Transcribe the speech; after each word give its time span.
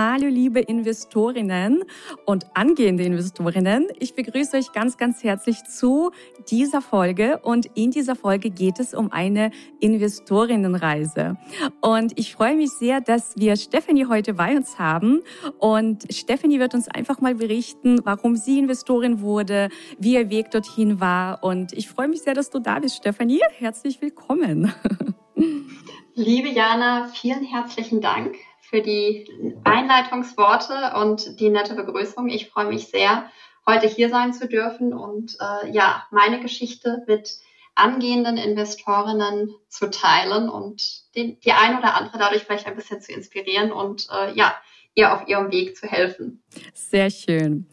Hallo 0.00 0.28
liebe 0.28 0.60
Investorinnen 0.60 1.84
und 2.24 2.46
angehende 2.54 3.02
Investorinnen. 3.04 3.86
Ich 3.98 4.14
begrüße 4.14 4.56
euch 4.56 4.72
ganz, 4.72 4.96
ganz 4.96 5.22
herzlich 5.22 5.62
zu 5.64 6.10
dieser 6.50 6.80
Folge 6.80 7.38
und 7.42 7.66
in 7.74 7.90
dieser 7.90 8.16
Folge 8.16 8.48
geht 8.48 8.80
es 8.80 8.94
um 8.94 9.12
eine 9.12 9.50
Investorinnenreise. 9.78 11.36
Und 11.82 12.18
ich 12.18 12.32
freue 12.32 12.56
mich 12.56 12.70
sehr, 12.70 13.02
dass 13.02 13.36
wir 13.36 13.56
Stephanie 13.56 14.06
heute 14.06 14.32
bei 14.32 14.56
uns 14.56 14.78
haben 14.78 15.20
und 15.58 16.10
Stephanie 16.10 16.60
wird 16.60 16.72
uns 16.72 16.88
einfach 16.88 17.20
mal 17.20 17.34
berichten, 17.34 18.00
warum 18.04 18.36
sie 18.36 18.58
Investorin 18.58 19.20
wurde, 19.20 19.68
wie 19.98 20.14
ihr 20.14 20.30
Weg 20.30 20.50
dorthin 20.50 21.00
war 21.00 21.44
und 21.44 21.74
ich 21.74 21.90
freue 21.90 22.08
mich 22.08 22.22
sehr, 22.22 22.32
dass 22.32 22.48
du 22.48 22.58
da 22.58 22.78
bist, 22.78 22.96
Stephanie. 22.96 23.42
Herzlich 23.58 24.00
willkommen. 24.00 24.72
Liebe 26.14 26.48
Jana, 26.48 27.08
vielen 27.08 27.44
herzlichen 27.44 28.00
Dank 28.00 28.34
für 28.70 28.80
die 28.80 29.28
Einleitungsworte 29.64 30.92
und 30.94 31.40
die 31.40 31.50
nette 31.50 31.74
Begrüßung. 31.74 32.28
Ich 32.28 32.48
freue 32.48 32.66
mich 32.66 32.86
sehr, 32.86 33.28
heute 33.66 33.88
hier 33.88 34.08
sein 34.08 34.32
zu 34.32 34.46
dürfen 34.48 34.94
und 34.94 35.36
äh, 35.40 35.70
ja, 35.70 36.06
meine 36.12 36.40
Geschichte 36.40 37.02
mit 37.08 37.38
angehenden 37.74 38.36
Investorinnen 38.36 39.54
zu 39.68 39.90
teilen 39.90 40.48
und 40.48 41.14
den, 41.16 41.40
die 41.40 41.52
ein 41.52 41.78
oder 41.78 41.96
andere 41.96 42.18
dadurch 42.18 42.44
vielleicht 42.44 42.66
ein 42.66 42.76
bisschen 42.76 43.00
zu 43.00 43.12
inspirieren 43.12 43.72
und 43.72 44.08
äh, 44.12 44.32
ja, 44.34 44.54
ihr 45.00 45.12
auf 45.12 45.26
ihrem 45.26 45.50
Weg 45.50 45.76
zu 45.76 45.86
helfen. 45.86 46.42
Sehr 46.74 47.10
schön. 47.10 47.66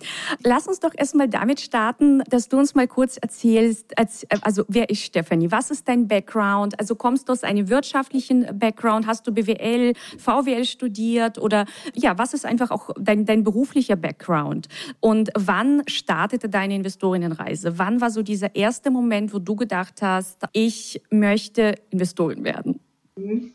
Lass 0.43 0.67
uns 0.67 0.79
doch 0.79 0.93
erstmal 0.95 1.27
damit 1.27 1.59
starten, 1.59 2.23
dass 2.29 2.47
du 2.47 2.57
uns 2.57 2.73
mal 2.73 2.87
kurz 2.87 3.17
erzählst, 3.17 3.93
also 4.41 4.63
wer 4.67 4.89
ist 4.89 5.01
Stephanie? 5.01 5.51
Was 5.51 5.69
ist 5.69 5.87
dein 5.87 6.07
Background? 6.07 6.79
Also 6.79 6.95
kommst 6.95 7.27
du 7.27 7.33
aus 7.33 7.43
einem 7.43 7.69
wirtschaftlichen 7.69 8.47
Background? 8.57 9.05
Hast 9.07 9.27
du 9.27 9.33
BWL, 9.33 9.93
VWL 10.17 10.63
studiert? 10.63 11.37
Oder 11.37 11.65
ja, 11.93 12.17
was 12.17 12.33
ist 12.33 12.45
einfach 12.45 12.71
auch 12.71 12.91
dein, 12.97 13.25
dein 13.25 13.43
beruflicher 13.43 13.95
Background? 13.95 14.67
Und 14.99 15.31
wann 15.35 15.83
startete 15.87 16.47
deine 16.47 16.75
Investorinnenreise? 16.75 17.77
Wann 17.77 17.99
war 17.99 18.09
so 18.09 18.21
dieser 18.21 18.55
erste 18.55 18.89
Moment, 18.89 19.33
wo 19.33 19.39
du 19.39 19.55
gedacht 19.55 20.01
hast, 20.01 20.43
ich 20.53 21.01
möchte 21.09 21.75
Investorin 21.89 22.43
werden? 22.43 22.79
Mhm. 23.17 23.53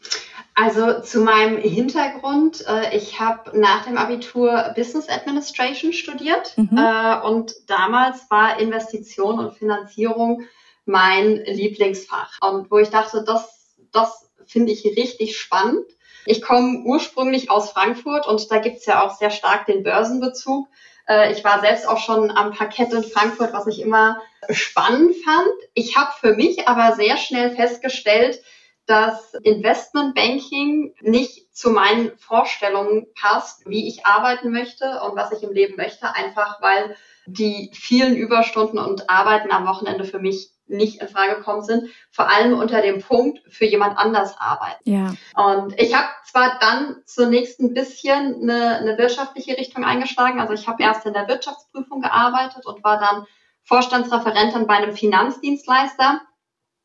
Also 0.55 1.00
zu 1.00 1.20
meinem 1.20 1.56
Hintergrund, 1.58 2.64
äh, 2.67 2.95
ich 2.97 3.19
habe 3.19 3.58
nach 3.58 3.86
dem 3.86 3.97
Abitur 3.97 4.72
Business 4.77 5.08
Administration 5.08 5.92
studiert 5.92 6.56
mhm. 6.56 6.77
äh, 6.77 7.20
und 7.22 7.55
damals 7.69 8.31
war 8.31 8.61
Investition 8.61 9.39
und 9.39 9.55
Finanzierung 9.55 10.42
mein 10.84 11.42
Lieblingsfach 11.47 12.39
und 12.42 12.70
wo 12.70 12.78
ich 12.78 12.91
dachte, 12.91 13.25
das, 13.25 13.77
das 13.92 14.30
finde 14.47 14.73
ich 14.73 14.84
richtig 14.84 15.39
spannend. 15.39 15.86
Ich 16.27 16.42
komme 16.42 16.83
ursprünglich 16.84 17.50
aus 17.50 17.70
Frankfurt 17.70 18.27
und 18.27 18.50
da 18.50 18.58
gibt's 18.58 18.86
ja 18.86 19.03
auch 19.03 19.17
sehr 19.17 19.30
stark 19.30 19.67
den 19.67 19.83
Börsenbezug. 19.83 20.69
Äh, 21.08 21.33
ich 21.33 21.42
war 21.45 21.61
selbst 21.61 21.89
auch 21.89 21.98
schon 21.98 22.30
am 22.30 22.53
Parkett 22.53 22.92
in 22.92 23.05
Frankfurt, 23.05 23.53
was 23.53 23.67
ich 23.67 23.80
immer 23.80 24.20
spannend 24.50 25.14
fand. 25.25 25.48
Ich 25.73 25.97
habe 25.97 26.13
für 26.20 26.34
mich 26.34 26.69
aber 26.69 26.95
sehr 26.95 27.17
schnell 27.17 27.57
festgestellt, 27.57 28.42
dass 28.87 29.35
Investmentbanking 29.43 30.95
nicht 31.01 31.55
zu 31.55 31.70
meinen 31.70 32.17
Vorstellungen 32.19 33.07
passt, 33.20 33.69
wie 33.69 33.87
ich 33.87 34.05
arbeiten 34.07 34.51
möchte 34.51 35.01
und 35.03 35.17
was 35.17 35.33
ich 35.33 35.43
im 35.43 35.53
Leben 35.53 35.77
möchte, 35.77 36.15
einfach 36.15 36.61
weil 36.61 36.97
die 37.27 37.70
vielen 37.73 38.17
Überstunden 38.17 38.79
und 38.79 39.09
Arbeiten 39.09 39.53
am 39.53 39.67
Wochenende 39.67 40.05
für 40.05 40.19
mich 40.19 40.51
nicht 40.67 41.01
in 41.01 41.09
Frage 41.09 41.37
gekommen 41.37 41.63
sind, 41.63 41.91
vor 42.11 42.29
allem 42.29 42.59
unter 42.59 42.83
dem 42.83 43.01
Punkt 43.01 43.41
für 43.48 43.67
jemand 43.67 43.98
anders 43.98 44.35
arbeiten. 44.39 44.83
Ja. 44.85 45.14
Und 45.37 45.79
ich 45.79 45.95
habe 45.95 46.09
zwar 46.25 46.59
dann 46.61 46.97
zunächst 47.05 47.61
ein 47.61 47.75
bisschen 47.75 48.43
eine, 48.43 48.79
eine 48.79 48.99
wirtschaftliche 48.99 49.57
Richtung 49.57 49.85
eingeschlagen, 49.85 50.41
also 50.41 50.55
ich 50.55 50.67
habe 50.67 50.83
erst 50.83 51.07
in 51.07 51.13
der 51.13 51.29
Wirtschaftsprüfung 51.29 52.01
gearbeitet 52.01 52.67
und 52.67 52.83
war 52.83 52.99
dann 52.99 53.27
Vorstandsreferentin 53.64 54.67
bei 54.67 54.75
einem 54.75 54.97
Finanzdienstleister 54.97 56.20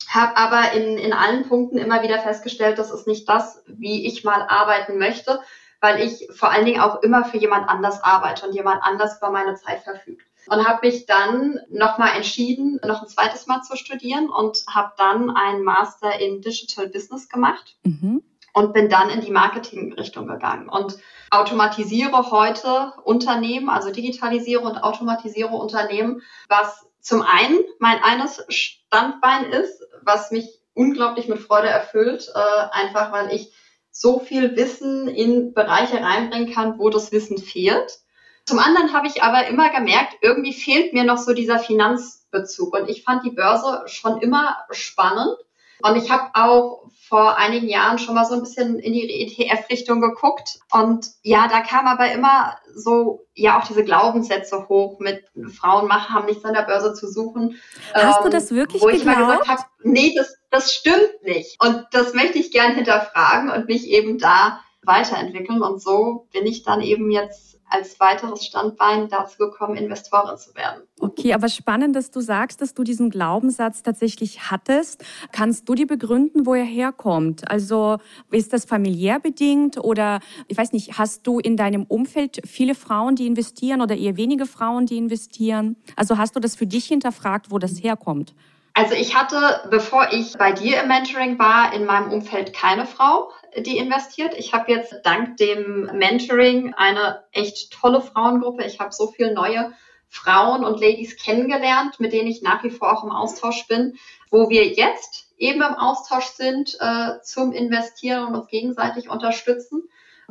habe 0.08 0.38
aber 0.38 0.72
in, 0.74 0.98
in 0.98 1.14
allen 1.14 1.48
Punkten 1.48 1.78
immer 1.78 2.04
wieder 2.04 2.20
festgestellt, 2.20 2.80
das 2.80 2.92
ist 2.92 3.08
nicht 3.08 3.28
das, 3.28 3.64
wie 3.68 4.08
ich 4.08 4.24
mal 4.24 4.46
arbeiten 4.48 4.98
möchte, 4.98 5.42
weil 5.82 6.02
ich 6.02 6.28
vor 6.34 6.52
allen 6.52 6.66
Dingen 6.66 6.82
auch 6.82 7.02
immer 7.04 7.26
für 7.26 7.38
jemand 7.38 7.70
anders 7.70 8.04
arbeite 8.04 8.48
und 8.48 8.54
jemand 8.54 8.84
anders 8.84 9.18
über 9.18 9.32
meine 9.32 9.56
Zeit 9.56 9.82
verfügt. 9.82 10.26
Und 10.50 10.66
habe 10.66 10.88
mich 10.88 11.06
dann 11.06 11.60
nochmal 11.70 12.16
entschieden, 12.16 12.80
noch 12.86 13.02
ein 13.02 13.10
zweites 13.10 13.48
Mal 13.48 13.64
zu 13.64 13.76
studieren 13.76 14.30
und 14.30 14.64
habe 14.70 14.94
dann 14.98 15.30
einen 15.30 15.64
Master 15.64 16.20
in 16.22 16.42
Digital 16.42 16.88
Business 16.88 17.28
gemacht 17.28 17.76
mhm. 17.84 18.24
und 18.54 18.74
bin 18.74 18.88
dann 18.90 19.10
in 19.10 19.20
die 19.20 19.32
Marketing-Richtung 19.32 20.26
gegangen 20.26 20.70
und 20.70 20.98
automatisiere 21.32 22.32
heute 22.32 22.94
Unternehmen, 23.04 23.70
also 23.70 23.92
digitalisiere 23.92 24.62
und 24.62 24.78
automatisiere 24.78 25.54
Unternehmen, 25.54 26.22
was 26.48 26.88
zum 27.02 27.22
einen 27.22 27.60
mein 27.80 28.02
eines 28.02 28.46
Standbein 28.50 29.52
ist, 29.52 29.87
was 30.08 30.32
mich 30.32 30.48
unglaublich 30.74 31.28
mit 31.28 31.40
Freude 31.40 31.68
erfüllt, 31.68 32.32
äh, 32.34 32.40
einfach 32.72 33.12
weil 33.12 33.32
ich 33.34 33.54
so 33.92 34.20
viel 34.20 34.56
Wissen 34.56 35.08
in 35.08 35.54
Bereiche 35.54 36.02
reinbringen 36.02 36.54
kann, 36.54 36.80
wo 36.80 36.90
das 36.90 37.12
Wissen 37.12 37.38
fehlt. 37.38 38.00
Zum 38.46 38.60
anderen 38.60 38.94
habe 38.94 39.08
ich 39.08 39.24
aber 39.24 39.48
immer 39.48 39.70
gemerkt, 39.70 40.14
irgendwie 40.22 40.54
fehlt 40.54 40.94
mir 40.94 41.04
noch 41.04 41.18
so 41.18 41.34
dieser 41.34 41.60
Finanzbezug. 41.60 42.74
Und 42.74 42.90
ich 42.90 43.04
fand 43.04 43.26
die 43.26 43.32
Börse 43.32 43.84
schon 43.88 44.22
immer 44.22 44.56
spannend. 44.70 45.36
Und 45.84 45.96
ich 45.96 46.10
habe 46.10 46.30
auch 46.34 46.88
vor 47.08 47.38
einigen 47.38 47.70
Jahren 47.70 48.00
schon 48.00 48.16
mal 48.16 48.26
so 48.26 48.34
ein 48.34 48.42
bisschen 48.42 48.80
in 48.80 48.92
die 48.92 49.22
ETF-Richtung 49.22 50.02
geguckt. 50.02 50.60
Und 50.72 51.08
ja, 51.22 51.48
da 51.48 51.62
kam 51.62 51.88
aber 51.88 52.12
immer 52.12 52.58
so, 52.76 53.26
ja, 53.34 53.60
auch 53.60 53.66
diese 53.66 53.84
Glaubenssätze 53.84 54.68
hoch 54.68 55.00
mit 55.00 55.24
Frauen 55.54 55.88
machen, 55.88 56.14
haben 56.14 56.26
nichts 56.26 56.44
an 56.44 56.54
der 56.54 56.64
Börse 56.64 56.94
zu 56.94 57.08
suchen. 57.08 57.58
Hast 57.94 58.18
ähm, 58.18 58.24
du 58.24 58.30
das 58.30 58.52
wirklich 58.52 58.82
Wo 58.82 58.88
geglaubt? 58.88 59.02
ich 59.02 59.06
mal 59.06 59.26
gesagt 59.26 59.48
habe, 59.48 59.62
nee, 59.84 60.14
das, 60.18 60.36
das 60.50 60.74
stimmt 60.74 61.24
nicht. 61.24 61.62
Und 61.64 61.86
das 61.92 62.14
möchte 62.14 62.40
ich 62.40 62.52
gern 62.52 62.76
hinterfragen 62.76 63.50
und 63.50 63.68
mich 63.68 63.88
eben 63.88 64.18
da 64.18 64.60
weiterentwickeln. 64.84 65.62
Und 65.62 65.82
so 65.82 66.28
bin 66.34 66.46
ich 66.46 66.64
dann 66.64 66.82
eben 66.82 67.10
jetzt 67.10 67.57
als 67.70 68.00
weiteres 68.00 68.46
Standbein 68.46 69.08
dazu 69.10 69.38
gekommen, 69.38 69.76
Investorin 69.76 70.38
zu 70.38 70.56
werden. 70.56 70.84
Okay, 71.00 71.34
aber 71.34 71.50
spannend, 71.50 71.96
dass 71.96 72.12
du 72.12 72.22
sagst, 72.22 72.62
dass 72.62 72.74
du 72.74 72.84
diesen 72.84 73.10
Glaubenssatz 73.10 73.84
tatsächlich 73.84 74.50
hattest. 74.52 75.04
Kannst 75.32 75.68
du 75.68 75.76
dir 75.76 75.88
begründen, 75.88 76.46
wo 76.46 76.54
er 76.54 76.64
herkommt? 76.64 77.50
Also 77.50 77.98
ist 78.32 78.54
das 78.54 78.66
familiär 78.66 79.20
bedingt 79.20 79.78
oder 79.78 80.20
ich 80.48 80.58
weiß 80.58 80.74
nicht, 80.74 80.98
hast 80.98 81.28
du 81.28 81.40
in 81.40 81.58
deinem 81.58 81.84
Umfeld 81.84 82.42
viele 82.46 82.76
Frauen, 82.76 83.16
die 83.16 83.28
investieren 83.28 83.82
oder 83.82 83.96
eher 83.96 84.18
wenige 84.18 84.46
Frauen, 84.46 84.86
die 84.86 84.98
investieren? 84.98 85.76
Also 85.96 86.18
hast 86.18 86.36
du 86.36 86.40
das 86.40 86.56
für 86.56 86.68
dich 86.68 86.86
hinterfragt, 86.86 87.52
wo 87.52 87.60
das 87.60 87.84
herkommt? 87.84 88.34
Also 88.78 88.94
ich 88.94 89.16
hatte, 89.16 89.68
bevor 89.72 90.10
ich 90.12 90.38
bei 90.38 90.52
dir 90.52 90.84
im 90.84 90.88
Mentoring 90.88 91.40
war, 91.40 91.74
in 91.74 91.86
meinem 91.86 92.12
Umfeld 92.12 92.54
keine 92.54 92.86
Frau, 92.86 93.32
die 93.64 93.78
investiert. 93.78 94.34
Ich 94.38 94.54
habe 94.54 94.72
jetzt 94.72 94.96
dank 95.04 95.38
dem 95.38 95.90
Mentoring 95.94 96.74
eine 96.76 97.24
echt 97.32 97.72
tolle 97.72 98.02
Frauengruppe. 98.02 98.64
Ich 98.66 98.80
habe 98.80 98.94
so 98.94 99.08
viele 99.08 99.34
neue 99.34 99.74
Frauen 100.10 100.64
und 100.64 100.80
Ladies 100.80 101.18
kennengelernt, 101.18 102.00
mit 102.00 102.14
denen 102.14 102.28
ich 102.28 102.42
nach 102.42 102.64
wie 102.64 102.70
vor 102.70 102.92
auch 102.92 103.04
im 103.04 103.12
Austausch 103.12 103.68
bin, 103.68 103.98
wo 104.30 104.50
wir 104.50 104.68
jetzt 104.68 105.28
eben 105.38 105.62
im 105.62 105.76
Austausch 105.76 106.28
sind 106.28 106.78
äh, 106.80 107.22
zum 107.24 107.52
Investieren 107.52 108.28
und 108.28 108.36
uns 108.36 108.48
gegenseitig 108.48 109.10
unterstützen. 109.10 109.84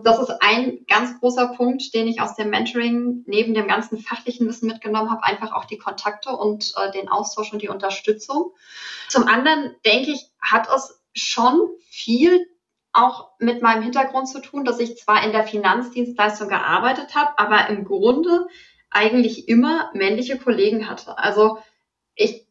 Das 0.03 0.19
ist 0.19 0.31
ein 0.41 0.85
ganz 0.87 1.19
großer 1.21 1.55
Punkt, 1.57 1.95
den 1.95 2.07
ich 2.07 2.21
aus 2.21 2.37
dem 2.37 2.51
Mentoring 2.51 3.25
neben 3.27 3.55
dem 3.55 3.67
ganzen 3.67 3.99
fachlichen 3.99 4.47
Wissen 4.47 4.67
mitgenommen 4.67 5.11
habe, 5.11 5.25
einfach 5.25 5.53
auch 5.53 5.65
die 5.65 5.79
Kontakte 5.79 6.31
und 6.31 6.75
äh, 6.77 6.91
den 6.91 7.09
Austausch 7.09 7.53
und 7.53 7.63
die 7.63 7.71
Unterstützung. 7.71 8.53
Zum 9.09 9.27
anderen 9.27 9.75
denke 9.87 10.11
ich, 10.11 10.31
hat 10.41 10.69
es 10.75 11.01
schon 11.15 11.71
viel 11.89 12.47
auch 12.97 13.31
mit 13.39 13.63
meinem 13.63 13.83
Hintergrund 13.83 14.29
zu 14.29 14.41
tun, 14.41 14.65
dass 14.65 14.81
ich 14.81 14.97
zwar 14.97 15.25
in 15.25 15.33
der 15.33 15.45
Finanzdienstleistung 15.45 16.49
gearbeitet 16.49 17.15
habe, 17.15 17.39
aber 17.39 17.69
im 17.69 17.85
Grunde 17.85 18.47
eigentlich 18.91 19.49
immer 19.49 19.91
männliche 19.93 20.39
Kollegen 20.39 20.89
hatte. 20.89 21.19
Also 21.19 21.59
ich 22.15 22.47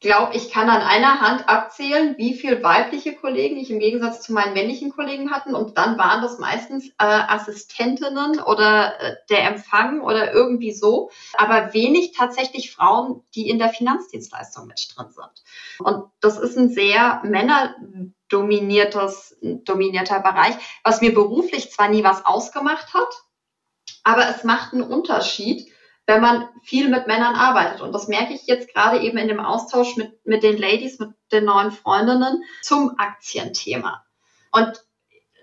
glaube, 0.00 0.34
ich 0.34 0.50
kann 0.50 0.68
an 0.70 0.80
einer 0.80 1.20
Hand 1.20 1.48
abzählen, 1.48 2.16
wie 2.16 2.34
viel 2.34 2.62
weibliche 2.62 3.14
Kollegen 3.14 3.58
ich 3.58 3.70
im 3.70 3.78
Gegensatz 3.78 4.22
zu 4.22 4.32
meinen 4.32 4.54
männlichen 4.54 4.90
Kollegen 4.90 5.30
hatten. 5.30 5.54
Und 5.54 5.76
dann 5.76 5.98
waren 5.98 6.22
das 6.22 6.38
meistens 6.38 6.88
äh, 6.88 6.92
Assistentinnen 7.04 8.40
oder 8.40 8.98
äh, 8.98 9.16
der 9.28 9.44
Empfang 9.44 10.00
oder 10.00 10.32
irgendwie 10.32 10.72
so. 10.72 11.10
Aber 11.36 11.74
wenig 11.74 12.12
tatsächlich 12.16 12.72
Frauen, 12.72 13.22
die 13.34 13.48
in 13.48 13.58
der 13.58 13.68
Finanzdienstleistung 13.68 14.66
mit 14.66 14.88
drin 14.96 15.10
sind. 15.10 15.44
Und 15.80 16.10
das 16.20 16.38
ist 16.38 16.56
ein 16.56 16.70
sehr 16.70 17.20
männerdominiertes, 18.30 19.36
dominierter 19.40 20.20
Bereich, 20.20 20.54
was 20.84 21.00
mir 21.00 21.14
beruflich 21.14 21.70
zwar 21.70 21.88
nie 21.88 22.04
was 22.04 22.24
ausgemacht 22.24 22.94
hat, 22.94 23.08
aber 24.04 24.28
es 24.28 24.44
macht 24.44 24.72
einen 24.72 24.82
Unterschied, 24.82 25.70
wenn 26.06 26.20
man 26.20 26.48
viel 26.62 26.88
mit 26.88 27.06
Männern 27.06 27.34
arbeitet. 27.34 27.80
Und 27.80 27.92
das 27.92 28.08
merke 28.08 28.34
ich 28.34 28.46
jetzt 28.46 28.72
gerade 28.72 29.00
eben 29.00 29.18
in 29.18 29.28
dem 29.28 29.40
Austausch 29.40 29.96
mit, 29.96 30.24
mit 30.26 30.42
den 30.42 30.56
Ladies, 30.56 30.98
mit 30.98 31.10
den 31.30 31.44
neuen 31.44 31.70
Freundinnen 31.70 32.42
zum 32.62 32.98
Aktienthema. 32.98 34.04
Und 34.50 34.82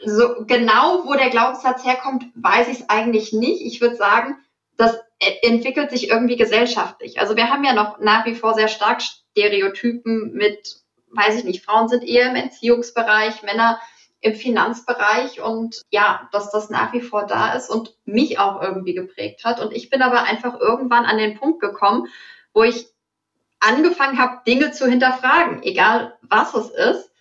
so 0.05 0.45
genau, 0.45 1.05
wo 1.05 1.13
der 1.13 1.29
Glaubenssatz 1.29 1.85
herkommt, 1.85 2.25
weiß 2.35 2.67
ich 2.67 2.81
es 2.81 2.89
eigentlich 2.89 3.33
nicht. 3.33 3.61
Ich 3.61 3.81
würde 3.81 3.95
sagen, 3.95 4.37
das 4.75 4.97
entwickelt 5.41 5.89
sich 5.89 6.09
irgendwie 6.09 6.35
gesellschaftlich. 6.35 7.19
Also 7.19 7.35
wir 7.35 7.49
haben 7.49 7.63
ja 7.63 7.73
noch 7.73 7.99
nach 7.99 8.25
wie 8.25 8.35
vor 8.35 8.53
sehr 8.53 8.67
stark 8.67 9.01
Stereotypen 9.01 10.33
mit, 10.33 10.81
weiß 11.11 11.35
ich 11.37 11.43
nicht, 11.43 11.63
Frauen 11.63 11.89
sind 11.89 12.03
eher 12.03 12.29
im 12.29 12.35
Entziehungsbereich, 12.35 13.43
Männer 13.43 13.79
im 14.19 14.35
Finanzbereich 14.35 15.41
und 15.41 15.83
ja, 15.91 16.27
dass 16.31 16.51
das 16.51 16.69
nach 16.69 16.91
wie 16.93 17.01
vor 17.01 17.25
da 17.27 17.53
ist 17.53 17.69
und 17.69 17.95
mich 18.05 18.39
auch 18.39 18.61
irgendwie 18.61 18.95
geprägt 18.95 19.45
hat. 19.45 19.59
Und 19.59 19.73
ich 19.73 19.89
bin 19.89 20.01
aber 20.01 20.23
einfach 20.23 20.59
irgendwann 20.59 21.05
an 21.05 21.17
den 21.17 21.37
Punkt 21.37 21.59
gekommen, 21.59 22.07
wo 22.53 22.63
ich 22.63 22.87
angefangen 23.59 24.17
habe, 24.17 24.41
Dinge 24.45 24.71
zu 24.71 24.87
hinterfragen, 24.87 25.61
egal 25.63 26.17
was 26.21 26.53
es 26.53 26.69
ist. 26.69 27.11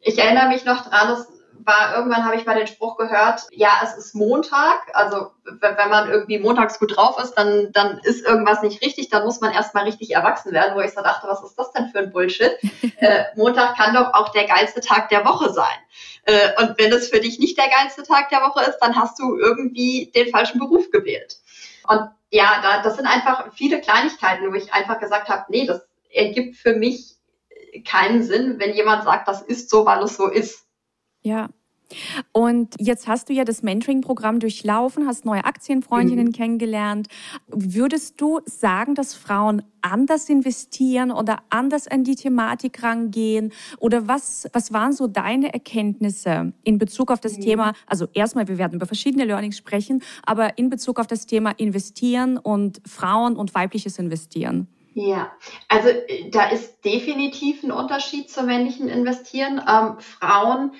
Ich 0.00 0.18
erinnere 0.18 0.48
mich 0.48 0.64
noch 0.64 0.88
dran, 0.88 1.08
dass 1.08 1.28
war, 1.64 1.96
irgendwann 1.96 2.24
habe 2.24 2.36
ich 2.36 2.46
mal 2.46 2.56
den 2.56 2.66
Spruch 2.66 2.96
gehört, 2.96 3.42
ja, 3.50 3.70
es 3.82 3.96
ist 3.96 4.14
Montag. 4.14 4.80
Also 4.92 5.30
wenn 5.44 5.90
man 5.90 6.10
irgendwie 6.10 6.38
montags 6.38 6.78
gut 6.78 6.96
drauf 6.96 7.18
ist, 7.22 7.34
dann, 7.34 7.72
dann 7.72 7.98
ist 7.98 8.26
irgendwas 8.26 8.62
nicht 8.62 8.82
richtig, 8.82 9.08
dann 9.08 9.24
muss 9.24 9.40
man 9.40 9.52
erstmal 9.52 9.84
richtig 9.84 10.14
erwachsen 10.14 10.52
werden, 10.52 10.74
wo 10.74 10.80
ich 10.80 10.92
so 10.92 11.02
dachte, 11.02 11.26
was 11.28 11.42
ist 11.42 11.58
das 11.58 11.72
denn 11.72 11.88
für 11.88 11.98
ein 11.98 12.12
Bullshit? 12.12 12.52
äh, 12.98 13.24
Montag 13.36 13.76
kann 13.76 13.94
doch 13.94 14.14
auch 14.14 14.30
der 14.30 14.44
geilste 14.44 14.80
Tag 14.80 15.08
der 15.08 15.24
Woche 15.24 15.52
sein. 15.52 15.76
Äh, 16.24 16.50
und 16.60 16.78
wenn 16.78 16.92
es 16.92 17.10
für 17.10 17.20
dich 17.20 17.38
nicht 17.38 17.58
der 17.58 17.68
geilste 17.68 18.02
Tag 18.02 18.28
der 18.30 18.40
Woche 18.40 18.64
ist, 18.64 18.78
dann 18.78 18.96
hast 18.96 19.18
du 19.18 19.36
irgendwie 19.36 20.10
den 20.14 20.30
falschen 20.30 20.58
Beruf 20.58 20.90
gewählt. 20.90 21.38
Und 21.88 22.10
ja, 22.30 22.60
da, 22.62 22.82
das 22.82 22.96
sind 22.96 23.06
einfach 23.06 23.52
viele 23.54 23.80
Kleinigkeiten, 23.80 24.50
wo 24.50 24.54
ich 24.54 24.72
einfach 24.72 24.98
gesagt 24.98 25.28
habe, 25.28 25.44
nee, 25.48 25.66
das 25.66 25.86
ergibt 26.10 26.56
für 26.56 26.74
mich 26.74 27.14
keinen 27.82 28.22
Sinn, 28.22 28.58
wenn 28.58 28.74
jemand 28.74 29.04
sagt, 29.04 29.28
das 29.28 29.42
ist 29.42 29.70
so, 29.70 29.84
weil 29.84 30.02
es 30.02 30.16
so 30.16 30.28
ist. 30.28 30.63
Ja. 31.24 31.48
Und 32.32 32.74
jetzt 32.78 33.06
hast 33.06 33.28
du 33.28 33.32
ja 33.32 33.44
das 33.44 33.62
Mentoring-Programm 33.62 34.40
durchlaufen, 34.40 35.06
hast 35.06 35.24
neue 35.24 35.44
Aktienfreundinnen 35.44 36.28
mhm. 36.28 36.32
kennengelernt. 36.32 37.08
Würdest 37.46 38.20
du 38.20 38.40
sagen, 38.46 38.94
dass 38.94 39.14
Frauen 39.14 39.62
anders 39.82 40.28
investieren 40.28 41.12
oder 41.12 41.38
anders 41.50 41.86
an 41.86 42.04
die 42.04 42.16
Thematik 42.16 42.82
rangehen? 42.82 43.52
Oder 43.78 44.08
was, 44.08 44.48
was 44.52 44.72
waren 44.72 44.92
so 44.92 45.06
deine 45.06 45.52
Erkenntnisse 45.52 46.52
in 46.64 46.78
Bezug 46.78 47.10
auf 47.10 47.20
das 47.20 47.36
mhm. 47.36 47.42
Thema? 47.42 47.72
Also 47.86 48.08
erstmal, 48.12 48.48
wir 48.48 48.58
werden 48.58 48.74
über 48.74 48.86
verschiedene 48.86 49.24
Learnings 49.24 49.58
sprechen, 49.58 50.02
aber 50.24 50.58
in 50.58 50.70
Bezug 50.70 50.98
auf 50.98 51.06
das 51.06 51.26
Thema 51.26 51.50
Investieren 51.50 52.38
und 52.38 52.80
Frauen 52.86 53.36
und 53.36 53.54
weibliches 53.54 53.98
Investieren. 53.98 54.68
Ja, 54.94 55.32
also 55.68 55.88
äh, 55.88 56.30
da 56.30 56.48
ist 56.50 56.84
definitiv 56.84 57.64
ein 57.64 57.72
Unterschied 57.72 58.30
zum 58.30 58.46
männlichen 58.46 58.88
Investieren. 58.88 59.60
Ähm, 59.68 59.96
Frauen 59.98 60.72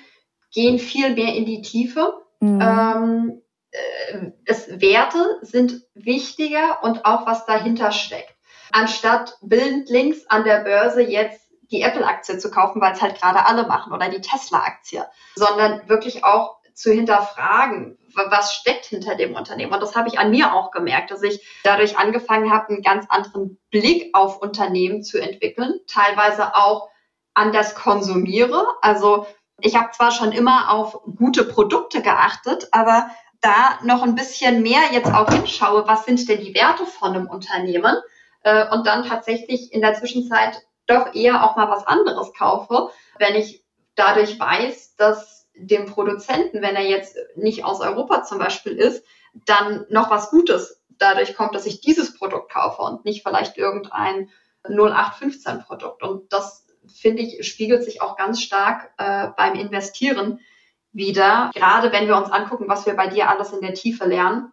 gehen 0.55 0.79
viel 0.79 1.13
mehr 1.13 1.35
in 1.35 1.45
die 1.45 1.61
Tiefe. 1.61 2.25
Mhm. 2.39 2.61
Ähm, 2.61 3.41
äh, 3.71 4.31
es, 4.45 4.67
Werte 4.81 5.37
sind 5.41 5.83
wichtiger 5.93 6.79
und 6.81 7.05
auch 7.05 7.27
was 7.27 7.45
dahinter 7.45 7.91
steckt. 7.91 8.33
Anstatt 8.71 9.37
blind 9.41 9.89
links 9.89 10.25
an 10.27 10.43
der 10.43 10.63
Börse 10.63 11.03
jetzt 11.03 11.47
die 11.71 11.81
Apple-Aktie 11.81 12.37
zu 12.37 12.49
kaufen, 12.49 12.81
weil 12.81 12.93
es 12.93 13.01
halt 13.01 13.19
gerade 13.19 13.45
alle 13.45 13.67
machen 13.67 13.93
oder 13.93 14.09
die 14.09 14.21
Tesla-Aktie, 14.21 15.05
sondern 15.35 15.87
wirklich 15.89 16.23
auch 16.23 16.57
zu 16.73 16.91
hinterfragen, 16.91 17.97
was 18.13 18.53
steckt 18.53 18.85
hinter 18.85 19.15
dem 19.15 19.33
Unternehmen. 19.33 19.73
Und 19.73 19.81
das 19.81 19.95
habe 19.95 20.09
ich 20.09 20.19
an 20.19 20.29
mir 20.29 20.53
auch 20.53 20.71
gemerkt, 20.71 21.11
dass 21.11 21.23
ich 21.23 21.45
dadurch 21.63 21.97
angefangen 21.97 22.51
habe, 22.51 22.69
einen 22.69 22.81
ganz 22.81 23.05
anderen 23.09 23.59
Blick 23.71 24.09
auf 24.13 24.41
Unternehmen 24.41 25.03
zu 25.03 25.19
entwickeln, 25.19 25.79
teilweise 25.87 26.55
auch 26.55 26.89
anders 27.33 27.75
konsumiere. 27.75 28.65
Also 28.81 29.25
ich 29.61 29.75
habe 29.75 29.91
zwar 29.91 30.11
schon 30.11 30.31
immer 30.31 30.71
auf 30.71 30.99
gute 31.15 31.45
Produkte 31.45 32.01
geachtet, 32.01 32.67
aber 32.71 33.09
da 33.41 33.79
noch 33.83 34.03
ein 34.03 34.15
bisschen 34.15 34.61
mehr 34.61 34.81
jetzt 34.91 35.11
auch 35.11 35.31
hinschaue, 35.31 35.87
was 35.87 36.05
sind 36.05 36.27
denn 36.27 36.41
die 36.41 36.55
Werte 36.55 36.85
von 36.85 37.13
einem 37.13 37.27
Unternehmen 37.27 37.95
äh, 38.43 38.67
und 38.69 38.87
dann 38.87 39.05
tatsächlich 39.05 39.71
in 39.71 39.81
der 39.81 39.93
Zwischenzeit 39.93 40.61
doch 40.87 41.13
eher 41.13 41.43
auch 41.43 41.55
mal 41.55 41.69
was 41.69 41.85
anderes 41.87 42.33
kaufe, 42.33 42.89
wenn 43.19 43.35
ich 43.35 43.63
dadurch 43.95 44.39
weiß, 44.39 44.95
dass 44.95 45.47
dem 45.55 45.85
Produzenten, 45.85 46.61
wenn 46.61 46.75
er 46.75 46.87
jetzt 46.87 47.15
nicht 47.35 47.63
aus 47.63 47.81
Europa 47.81 48.23
zum 48.23 48.39
Beispiel 48.39 48.73
ist, 48.73 49.05
dann 49.45 49.85
noch 49.89 50.09
was 50.09 50.29
Gutes 50.29 50.83
dadurch 50.97 51.35
kommt, 51.35 51.55
dass 51.55 51.65
ich 51.65 51.81
dieses 51.81 52.17
Produkt 52.17 52.51
kaufe 52.51 52.81
und 52.81 53.05
nicht 53.05 53.23
vielleicht 53.23 53.57
irgendein 53.57 54.29
0815 54.67 55.59
Produkt. 55.59 56.03
Und 56.03 56.31
das 56.31 56.64
finde 56.87 57.23
ich, 57.23 57.47
spiegelt 57.47 57.83
sich 57.83 58.01
auch 58.01 58.17
ganz 58.17 58.41
stark 58.41 58.91
äh, 58.97 59.27
beim 59.37 59.55
Investieren 59.55 60.39
wieder. 60.91 61.51
Gerade 61.53 61.91
wenn 61.91 62.07
wir 62.07 62.17
uns 62.17 62.31
angucken, 62.31 62.67
was 62.67 62.85
wir 62.85 62.95
bei 62.95 63.07
dir 63.07 63.29
alles 63.29 63.51
in 63.51 63.61
der 63.61 63.73
Tiefe 63.73 64.05
lernen, 64.05 64.51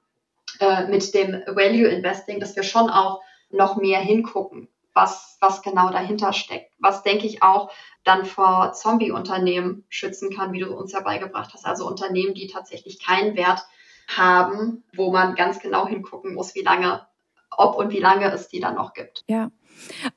äh, 0.60 0.86
mit 0.86 1.14
dem 1.14 1.42
Value 1.46 1.88
Investing, 1.88 2.40
dass 2.40 2.56
wir 2.56 2.62
schon 2.62 2.90
auch 2.90 3.20
noch 3.50 3.76
mehr 3.76 4.00
hingucken, 4.00 4.68
was, 4.94 5.36
was 5.40 5.62
genau 5.62 5.90
dahinter 5.90 6.32
steckt. 6.32 6.72
Was, 6.78 7.02
denke 7.02 7.26
ich, 7.26 7.42
auch 7.42 7.70
dann 8.04 8.24
vor 8.24 8.72
Zombie-Unternehmen 8.72 9.84
schützen 9.88 10.34
kann, 10.34 10.52
wie 10.52 10.60
du 10.60 10.74
uns 10.74 10.92
ja 10.92 11.00
beigebracht 11.00 11.52
hast. 11.54 11.64
Also 11.64 11.86
Unternehmen, 11.86 12.34
die 12.34 12.48
tatsächlich 12.48 13.04
keinen 13.04 13.36
Wert 13.36 13.62
haben, 14.08 14.84
wo 14.94 15.10
man 15.10 15.34
ganz 15.34 15.60
genau 15.60 15.86
hingucken 15.86 16.34
muss, 16.34 16.54
wie 16.54 16.62
lange, 16.62 17.06
ob 17.50 17.76
und 17.76 17.90
wie 17.90 18.00
lange 18.00 18.30
es 18.32 18.48
die 18.48 18.60
dann 18.60 18.74
noch 18.74 18.92
gibt. 18.92 19.22
Ja. 19.28 19.50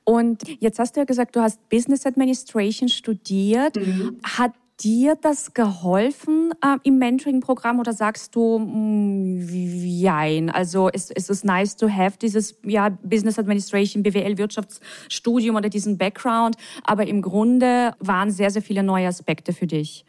Und 0.04 0.42
jetzt 0.60 0.78
hast 0.78 0.96
du 0.96 1.00
ja 1.00 1.04
gesagt, 1.04 1.36
du 1.36 1.40
hast 1.40 1.68
Business 1.68 2.06
Administration 2.06 2.88
studiert. 2.88 3.76
Mhm. 3.76 4.18
Hat 4.24 4.52
dir 4.80 5.16
das 5.16 5.54
geholfen 5.54 6.52
äh, 6.62 6.76
im 6.82 6.98
Mentoring-Programm 6.98 7.80
oder 7.80 7.92
sagst 7.92 8.34
du, 8.34 8.58
nein, 8.58 10.46
mm, 10.46 10.50
also 10.50 10.90
es, 10.92 11.10
es 11.10 11.30
ist 11.30 11.44
nice 11.44 11.76
to 11.76 11.88
have 11.88 12.18
dieses 12.18 12.58
ja, 12.62 12.90
Business 13.02 13.38
Administration, 13.38 14.02
BWL, 14.02 14.36
Wirtschaftsstudium 14.36 15.56
oder 15.56 15.70
diesen 15.70 15.96
Background, 15.96 16.56
aber 16.84 17.06
im 17.06 17.22
Grunde 17.22 17.94
waren 18.00 18.30
sehr, 18.30 18.50
sehr 18.50 18.62
viele 18.62 18.82
neue 18.82 19.06
Aspekte 19.06 19.52
für 19.52 19.66
dich. 19.66 20.04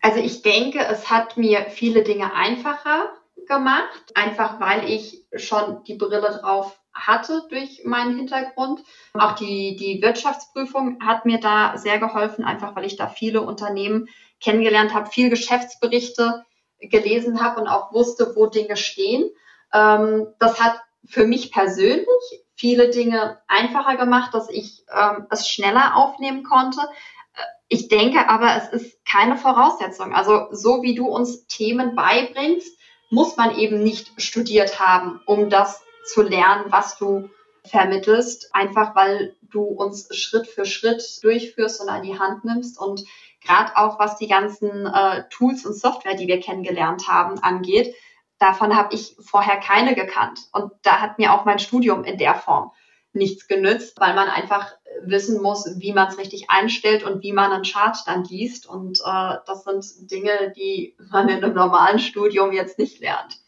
Also 0.00 0.20
ich 0.20 0.42
denke, 0.42 0.80
es 0.80 1.10
hat 1.10 1.36
mir 1.36 1.66
viele 1.70 2.02
Dinge 2.02 2.34
einfacher 2.34 3.12
gemacht, 3.46 4.12
einfach 4.14 4.60
weil 4.60 4.88
ich 4.88 5.24
schon 5.36 5.82
die 5.84 5.94
Brille 5.94 6.38
drauf 6.40 6.78
hatte 7.06 7.44
durch 7.48 7.82
meinen 7.84 8.16
Hintergrund. 8.16 8.82
Auch 9.14 9.32
die, 9.32 9.76
die 9.76 10.02
Wirtschaftsprüfung 10.02 10.98
hat 11.04 11.26
mir 11.26 11.40
da 11.40 11.76
sehr 11.76 11.98
geholfen, 11.98 12.44
einfach 12.44 12.76
weil 12.76 12.84
ich 12.84 12.96
da 12.96 13.08
viele 13.08 13.42
Unternehmen 13.42 14.08
kennengelernt 14.40 14.94
habe, 14.94 15.10
viel 15.10 15.30
Geschäftsberichte 15.30 16.44
gelesen 16.80 17.42
habe 17.42 17.60
und 17.60 17.68
auch 17.68 17.92
wusste, 17.92 18.32
wo 18.36 18.46
Dinge 18.46 18.76
stehen. 18.76 19.30
Ähm, 19.72 20.28
das 20.38 20.60
hat 20.60 20.80
für 21.04 21.26
mich 21.26 21.52
persönlich 21.52 22.06
viele 22.54 22.90
Dinge 22.90 23.38
einfacher 23.46 23.96
gemacht, 23.96 24.34
dass 24.34 24.50
ich 24.50 24.84
ähm, 24.94 25.26
es 25.30 25.48
schneller 25.48 25.96
aufnehmen 25.96 26.44
konnte. 26.44 26.80
Äh, 26.80 27.42
ich 27.68 27.88
denke 27.88 28.28
aber, 28.28 28.56
es 28.56 28.68
ist 28.68 29.04
keine 29.04 29.36
Voraussetzung. 29.36 30.14
Also 30.14 30.48
so 30.50 30.82
wie 30.82 30.94
du 30.94 31.06
uns 31.06 31.46
Themen 31.46 31.94
beibringst, 31.94 32.76
muss 33.10 33.36
man 33.36 33.56
eben 33.56 33.82
nicht 33.82 34.20
studiert 34.20 34.80
haben, 34.80 35.20
um 35.24 35.48
das 35.48 35.82
zu 36.08 36.22
lernen, 36.22 36.66
was 36.70 36.98
du 36.98 37.30
vermittelst, 37.64 38.54
einfach 38.54 38.94
weil 38.94 39.36
du 39.42 39.62
uns 39.62 40.14
Schritt 40.16 40.46
für 40.46 40.64
Schritt 40.64 41.02
durchführst 41.22 41.80
und 41.80 41.88
an 41.88 42.02
die 42.02 42.18
Hand 42.18 42.44
nimmst 42.44 42.78
und 42.78 43.04
gerade 43.40 43.76
auch 43.76 43.98
was 43.98 44.16
die 44.16 44.28
ganzen 44.28 44.86
äh, 44.86 45.24
Tools 45.30 45.64
und 45.64 45.74
Software, 45.74 46.14
die 46.14 46.26
wir 46.26 46.40
kennengelernt 46.40 47.08
haben, 47.08 47.38
angeht, 47.40 47.94
davon 48.38 48.76
habe 48.76 48.94
ich 48.94 49.16
vorher 49.20 49.58
keine 49.58 49.94
gekannt 49.94 50.40
und 50.52 50.72
da 50.82 51.00
hat 51.00 51.18
mir 51.18 51.32
auch 51.32 51.44
mein 51.44 51.58
Studium 51.58 52.04
in 52.04 52.18
der 52.18 52.34
Form 52.34 52.72
nichts 53.12 53.48
genützt, 53.48 53.98
weil 54.00 54.14
man 54.14 54.28
einfach 54.28 54.72
wissen 55.02 55.40
muss, 55.42 55.78
wie 55.78 55.92
man 55.92 56.08
es 56.08 56.18
richtig 56.18 56.50
einstellt 56.50 57.04
und 57.04 57.22
wie 57.22 57.32
man 57.32 57.52
einen 57.52 57.64
Chart 57.64 57.96
dann 58.06 58.24
liest 58.24 58.66
und 58.66 59.00
äh, 59.00 59.36
das 59.46 59.64
sind 59.64 60.10
Dinge, 60.10 60.52
die 60.56 60.96
man 61.10 61.28
in 61.28 61.42
einem 61.42 61.54
normalen 61.54 61.98
Studium 61.98 62.52
jetzt 62.52 62.78
nicht 62.78 63.00
lernt. 63.00 63.38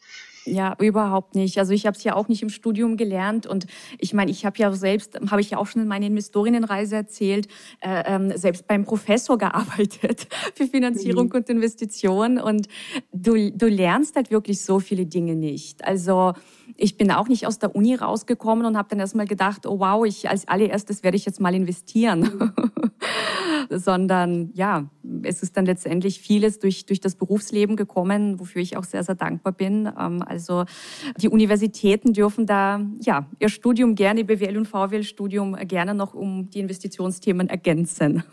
Ja, 0.45 0.75
überhaupt 0.79 1.35
nicht. 1.35 1.59
Also 1.59 1.73
ich 1.73 1.85
habe 1.85 1.95
es 1.95 2.03
ja 2.03 2.15
auch 2.15 2.27
nicht 2.27 2.41
im 2.41 2.49
Studium 2.49 2.97
gelernt 2.97 3.45
und 3.45 3.67
ich 3.99 4.13
meine, 4.13 4.31
ich 4.31 4.45
habe 4.45 4.57
ja 4.57 4.71
selbst, 4.73 5.19
habe 5.29 5.41
ich 5.41 5.51
ja 5.51 5.57
auch 5.59 5.67
schon 5.67 5.83
in 5.83 5.87
meiner 5.87 6.07
Investorinnenreise 6.07 6.95
erzählt, 6.95 7.47
äh, 7.79 8.03
ähm, 8.07 8.35
selbst 8.35 8.67
beim 8.67 8.83
Professor 8.83 9.37
gearbeitet 9.37 10.27
für 10.55 10.65
Finanzierung 10.65 11.27
mhm. 11.27 11.35
und 11.35 11.49
Investition 11.49 12.39
und 12.39 12.67
du, 13.11 13.51
du 13.51 13.67
lernst 13.67 14.15
halt 14.15 14.31
wirklich 14.31 14.61
so 14.61 14.79
viele 14.79 15.05
Dinge 15.05 15.35
nicht. 15.35 15.85
Also 15.85 16.33
ich 16.75 16.97
bin 16.97 17.11
auch 17.11 17.27
nicht 17.27 17.45
aus 17.45 17.59
der 17.59 17.75
Uni 17.75 17.93
rausgekommen 17.93 18.65
und 18.65 18.77
habe 18.77 18.89
dann 18.89 18.99
erstmal 18.99 19.27
gedacht, 19.27 19.67
oh 19.67 19.79
wow, 19.79 20.05
ich 20.05 20.27
als 20.27 20.47
allererstes 20.47 21.03
werde 21.03 21.17
ich 21.17 21.25
jetzt 21.25 21.39
mal 21.39 21.53
investieren. 21.53 22.53
Sondern 23.69 24.51
ja, 24.53 24.89
es 25.23 25.43
ist 25.43 25.57
dann 25.57 25.65
letztendlich 25.65 26.19
vieles 26.19 26.59
durch, 26.59 26.85
durch 26.85 26.99
das 26.99 27.15
Berufsleben 27.15 27.75
gekommen, 27.75 28.39
wofür 28.39 28.61
ich 28.61 28.77
auch 28.77 28.83
sehr, 28.83 29.03
sehr 29.03 29.15
dankbar 29.15 29.53
bin. 29.53 29.91
Ähm, 29.97 30.23
also 30.25 30.65
die 31.17 31.29
Universitäten 31.29 32.13
dürfen 32.13 32.45
da 32.45 32.81
ja 32.99 33.27
ihr 33.39 33.49
Studium 33.49 33.95
gerne, 33.95 34.23
BWL 34.23 34.57
und 34.57 34.67
VWL-Studium 34.67 35.55
gerne 35.67 35.93
noch 35.93 36.13
um 36.13 36.49
die 36.49 36.59
Investitionsthemen 36.59 37.49
ergänzen. 37.49 38.23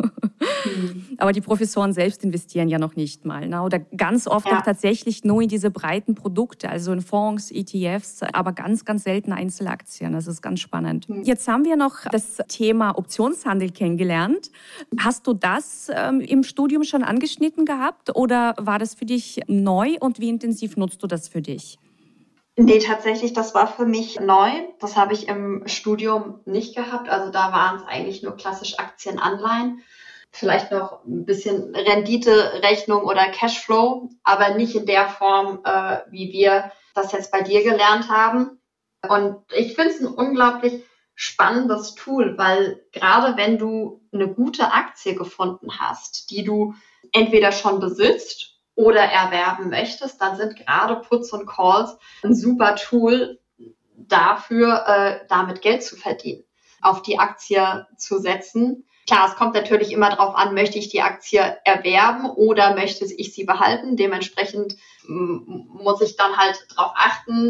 Mhm. 0.65 1.05
Aber 1.19 1.33
die 1.33 1.41
Professoren 1.41 1.93
selbst 1.93 2.25
investieren 2.25 2.69
ja 2.69 2.79
noch 2.79 2.97
nicht 2.97 3.25
mal. 3.25 3.49
Ne? 3.49 3.63
Oder 3.63 3.79
ganz 3.79 4.27
oft 4.27 4.47
ja. 4.47 4.59
auch 4.59 4.63
tatsächlich 4.63 5.25
nur 5.25 5.43
in 5.43 5.49
diese 5.49 5.71
breiten 5.71 6.15
Produkte, 6.15 6.69
also 6.69 6.93
in 6.93 7.01
Fonds, 7.01 7.51
ETFs, 7.51 8.23
aber 8.33 8.53
ganz, 8.53 8.85
ganz 8.85 9.05
selten 9.05 9.33
Einzelaktien. 9.33 10.13
Das 10.13 10.27
ist 10.27 10.43
ganz 10.43 10.61
spannend. 10.61 11.09
Mhm. 11.09 11.23
Jetzt 11.23 11.49
haben 11.49 11.65
wir 11.65 11.77
noch 11.77 12.05
das 12.11 12.39
Thema 12.49 12.97
Optionshandel 12.97 13.71
kennengelernt. 13.71 14.51
Hast 14.99 15.18
du 15.27 15.35
das 15.35 15.91
ähm, 15.95 16.21
im 16.21 16.43
Studium 16.43 16.85
schon 16.85 17.03
angeschnitten 17.03 17.65
gehabt 17.65 18.15
oder 18.15 18.55
war 18.59 18.79
das 18.79 18.95
für 18.95 19.05
dich 19.05 19.41
neu 19.47 19.97
und 20.01 20.21
wie 20.21 20.29
intensiv 20.29 20.77
nutzt 20.77 21.03
du 21.03 21.07
das 21.07 21.29
für 21.29 21.43
dich? 21.43 21.79
Nee, 22.57 22.81
tatsächlich, 22.81 23.33
das 23.33 23.55
war 23.55 23.69
für 23.69 23.87
mich 23.87 24.19
neu. 24.19 24.51
Das 24.81 24.97
habe 24.97 25.15
ich 25.15 25.29
im 25.29 25.63
Studium 25.67 26.41
nicht 26.45 26.75
gehabt. 26.75 27.09
Also 27.09 27.31
da 27.31 27.53
waren 27.53 27.77
es 27.77 27.83
eigentlich 27.87 28.23
nur 28.23 28.37
klassisch 28.37 28.79
Aktien, 28.79 29.19
Anleihen 29.19 29.83
vielleicht 30.31 30.71
noch 30.71 31.05
ein 31.05 31.25
bisschen 31.25 31.75
Rendite-Rechnung 31.75 33.03
oder 33.05 33.29
Cashflow, 33.29 34.11
aber 34.23 34.55
nicht 34.55 34.75
in 34.75 34.87
der 34.87 35.09
Form, 35.09 35.61
äh, 35.65 35.99
wie 36.11 36.33
wir 36.33 36.71
das 36.95 37.13
jetzt 37.13 37.33
bei 37.33 37.43
dir 37.43 37.63
gelernt 37.63 38.09
haben. 38.09 38.61
Und 39.09 39.37
ich 39.55 39.75
finde 39.75 39.91
es 39.91 40.01
ein 40.01 40.07
unglaublich 40.07 40.85
spannendes 41.21 41.97
Tool, 41.97 42.39
weil 42.39 42.81
gerade 42.93 43.37
wenn 43.37 43.59
du 43.59 44.01
eine 44.13 44.33
gute 44.33 44.73
Aktie 44.73 45.17
gefunden 45.17 45.81
hast, 45.81 46.31
die 46.31 46.45
du 46.45 46.75
entweder 47.13 47.51
schon 47.51 47.81
besitzt 47.81 48.61
oder 48.77 49.01
erwerben 49.01 49.69
möchtest, 49.69 50.21
dann 50.21 50.37
sind 50.37 50.55
gerade 50.55 50.97
Puts 50.97 51.33
und 51.33 51.47
Calls 51.47 51.99
ein 52.23 52.37
super 52.37 52.77
Tool 52.77 53.41
dafür, 53.97 54.85
äh, 54.87 55.27
damit 55.29 55.61
Geld 55.61 55.83
zu 55.83 55.97
verdienen, 55.97 56.45
auf 56.83 57.03
die 57.03 57.19
Aktie 57.19 57.87
zu 57.97 58.19
setzen 58.19 58.85
Klar, 59.09 59.27
es 59.27 59.37
kommt 59.37 59.55
natürlich 59.55 59.91
immer 59.91 60.11
darauf 60.11 60.35
an, 60.35 60.53
möchte 60.53 60.79
ich 60.79 60.91
die 60.91 61.01
Aktie 61.01 61.41
erwerben 61.65 62.29
oder 62.29 62.75
möchte 62.75 63.07
ich 63.07 63.33
sie 63.33 63.45
behalten. 63.45 63.97
Dementsprechend 63.97 64.77
muss 65.07 66.03
ich 66.03 66.17
dann 66.17 66.37
halt 66.37 66.67
darauf 66.77 66.93
achten, 66.95 67.49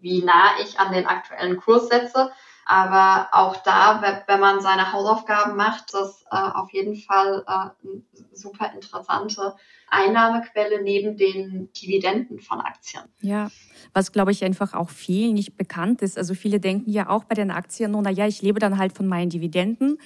wie 0.00 0.24
nah 0.24 0.58
ich 0.60 0.80
an 0.80 0.92
den 0.92 1.06
aktuellen 1.06 1.58
Kurs 1.58 1.88
setze. 1.90 2.32
Aber 2.68 3.28
auch 3.30 3.56
da, 3.58 4.02
wenn 4.26 4.40
man 4.40 4.60
seine 4.60 4.92
Hausaufgaben 4.92 5.54
macht, 5.56 5.94
das 5.94 6.24
äh, 6.32 6.36
auf 6.36 6.72
jeden 6.72 6.96
Fall 6.96 7.44
äh, 7.46 7.88
super 8.32 8.72
interessante 8.74 9.54
Einnahmequelle 9.88 10.82
neben 10.82 11.16
den 11.16 11.70
Dividenden 11.72 12.40
von 12.40 12.60
Aktien. 12.60 13.04
Ja, 13.20 13.50
was 13.92 14.12
glaube 14.12 14.30
ich 14.30 14.44
einfach 14.44 14.74
auch 14.74 14.90
vielen 14.90 15.34
nicht 15.34 15.56
bekannt 15.56 16.02
ist. 16.02 16.18
Also 16.18 16.34
viele 16.34 16.60
denken 16.60 16.90
ja 16.90 17.08
auch 17.08 17.24
bei 17.24 17.34
den 17.34 17.50
Aktien, 17.50 17.92
nur, 17.92 18.02
na 18.02 18.10
ja, 18.10 18.26
ich 18.26 18.42
lebe 18.42 18.58
dann 18.58 18.78
halt 18.78 18.92
von 18.92 19.06
meinen 19.06 19.30
Dividenden. 19.30 19.98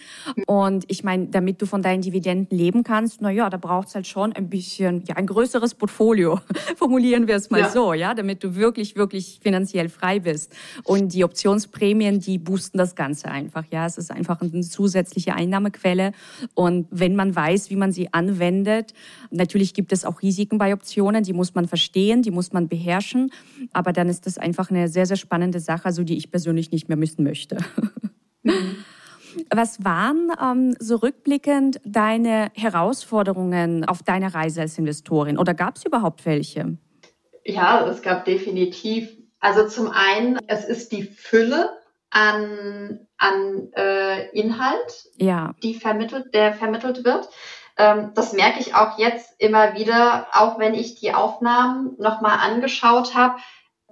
Und 0.47 0.85
ich 0.89 1.03
meine, 1.03 1.27
damit 1.27 1.61
du 1.61 1.67
von 1.67 1.83
deinen 1.83 2.03
Dividenden 2.03 2.57
leben 2.57 2.85
kannst, 2.85 3.21
na 3.21 3.31
ja, 3.31 3.51
da 3.51 3.57
braucht 3.57 3.89
es 3.89 3.95
halt 3.95 4.07
schon 4.07 4.33
ein 4.33 4.49
bisschen, 4.49 5.05
ja, 5.09 5.17
ein 5.17 5.27
größeres 5.27 5.75
Portfolio. 5.75 6.41
Formulieren 6.77 7.27
wir 7.27 7.37
es 7.37 7.51
mal 7.51 7.61
ja. 7.61 7.71
so, 7.71 7.93
ja, 7.93 8.15
damit 8.15 8.45
du 8.45 8.55
wirklich, 8.55 8.97
wirklich 8.97 9.41
finanziell 9.43 9.89
frei 9.89 10.21
bist. 10.21 10.55
Und 10.85 11.13
die 11.13 11.25
Optionsprämien, 11.25 12.21
die 12.21 12.39
boosten 12.39 12.79
das 12.79 12.95
Ganze 12.95 13.29
einfach, 13.29 13.65
ja. 13.71 13.87
Es 13.87 13.99
ist 13.99 14.11
einfach 14.11 14.41
eine 14.41 14.61
zusätzliche 14.61 15.35
Einnahmequelle. 15.35 16.13
Und 16.55 16.87
wenn 16.91 17.17
man 17.17 17.35
weiß, 17.35 17.71
wie 17.71 17.77
man 17.77 17.93
sie 17.93 18.13
anwendet, 18.13 18.95
natürlich 19.31 19.75
gibt 19.81 19.95
es 19.95 20.05
auch 20.05 20.21
Risiken 20.21 20.59
bei 20.59 20.75
Optionen, 20.75 21.25
die 21.25 21.33
muss 21.33 21.55
man 21.55 21.67
verstehen, 21.67 22.21
die 22.21 22.31
muss 22.31 22.53
man 22.53 22.69
beherrschen. 22.69 23.33
Aber 23.73 23.95
dann 23.95 24.11
ist 24.11 24.27
das 24.27 24.37
einfach 24.37 24.69
eine 24.69 24.89
sehr, 24.89 25.07
sehr 25.07 25.17
spannende 25.17 25.59
Sache, 25.59 25.87
also 25.87 26.05
die 26.05 26.19
ich 26.19 26.31
persönlich 26.31 26.71
nicht 26.71 26.89
mehr 26.89 26.99
missen 26.99 27.25
möchte. 27.25 27.57
Mhm. 28.43 28.77
Was 29.49 29.83
waren 29.83 30.31
ähm, 30.39 30.77
so 30.79 30.97
rückblickend 30.97 31.81
deine 31.85 32.51
Herausforderungen 32.55 33.87
auf 33.87 34.03
deiner 34.03 34.35
Reise 34.35 34.61
als 34.61 34.77
Investorin 34.77 35.39
oder 35.39 35.55
gab 35.55 35.77
es 35.77 35.87
überhaupt 35.87 36.27
welche? 36.27 36.77
Ja, 37.47 37.87
es 37.89 38.03
gab 38.03 38.27
definitiv. 38.27 39.09
Also 39.39 39.67
zum 39.67 39.91
einen, 39.91 40.39
es 40.47 40.67
ist 40.67 40.93
die 40.93 41.05
Fülle 41.05 41.71
an, 42.11 43.07
an 43.17 43.73
äh, 43.77 44.29
Inhalt, 44.39 45.09
ja. 45.17 45.55
die 45.63 45.75
vermittelt, 45.75 46.35
der 46.35 46.53
vermittelt 46.53 47.03
wird. 47.03 47.31
Ähm, 47.81 48.13
das 48.15 48.35
merke 48.35 48.61
ich 48.61 48.75
auch 48.75 48.99
jetzt 48.99 49.35
immer 49.39 49.75
wieder, 49.75 50.27
auch 50.33 50.59
wenn 50.59 50.75
ich 50.75 50.97
die 50.97 51.15
Aufnahmen 51.15 51.97
nochmal 51.99 52.39
angeschaut 52.39 53.15
habe 53.15 53.37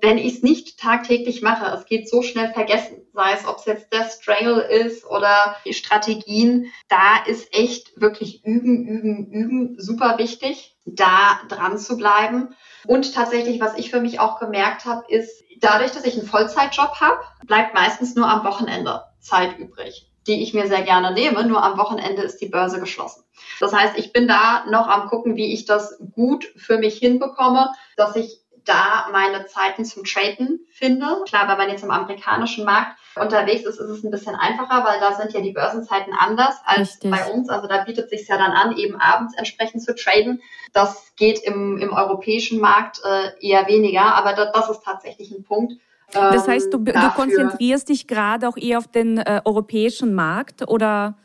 wenn 0.00 0.18
ich 0.18 0.34
es 0.34 0.42
nicht 0.42 0.78
tagtäglich 0.78 1.42
mache, 1.42 1.66
es 1.74 1.86
geht 1.86 2.08
so 2.08 2.22
schnell 2.22 2.52
vergessen, 2.52 2.98
sei 3.12 3.32
es, 3.32 3.46
ob 3.46 3.58
es 3.58 3.64
jetzt 3.64 3.92
der 3.92 4.08
Strangle 4.08 4.60
ist 4.60 5.04
oder 5.04 5.56
die 5.64 5.74
Strategien, 5.74 6.72
da 6.88 7.24
ist 7.26 7.52
echt 7.52 8.00
wirklich 8.00 8.44
üben, 8.44 8.86
üben, 8.86 9.30
üben 9.30 9.80
super 9.80 10.18
wichtig, 10.18 10.76
da 10.84 11.40
dran 11.48 11.78
zu 11.78 11.96
bleiben. 11.96 12.54
Und 12.86 13.14
tatsächlich, 13.14 13.60
was 13.60 13.76
ich 13.76 13.90
für 13.90 14.00
mich 14.00 14.20
auch 14.20 14.38
gemerkt 14.38 14.84
habe, 14.84 15.04
ist, 15.08 15.42
dadurch, 15.60 15.90
dass 15.90 16.04
ich 16.04 16.16
einen 16.16 16.28
Vollzeitjob 16.28 17.00
habe, 17.00 17.20
bleibt 17.46 17.74
meistens 17.74 18.14
nur 18.14 18.28
am 18.28 18.44
Wochenende 18.44 19.02
Zeit 19.20 19.58
übrig 19.58 20.07
die 20.28 20.42
ich 20.42 20.54
mir 20.54 20.68
sehr 20.68 20.82
gerne 20.82 21.12
nehme. 21.12 21.44
Nur 21.44 21.64
am 21.64 21.78
Wochenende 21.78 22.22
ist 22.22 22.40
die 22.40 22.48
Börse 22.48 22.78
geschlossen. 22.78 23.24
Das 23.60 23.72
heißt, 23.72 23.98
ich 23.98 24.12
bin 24.12 24.28
da 24.28 24.64
noch 24.70 24.86
am 24.86 25.08
gucken, 25.08 25.36
wie 25.36 25.52
ich 25.52 25.64
das 25.64 25.98
gut 26.12 26.46
für 26.56 26.78
mich 26.78 26.98
hinbekomme, 26.98 27.72
dass 27.96 28.14
ich 28.14 28.40
da 28.68 29.08
meine 29.12 29.46
Zeiten 29.46 29.84
zum 29.84 30.04
Traden 30.04 30.60
finde. 30.70 31.22
Klar, 31.26 31.48
wenn 31.48 31.56
man 31.56 31.70
jetzt 31.70 31.82
im 31.82 31.90
amerikanischen 31.90 32.64
Markt 32.64 32.98
unterwegs 33.16 33.64
ist, 33.64 33.78
ist 33.78 33.88
es 33.88 34.04
ein 34.04 34.10
bisschen 34.10 34.34
einfacher, 34.34 34.84
weil 34.84 35.00
da 35.00 35.14
sind 35.14 35.32
ja 35.32 35.40
die 35.40 35.52
Börsenzeiten 35.52 36.12
anders 36.12 36.56
als 36.64 36.94
Richtig. 36.94 37.10
bei 37.10 37.32
uns. 37.32 37.48
Also 37.48 37.66
da 37.66 37.84
bietet 37.84 38.10
sich 38.10 38.28
ja 38.28 38.36
dann 38.36 38.52
an, 38.52 38.76
eben 38.76 39.00
abends 39.00 39.34
entsprechend 39.36 39.82
zu 39.82 39.94
traden. 39.94 40.42
Das 40.72 41.14
geht 41.16 41.40
im, 41.40 41.78
im 41.78 41.92
europäischen 41.92 42.60
Markt 42.60 43.00
äh, 43.04 43.30
eher 43.40 43.66
weniger, 43.66 44.14
aber 44.14 44.34
das, 44.34 44.52
das 44.52 44.70
ist 44.70 44.84
tatsächlich 44.84 45.30
ein 45.30 45.44
Punkt. 45.44 45.72
Das 46.12 46.48
heißt, 46.48 46.72
du, 46.72 46.78
du 46.78 47.10
konzentrierst 47.14 47.88
dich 47.88 48.06
gerade 48.06 48.48
auch 48.48 48.56
eher 48.56 48.78
auf 48.78 48.88
den 48.88 49.18
äh, 49.18 49.42
europäischen 49.44 50.14
Markt 50.14 50.66
oder 50.66 51.16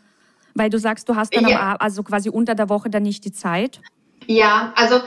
weil 0.55 0.69
du 0.69 0.77
sagst, 0.77 1.09
du 1.09 1.15
hast 1.15 1.35
dann 1.35 1.47
ja. 1.47 1.71
am, 1.71 1.77
also 1.79 2.03
quasi 2.03 2.29
unter 2.29 2.53
der 2.53 2.69
Woche 2.69 2.89
dann 2.89 3.03
nicht 3.03 3.25
die 3.25 3.31
Zeit? 3.31 3.81
Ja, 4.27 4.73
also 4.75 5.01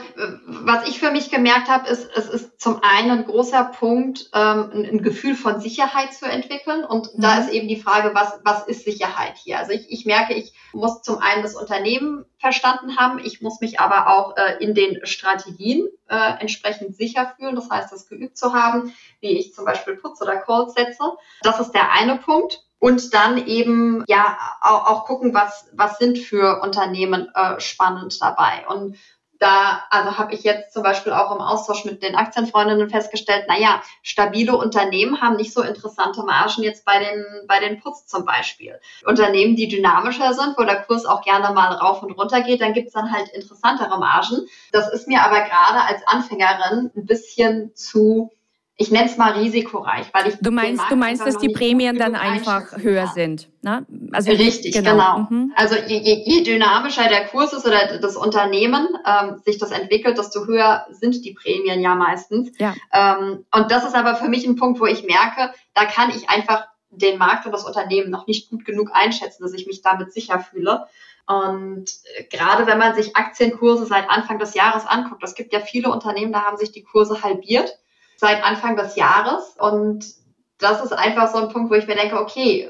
was 0.45 0.87
ich 0.87 0.99
für 0.99 1.11
mich 1.11 1.29
gemerkt 1.29 1.69
habe, 1.69 1.87
ist, 1.87 2.09
es 2.15 2.27
ist 2.27 2.59
zum 2.59 2.81
einen 2.83 3.11
ein 3.11 3.25
großer 3.25 3.65
Punkt, 3.65 4.29
ähm, 4.33 4.69
ein, 4.73 4.85
ein, 4.85 5.01
Gefühl 5.01 5.35
von 5.35 5.59
Sicherheit 5.59 6.13
zu 6.13 6.25
entwickeln. 6.25 6.83
Und 6.83 7.15
mhm. 7.15 7.21
da 7.21 7.39
ist 7.39 7.49
eben 7.49 7.67
die 7.67 7.79
Frage, 7.79 8.13
was, 8.13 8.39
was 8.43 8.67
ist 8.67 8.85
Sicherheit 8.85 9.37
hier? 9.37 9.59
Also 9.59 9.71
ich, 9.71 9.89
ich 9.89 10.05
merke, 10.05 10.33
ich 10.33 10.53
muss 10.73 11.01
zum 11.01 11.19
einen 11.19 11.43
das 11.43 11.55
Unternehmen 11.55 12.25
verstanden 12.39 12.97
haben, 12.97 13.19
ich 13.19 13.41
muss 13.41 13.61
mich 13.61 13.79
aber 13.79 14.07
auch 14.07 14.35
äh, 14.37 14.63
in 14.63 14.73
den 14.73 15.05
Strategien 15.05 15.87
äh, 16.07 16.39
entsprechend 16.39 16.95
sicher 16.95 17.33
fühlen. 17.37 17.55
Das 17.55 17.69
heißt, 17.69 17.91
das 17.91 18.07
geübt 18.07 18.37
zu 18.37 18.53
haben, 18.53 18.93
wie 19.19 19.37
ich 19.37 19.53
zum 19.53 19.65
Beispiel 19.65 19.95
Putz 19.95 20.21
oder 20.21 20.37
Calls 20.37 20.73
setze. 20.73 21.03
Das 21.41 21.59
ist 21.59 21.71
der 21.71 21.91
eine 21.91 22.17
Punkt 22.17 22.66
und 22.87 23.13
dann 23.13 23.45
eben 23.47 24.05
ja 24.07 24.37
auch, 24.61 24.87
auch 24.87 25.05
gucken, 25.05 25.33
was, 25.33 25.69
was 25.73 25.97
sind 25.97 26.17
für 26.17 26.61
Unternehmen 26.61 27.27
äh, 27.35 27.59
spannend 27.59 28.17
dabei. 28.21 28.65
Und 28.69 28.95
da, 29.39 29.83
also 29.89 30.17
habe 30.17 30.33
ich 30.33 30.43
jetzt 30.43 30.73
zum 30.73 30.83
Beispiel 30.83 31.11
auch 31.11 31.35
im 31.35 31.41
Austausch 31.41 31.83
mit 31.83 32.01
den 32.01 32.15
Aktienfreundinnen 32.15 32.89
festgestellt, 32.89 33.45
naja, 33.49 33.81
stabile 34.01 34.55
Unternehmen 34.55 35.21
haben 35.21 35.35
nicht 35.35 35.53
so 35.53 35.61
interessante 35.61 36.23
Margen 36.23 36.63
jetzt 36.63 36.85
bei 36.85 36.97
den, 36.99 37.25
bei 37.45 37.59
den 37.59 37.79
Puts 37.81 38.07
zum 38.07 38.23
Beispiel. 38.23 38.79
Unternehmen, 39.05 39.57
die 39.57 39.67
dynamischer 39.67 40.33
sind, 40.33 40.57
wo 40.57 40.63
der 40.63 40.83
Kurs 40.83 41.05
auch 41.05 41.21
gerne 41.21 41.53
mal 41.53 41.73
rauf 41.73 42.01
und 42.03 42.13
runter 42.13 42.41
geht, 42.41 42.61
dann 42.61 42.73
gibt's 42.73 42.93
dann 42.93 43.11
halt 43.11 43.27
interessantere 43.29 43.99
Margen. 43.99 44.47
Das 44.71 44.91
ist 44.91 45.09
mir 45.09 45.21
aber 45.21 45.41
gerade 45.41 45.81
als 45.87 46.07
Anfängerin 46.07 46.89
ein 46.95 47.05
bisschen 47.05 47.75
zu 47.75 48.31
ich 48.79 48.91
nenne 48.91 49.09
es 49.09 49.17
mal 49.17 49.31
risikoreich, 49.31 50.05
weil 50.13 50.27
ich 50.27 50.35
du 50.39 50.51
meinst, 50.51 50.83
du 50.89 50.95
meinst, 50.95 51.25
dass 51.25 51.39
die 51.39 51.49
Prämien 51.49 51.97
dann 51.97 52.15
einfach 52.15 52.77
höher 52.77 53.07
sind, 53.07 53.49
ne? 53.63 53.87
Also 54.11 54.31
richtig, 54.31 54.75
genau. 54.75 54.91
genau. 54.91 55.17
Mhm. 55.29 55.51
Also 55.55 55.75
je, 55.75 55.97
je, 55.97 56.23
je, 56.23 56.43
dynamischer 56.43 57.09
der 57.09 57.25
Kurs 57.25 57.53
ist 57.53 57.65
oder 57.65 57.97
das 57.97 58.15
Unternehmen 58.15 58.87
ähm, 59.03 59.41
sich 59.43 59.57
das 59.57 59.71
entwickelt, 59.71 60.19
desto 60.19 60.45
höher 60.45 60.85
sind 60.91 61.25
die 61.25 61.33
Prämien 61.33 61.81
ja 61.81 61.95
meistens. 61.95 62.51
Ja. 62.59 62.75
Ähm, 62.93 63.45
und 63.51 63.71
das 63.71 63.83
ist 63.83 63.95
aber 63.95 64.15
für 64.15 64.27
mich 64.27 64.45
ein 64.45 64.57
Punkt, 64.57 64.79
wo 64.79 64.85
ich 64.85 65.03
merke, 65.03 65.51
da 65.73 65.85
kann 65.85 66.11
ich 66.11 66.29
einfach 66.29 66.67
den 66.91 67.17
Markt 67.17 67.47
und 67.47 67.53
das 67.53 67.65
Unternehmen 67.65 68.11
noch 68.11 68.27
nicht 68.27 68.51
gut 68.51 68.63
genug 68.63 68.91
einschätzen, 68.93 69.41
dass 69.41 69.53
ich 69.53 69.65
mich 69.65 69.81
damit 69.81 70.13
sicher 70.13 70.39
fühle. 70.39 70.85
Und 71.25 71.89
äh, 72.15 72.25
gerade 72.25 72.67
wenn 72.67 72.77
man 72.77 72.93
sich 72.93 73.15
Aktienkurse 73.15 73.87
seit 73.87 74.07
Anfang 74.07 74.37
des 74.37 74.53
Jahres 74.53 74.85
anguckt, 74.85 75.23
es 75.23 75.33
gibt 75.33 75.51
ja 75.51 75.61
viele 75.61 75.89
Unternehmen, 75.89 76.31
da 76.31 76.43
haben 76.43 76.57
sich 76.57 76.71
die 76.71 76.83
Kurse 76.83 77.23
halbiert 77.23 77.75
seit 78.17 78.43
Anfang 78.43 78.75
des 78.75 78.95
Jahres. 78.95 79.55
Und 79.57 80.05
das 80.57 80.83
ist 80.83 80.91
einfach 80.91 81.31
so 81.31 81.37
ein 81.37 81.49
Punkt, 81.49 81.71
wo 81.71 81.75
ich 81.75 81.87
mir 81.87 81.95
denke, 81.95 82.19
okay, 82.19 82.69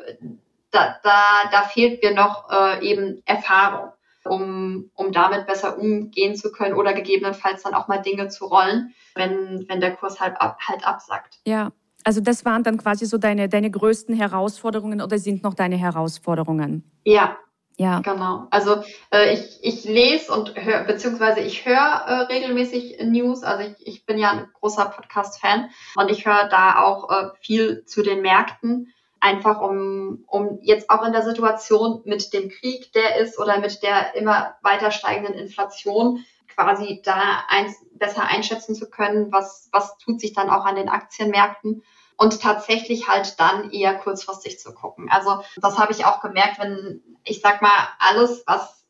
da, 0.72 0.98
da, 1.04 1.50
da 1.52 1.62
fehlt 1.64 2.04
mir 2.04 2.14
noch 2.14 2.50
äh, 2.52 2.86
eben 2.88 3.24
Erfahrung, 3.26 3.92
um, 4.26 4.92
um 4.94 5.12
damit 5.12 5.48
besser 5.48 5.78
umgehen 5.78 6.36
zu 6.36 6.52
können 6.52 6.76
oder 6.76 6.94
gegebenenfalls 6.94 7.64
dann 7.64 7.74
auch 7.74 7.88
mal 7.88 8.02
Dinge 8.02 8.28
zu 8.28 8.46
rollen, 8.46 8.94
wenn, 9.16 9.66
wenn 9.68 9.80
der 9.80 9.96
Kurs 9.96 10.20
halt, 10.20 10.40
ab, 10.40 10.60
halt 10.68 10.86
absackt. 10.86 11.40
Ja, 11.46 11.72
also 12.04 12.22
das 12.22 12.46
waren 12.46 12.64
dann 12.64 12.78
quasi 12.78 13.06
so 13.06 13.18
deine, 13.18 13.50
deine 13.50 13.72
größten 13.72 14.16
Herausforderungen 14.16 15.02
oder 15.02 15.18
sind 15.18 15.44
noch 15.44 15.54
deine 15.54 15.78
Herausforderungen? 15.78 16.84
Ja, 17.06 17.38
ja. 17.78 18.00
Genau. 18.00 18.48
Also 18.50 18.84
äh, 19.12 19.34
ich, 19.34 19.60
ich 19.62 19.84
lese 19.84 20.32
und 20.32 20.56
höre, 20.56 20.84
beziehungsweise 20.84 21.42
ich 21.42 21.66
höre 21.66 21.76
äh, 21.76 22.14
regelmäßig 22.24 22.98
News. 23.04 23.44
Also 23.44 23.70
ich, 23.70 23.88
ich 23.88 24.06
bin 24.06 24.18
ja 24.18 24.32
ein 24.32 24.50
großer 24.60 24.86
Podcast-Fan 24.86 25.70
und 25.96 26.10
ich 26.10 26.26
höre 26.26 26.50
da 26.50 26.82
auch 26.84 27.10
äh, 27.12 27.30
viel 27.40 27.86
zu 27.86 28.02
den 28.02 28.22
Märkten, 28.22 28.94
einfach 29.20 29.62
um, 29.62 30.24
um 30.28 30.58
jetzt 30.62 30.90
auch 30.90 31.06
in 31.06 31.14
der 31.14 31.22
Situation 31.22 32.02
mit 32.06 32.34
dem 32.34 32.50
Krieg, 32.50 32.92
der 32.94 33.18
ist, 33.18 33.38
oder 33.38 33.60
mit 33.60 33.84
der 33.84 34.16
immer 34.16 34.56
weiter 34.64 34.90
steigenden 34.90 35.36
Inflation 35.36 36.26
quasi 36.48 37.02
da 37.04 37.44
eins 37.48 37.76
besser 37.92 38.24
einschätzen 38.24 38.74
zu 38.74 38.90
können, 38.90 39.32
was, 39.32 39.70
was 39.72 39.98
tut 40.00 40.20
sich 40.20 40.34
dann 40.34 40.50
auch 40.50 40.66
an 40.66 40.76
den 40.76 40.90
Aktienmärkten 40.90 41.84
und 42.18 42.42
tatsächlich 42.42 43.08
halt 43.08 43.40
dann 43.40 43.72
eher 43.72 43.96
kurzfristig 43.96 44.60
zu 44.60 44.74
gucken. 44.74 45.10
Also 45.10 45.44
das 45.58 45.78
habe 45.78 45.92
ich 45.92 46.06
auch 46.06 46.20
gemerkt, 46.20 46.60
wenn 46.60 47.02
ich 47.24 47.42
sag 47.42 47.62
mal, 47.62 47.88
alles, 48.00 48.44
was 48.48 48.86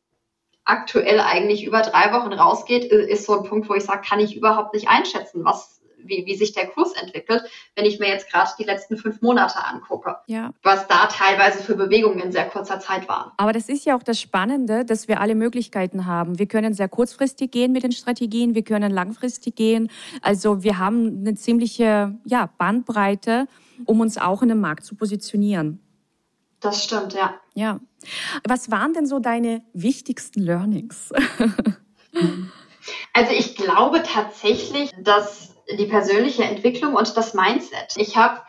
aktuell 0.63 1.19
eigentlich 1.19 1.63
über 1.63 1.81
drei 1.81 2.12
Wochen 2.13 2.34
rausgeht, 2.34 2.86
ist 2.86 3.25
so 3.25 3.39
ein 3.39 3.48
Punkt, 3.48 3.69
wo 3.69 3.74
ich 3.74 3.86
sage, 3.86 4.01
kann 4.07 4.19
ich 4.19 4.36
überhaupt 4.36 4.74
nicht 4.74 4.89
einschätzen, 4.89 5.46
was 5.46 5.76
wie, 6.07 6.25
wie 6.25 6.35
sich 6.35 6.53
der 6.53 6.67
Kurs 6.67 6.93
entwickelt, 6.93 7.43
wenn 7.75 7.85
ich 7.85 7.99
mir 7.99 8.07
jetzt 8.07 8.31
gerade 8.31 8.49
die 8.59 8.63
letzten 8.63 8.97
fünf 8.97 9.21
Monate 9.21 9.63
angucke. 9.63 10.17
Ja. 10.27 10.51
Was 10.63 10.87
da 10.87 11.07
teilweise 11.07 11.63
für 11.63 11.75
Bewegungen 11.75 12.19
in 12.19 12.31
sehr 12.31 12.45
kurzer 12.45 12.79
Zeit 12.79 13.07
waren. 13.07 13.31
Aber 13.37 13.53
das 13.53 13.69
ist 13.69 13.85
ja 13.85 13.95
auch 13.95 14.03
das 14.03 14.19
Spannende, 14.19 14.85
dass 14.85 15.07
wir 15.07 15.21
alle 15.21 15.35
Möglichkeiten 15.35 16.05
haben. 16.05 16.39
Wir 16.39 16.47
können 16.47 16.73
sehr 16.73 16.89
kurzfristig 16.89 17.51
gehen 17.51 17.71
mit 17.71 17.83
den 17.83 17.91
Strategien, 17.91 18.55
wir 18.55 18.63
können 18.63 18.91
langfristig 18.91 19.55
gehen. 19.55 19.89
Also 20.21 20.63
wir 20.63 20.77
haben 20.79 21.19
eine 21.19 21.35
ziemliche 21.35 22.17
ja, 22.25 22.49
Bandbreite, 22.57 23.47
um 23.85 23.99
uns 23.99 24.17
auch 24.17 24.41
in 24.41 24.49
dem 24.49 24.59
Markt 24.59 24.83
zu 24.85 24.95
positionieren. 24.95 25.79
Das 26.59 26.83
stimmt, 26.83 27.13
ja. 27.13 27.35
Ja. 27.53 27.79
Was 28.47 28.71
waren 28.71 28.93
denn 28.93 29.05
so 29.05 29.19
deine 29.19 29.63
wichtigsten 29.73 30.41
Learnings? 30.41 31.11
Also 33.13 33.33
ich 33.33 33.55
glaube 33.55 34.03
tatsächlich, 34.03 34.91
dass 35.01 35.56
die 35.71 35.86
persönliche 35.86 36.43
Entwicklung 36.43 36.95
und 36.95 37.15
das 37.17 37.33
Mindset. 37.33 37.93
Ich 37.97 38.15
habe 38.15 38.41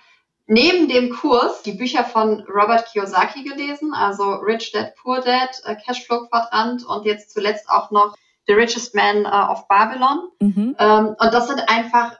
neben 0.46 0.88
dem 0.88 1.10
Kurs 1.10 1.62
die 1.62 1.72
Bücher 1.72 2.04
von 2.04 2.40
Robert 2.48 2.86
Kiyosaki 2.86 3.44
gelesen, 3.44 3.92
also 3.92 4.34
Rich 4.34 4.72
Dad, 4.72 4.94
Poor 4.96 5.20
Dad, 5.20 5.50
äh, 5.64 5.76
Cashflow 5.76 6.26
Quadrant 6.28 6.84
und 6.84 7.04
jetzt 7.04 7.32
zuletzt 7.32 7.68
auch 7.68 7.90
noch 7.90 8.16
The 8.46 8.54
Richest 8.54 8.94
Man 8.94 9.24
äh, 9.24 9.28
of 9.28 9.68
Babylon. 9.68 10.30
Mhm. 10.40 10.76
Ähm, 10.78 11.16
und 11.18 11.34
das 11.34 11.48
sind 11.48 11.68
einfach 11.68 12.18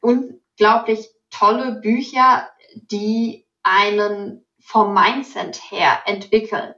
unglaublich 0.00 1.10
tolle 1.30 1.72
Bücher, 1.72 2.48
die 2.74 3.46
einen 3.62 4.46
vom 4.58 4.94
Mindset 4.94 5.60
her 5.70 5.98
entwickeln, 6.06 6.74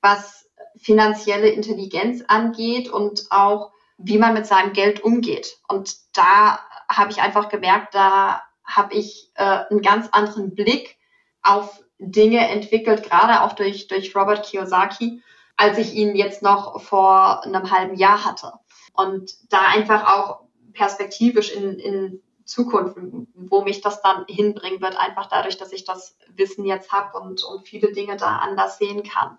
was 0.00 0.48
finanzielle 0.76 1.48
Intelligenz 1.48 2.24
angeht 2.26 2.88
und 2.88 3.26
auch 3.30 3.72
wie 3.98 4.18
man 4.18 4.34
mit 4.34 4.46
seinem 4.46 4.72
Geld 4.72 5.04
umgeht. 5.04 5.58
Und 5.68 5.94
da 6.14 6.58
habe 6.96 7.10
ich 7.10 7.20
einfach 7.20 7.48
gemerkt, 7.48 7.94
da 7.94 8.42
habe 8.64 8.94
ich 8.94 9.30
äh, 9.34 9.64
einen 9.70 9.82
ganz 9.82 10.08
anderen 10.12 10.54
Blick 10.54 10.98
auf 11.42 11.82
Dinge 11.98 12.48
entwickelt, 12.48 13.02
gerade 13.02 13.42
auch 13.42 13.52
durch, 13.52 13.86
durch 13.88 14.14
Robert 14.14 14.44
Kiyosaki, 14.44 15.22
als 15.56 15.78
ich 15.78 15.94
ihn 15.94 16.16
jetzt 16.16 16.42
noch 16.42 16.80
vor 16.80 17.44
einem 17.44 17.70
halben 17.70 17.96
Jahr 17.96 18.24
hatte. 18.24 18.52
Und 18.92 19.32
da 19.52 19.68
einfach 19.68 20.16
auch 20.16 20.40
perspektivisch 20.72 21.52
in, 21.52 21.78
in 21.78 22.22
Zukunft, 22.44 22.96
wo 23.34 23.62
mich 23.62 23.80
das 23.80 24.02
dann 24.02 24.24
hinbringen 24.26 24.80
wird, 24.80 24.96
einfach 24.96 25.26
dadurch, 25.26 25.56
dass 25.56 25.72
ich 25.72 25.84
das 25.84 26.16
Wissen 26.34 26.64
jetzt 26.64 26.92
habe 26.92 27.18
und, 27.18 27.42
und 27.44 27.66
viele 27.66 27.92
Dinge 27.92 28.16
da 28.16 28.38
anders 28.38 28.78
sehen 28.78 29.02
kann. 29.02 29.38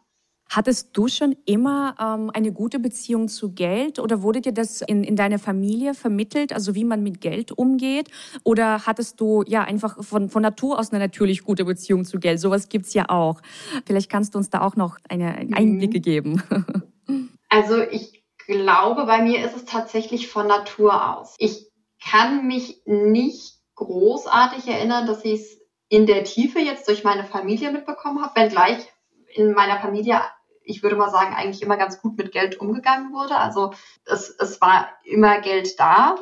Hattest 0.56 0.90
du 0.94 1.08
schon 1.08 1.36
immer 1.46 1.96
ähm, 2.00 2.30
eine 2.32 2.52
gute 2.52 2.78
Beziehung 2.78 3.28
zu 3.28 3.54
Geld 3.54 3.98
oder 3.98 4.22
wurde 4.22 4.40
dir 4.40 4.52
das 4.54 4.82
in, 4.82 5.04
in 5.04 5.16
deiner 5.16 5.40
Familie 5.40 5.96
vermittelt, 5.96 6.54
also 6.54 6.76
wie 6.76 6.84
man 6.84 7.02
mit 7.02 7.22
Geld 7.22 7.52
umgeht? 7.52 8.10
Oder 8.44 8.86
hattest 8.86 9.20
du 9.20 9.44
ja 9.48 9.64
einfach 9.64 10.04
von, 10.04 10.30
von 10.30 10.44
Natur 10.44 10.78
aus 10.78 10.92
eine 10.92 11.04
natürlich 11.04 11.44
gute 11.44 11.66
Beziehung 11.66 12.06
zu 12.06 12.20
Geld? 12.20 12.40
Sowas 12.40 12.70
gibt 12.70 12.86
es 12.86 12.94
ja 12.94 13.10
auch. 13.10 13.42
Vielleicht 13.88 14.12
kannst 14.12 14.36
du 14.36 14.38
uns 14.38 14.52
da 14.52 14.62
auch 14.62 14.76
noch 14.76 15.00
eine, 15.10 15.34
eine 15.34 15.46
mhm. 15.46 15.54
Einblicke 15.54 16.00
geben. 16.00 16.44
Also 17.50 17.84
ich 17.84 18.24
glaube, 18.48 19.06
bei 19.06 19.22
mir 19.22 19.46
ist 19.46 19.56
es 19.56 19.66
tatsächlich 19.66 20.28
von 20.28 20.48
Natur 20.48 21.18
aus. 21.18 21.36
Ich 21.38 21.70
kann 22.04 22.48
mich 22.48 22.82
nicht 22.86 23.60
großartig 23.76 24.68
erinnern, 24.68 25.06
dass 25.06 25.24
ich 25.24 25.34
es 25.34 25.58
in 25.88 26.08
der 26.08 26.24
Tiefe 26.24 26.58
jetzt 26.60 26.88
durch 26.88 27.04
meine 27.04 27.26
Familie 27.26 27.72
mitbekommen 27.72 28.24
habe, 28.24 28.42
wenngleich 28.42 28.80
in 29.36 29.54
meiner 29.54 29.80
Familie 29.80 30.22
ich 30.64 30.84
würde 30.84 30.96
mal 30.96 31.10
sagen, 31.10 31.36
eigentlich 31.36 31.62
immer 31.62 31.78
ganz 31.78 32.02
gut 32.02 32.18
mit 32.18 32.32
Geld 32.32 32.60
umgegangen 32.60 33.14
wurde. 33.14 33.38
Also 33.38 33.74
es, 34.06 34.30
es 34.30 34.62
war 34.62 34.90
immer 35.04 35.42
Geld 35.42 35.80
da. 35.80 36.16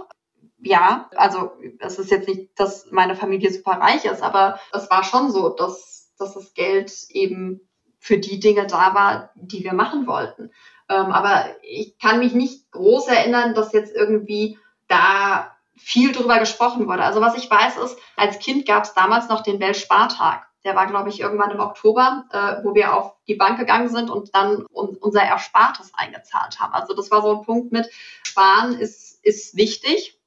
Ja, 0.60 1.10
also 1.16 1.52
es 1.80 1.98
ist 1.98 2.12
jetzt 2.12 2.28
nicht, 2.28 2.60
dass 2.60 2.92
meine 2.92 3.16
Familie 3.16 3.52
super 3.52 3.74
reich 3.74 4.06
ist, 4.06 4.22
aber 4.22 4.60
es 4.74 4.90
war 4.90 5.04
schon 5.04 5.32
so, 5.32 5.50
dass, 5.50 6.14
dass 6.20 6.34
das 6.36 6.54
Geld 6.54 6.94
eben 7.10 7.62
für 8.00 8.18
die 8.18 8.40
Dinge 8.40 8.68
da 8.68 8.94
war, 8.94 9.32
die 9.36 9.64
wir 9.64 9.74
machen 9.74 10.08
wollten. 10.08 10.52
Ähm, 10.90 11.12
aber 11.12 11.46
ich 11.62 11.98
kann 12.00 12.20
mich 12.20 12.34
nicht 12.34 12.72
groß 12.72 13.08
erinnern, 13.08 13.54
dass 13.54 13.74
jetzt 13.74 13.96
irgendwie 13.96 14.60
da 14.88 15.56
viel 15.78 16.12
drüber 16.12 16.40
gesprochen 16.40 16.88
wurde. 16.88 17.04
Also 17.04 17.22
was 17.22 17.36
ich 17.38 17.50
weiß 17.50 17.78
ist, 17.78 17.98
als 18.16 18.40
Kind 18.40 18.66
gab 18.66 18.84
es 18.84 18.94
damals 18.94 19.30
noch 19.30 19.42
den 19.42 19.60
Weltspartag. 19.60 20.48
Der 20.64 20.76
war, 20.76 20.88
glaube 20.88 21.10
ich, 21.10 21.20
irgendwann 21.20 21.52
im 21.52 21.60
Oktober, 21.60 22.26
äh, 22.32 22.64
wo 22.64 22.76
wir 22.76 22.96
auf 22.96 23.16
die 23.28 23.36
Bank 23.36 23.58
gegangen 23.58 23.90
sind 23.90 24.10
und 24.10 24.36
dann 24.36 24.66
un 24.72 24.98
unser 24.98 25.24
Erspartes 25.24 25.92
eingezahlt 25.96 26.60
haben. 26.60 26.74
Also 26.74 26.94
das 26.94 27.10
war 27.10 27.22
so 27.22 27.38
ein 27.38 27.46
Punkt 27.46 27.72
mit 27.72 27.90
Sparen 28.24 28.78
ist, 28.80 29.24
ist 29.26 29.56
wichtig, 29.56 30.20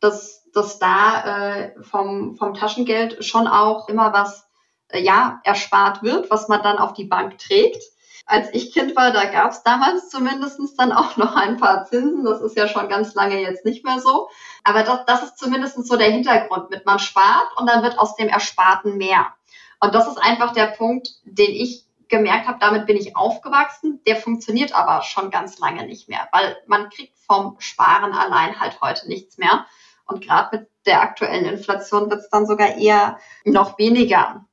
dass, 0.00 0.50
dass 0.52 0.78
da 0.78 1.56
äh, 1.56 1.82
vom, 1.82 2.36
vom 2.36 2.54
Taschengeld 2.54 3.24
schon 3.24 3.46
auch 3.46 3.88
immer 3.88 4.12
was 4.12 4.48
äh, 4.88 5.00
ja, 5.00 5.40
erspart 5.44 6.02
wird, 6.02 6.30
was 6.30 6.48
man 6.48 6.62
dann 6.62 6.78
auf 6.78 6.92
die 6.92 7.04
Bank 7.04 7.38
trägt. 7.38 7.82
Als 8.26 8.48
ich 8.52 8.74
Kind 8.74 8.94
war, 8.94 9.10
da 9.10 9.24
gab 9.24 9.52
es 9.52 9.62
damals 9.62 10.10
zumindestens 10.10 10.74
dann 10.74 10.92
auch 10.92 11.16
noch 11.16 11.34
ein 11.34 11.56
paar 11.56 11.86
Zinsen. 11.86 12.24
Das 12.24 12.42
ist 12.42 12.56
ja 12.56 12.68
schon 12.68 12.88
ganz 12.88 13.14
lange 13.14 13.40
jetzt 13.40 13.64
nicht 13.64 13.84
mehr 13.84 14.00
so. 14.00 14.28
Aber 14.64 14.82
das, 14.82 15.06
das 15.06 15.22
ist 15.22 15.38
zumindest 15.38 15.82
so 15.86 15.96
der 15.96 16.10
Hintergrund 16.10 16.68
mit 16.68 16.84
man 16.84 16.98
spart 16.98 17.48
und 17.56 17.66
dann 17.66 17.82
wird 17.82 17.98
aus 17.98 18.16
dem 18.16 18.28
Ersparten 18.28 18.98
mehr. 18.98 19.34
Und 19.80 19.94
das 19.94 20.08
ist 20.08 20.18
einfach 20.18 20.52
der 20.52 20.66
Punkt, 20.66 21.10
den 21.24 21.50
ich 21.50 21.84
gemerkt 22.08 22.46
habe, 22.48 22.58
damit 22.60 22.86
bin 22.86 22.96
ich 22.96 23.16
aufgewachsen. 23.16 24.00
Der 24.06 24.16
funktioniert 24.16 24.74
aber 24.74 25.02
schon 25.02 25.30
ganz 25.30 25.58
lange 25.58 25.86
nicht 25.86 26.08
mehr, 26.08 26.28
weil 26.32 26.56
man 26.66 26.88
kriegt 26.90 27.16
vom 27.18 27.56
Sparen 27.58 28.12
allein 28.12 28.58
halt 28.58 28.80
heute 28.80 29.08
nichts 29.08 29.38
mehr. 29.38 29.66
Und 30.06 30.24
gerade 30.24 30.58
mit 30.58 30.70
der 30.86 31.02
aktuellen 31.02 31.44
Inflation 31.44 32.10
wird 32.10 32.20
es 32.20 32.30
dann 32.30 32.46
sogar 32.46 32.76
eher 32.76 33.18
noch 33.44 33.78
weniger. 33.78 34.46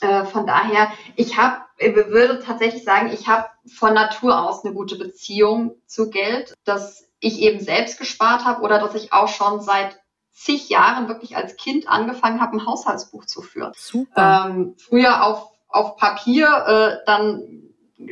Äh, 0.00 0.24
von 0.24 0.46
daher, 0.46 0.92
ich 1.16 1.36
habe, 1.36 1.62
würde 1.78 2.40
tatsächlich 2.40 2.84
sagen, 2.84 3.10
ich 3.12 3.28
habe 3.28 3.48
von 3.66 3.94
Natur 3.94 4.40
aus 4.40 4.64
eine 4.64 4.74
gute 4.74 4.96
Beziehung 4.96 5.74
zu 5.86 6.08
Geld, 6.10 6.54
dass 6.64 7.08
ich 7.18 7.40
eben 7.40 7.60
selbst 7.60 7.98
gespart 7.98 8.44
habe 8.44 8.62
oder 8.62 8.78
dass 8.78 8.94
ich 8.94 9.12
auch 9.12 9.28
schon 9.28 9.60
seit 9.60 10.01
zig 10.32 10.68
Jahren 10.68 11.08
wirklich 11.08 11.36
als 11.36 11.56
Kind 11.56 11.88
angefangen 11.88 12.40
habe, 12.40 12.56
ein 12.56 12.66
Haushaltsbuch 12.66 13.26
zu 13.26 13.42
führen. 13.42 13.72
Super. 13.76 14.46
Ähm, 14.48 14.74
früher 14.78 15.24
auf, 15.24 15.50
auf 15.68 15.96
Papier, 15.96 16.46
äh, 16.66 17.04
dann 17.06 17.62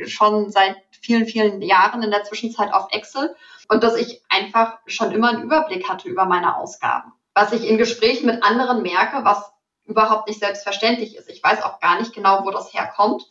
schon 0.05 0.49
seit 0.51 0.77
vielen, 1.01 1.25
vielen 1.25 1.61
Jahren 1.61 2.03
in 2.03 2.11
der 2.11 2.23
Zwischenzeit 2.23 2.73
auf 2.73 2.87
Excel 2.91 3.35
und 3.67 3.83
dass 3.83 3.95
ich 3.95 4.21
einfach 4.29 4.77
schon 4.85 5.11
immer 5.11 5.29
einen 5.29 5.43
Überblick 5.43 5.89
hatte 5.89 6.07
über 6.07 6.25
meine 6.25 6.55
Ausgaben. 6.57 7.11
was 7.33 7.53
ich 7.53 7.67
in 7.67 7.77
Gesprächen 7.77 8.25
mit 8.25 8.43
anderen 8.43 8.81
merke, 8.81 9.23
was 9.23 9.51
überhaupt 9.85 10.27
nicht 10.27 10.39
selbstverständlich 10.39 11.15
ist. 11.15 11.29
Ich 11.29 11.43
weiß 11.43 11.63
auch 11.63 11.79
gar 11.79 11.99
nicht 11.99 12.13
genau, 12.13 12.45
wo 12.45 12.51
das 12.51 12.73
herkommt, 12.73 13.23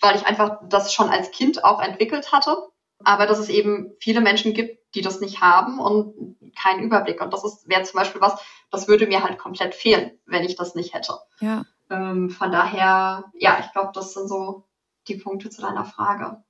weil 0.00 0.16
ich 0.16 0.26
einfach 0.26 0.58
das 0.68 0.92
schon 0.92 1.08
als 1.08 1.30
Kind 1.30 1.64
auch 1.64 1.80
entwickelt 1.80 2.32
hatte. 2.32 2.56
Aber 3.04 3.26
dass 3.26 3.38
es 3.38 3.48
eben 3.48 3.92
viele 4.00 4.20
Menschen 4.20 4.54
gibt, 4.54 4.78
die 4.96 5.02
das 5.02 5.20
nicht 5.20 5.40
haben 5.40 5.78
und 5.78 6.36
keinen 6.60 6.82
Überblick. 6.82 7.22
Und 7.22 7.32
das 7.32 7.64
wäre 7.66 7.82
zum 7.82 7.98
Beispiel 7.98 8.20
was, 8.20 8.40
das 8.70 8.88
würde 8.88 9.06
mir 9.06 9.22
halt 9.22 9.38
komplett 9.38 9.74
fehlen, 9.74 10.12
wenn 10.26 10.42
ich 10.42 10.56
das 10.56 10.74
nicht 10.74 10.94
hätte. 10.94 11.14
Ja. 11.40 11.64
Ähm, 11.90 12.30
von 12.30 12.50
daher, 12.50 13.24
ja, 13.34 13.58
ich 13.60 13.72
glaube, 13.72 13.92
das 13.94 14.14
sind 14.14 14.28
so 14.28 14.64
die 15.08 15.16
Punkte 15.16 15.50
zu 15.50 15.62
deiner 15.62 15.84
Frage. 15.84 16.42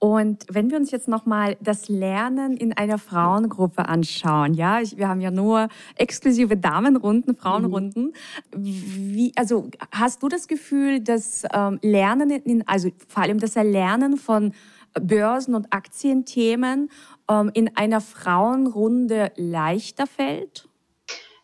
Und 0.00 0.44
wenn 0.50 0.70
wir 0.70 0.78
uns 0.78 0.90
jetzt 0.90 1.06
nochmal 1.06 1.56
das 1.60 1.88
Lernen 1.88 2.56
in 2.56 2.72
einer 2.72 2.98
Frauengruppe 2.98 3.88
anschauen, 3.88 4.54
ja, 4.54 4.80
ich, 4.80 4.96
wir 4.96 5.08
haben 5.08 5.20
ja 5.20 5.30
nur 5.30 5.68
exklusive 5.94 6.56
Damenrunden, 6.56 7.36
Frauenrunden. 7.36 8.12
Mhm. 8.52 8.64
Wie, 8.64 9.32
also 9.36 9.68
hast 9.92 10.22
du 10.22 10.28
das 10.28 10.48
Gefühl, 10.48 11.00
dass 11.00 11.44
ähm, 11.52 11.78
Lernen, 11.82 12.30
in, 12.30 12.66
also 12.66 12.90
vor 13.06 13.22
allem 13.22 13.38
das 13.38 13.54
Erlernen 13.54 14.16
von 14.16 14.52
Börsen- 15.00 15.54
und 15.54 15.72
Aktienthemen 15.72 16.90
ähm, 17.30 17.50
in 17.54 17.76
einer 17.76 18.00
Frauenrunde 18.00 19.32
leichter 19.36 20.06
fällt? 20.06 20.68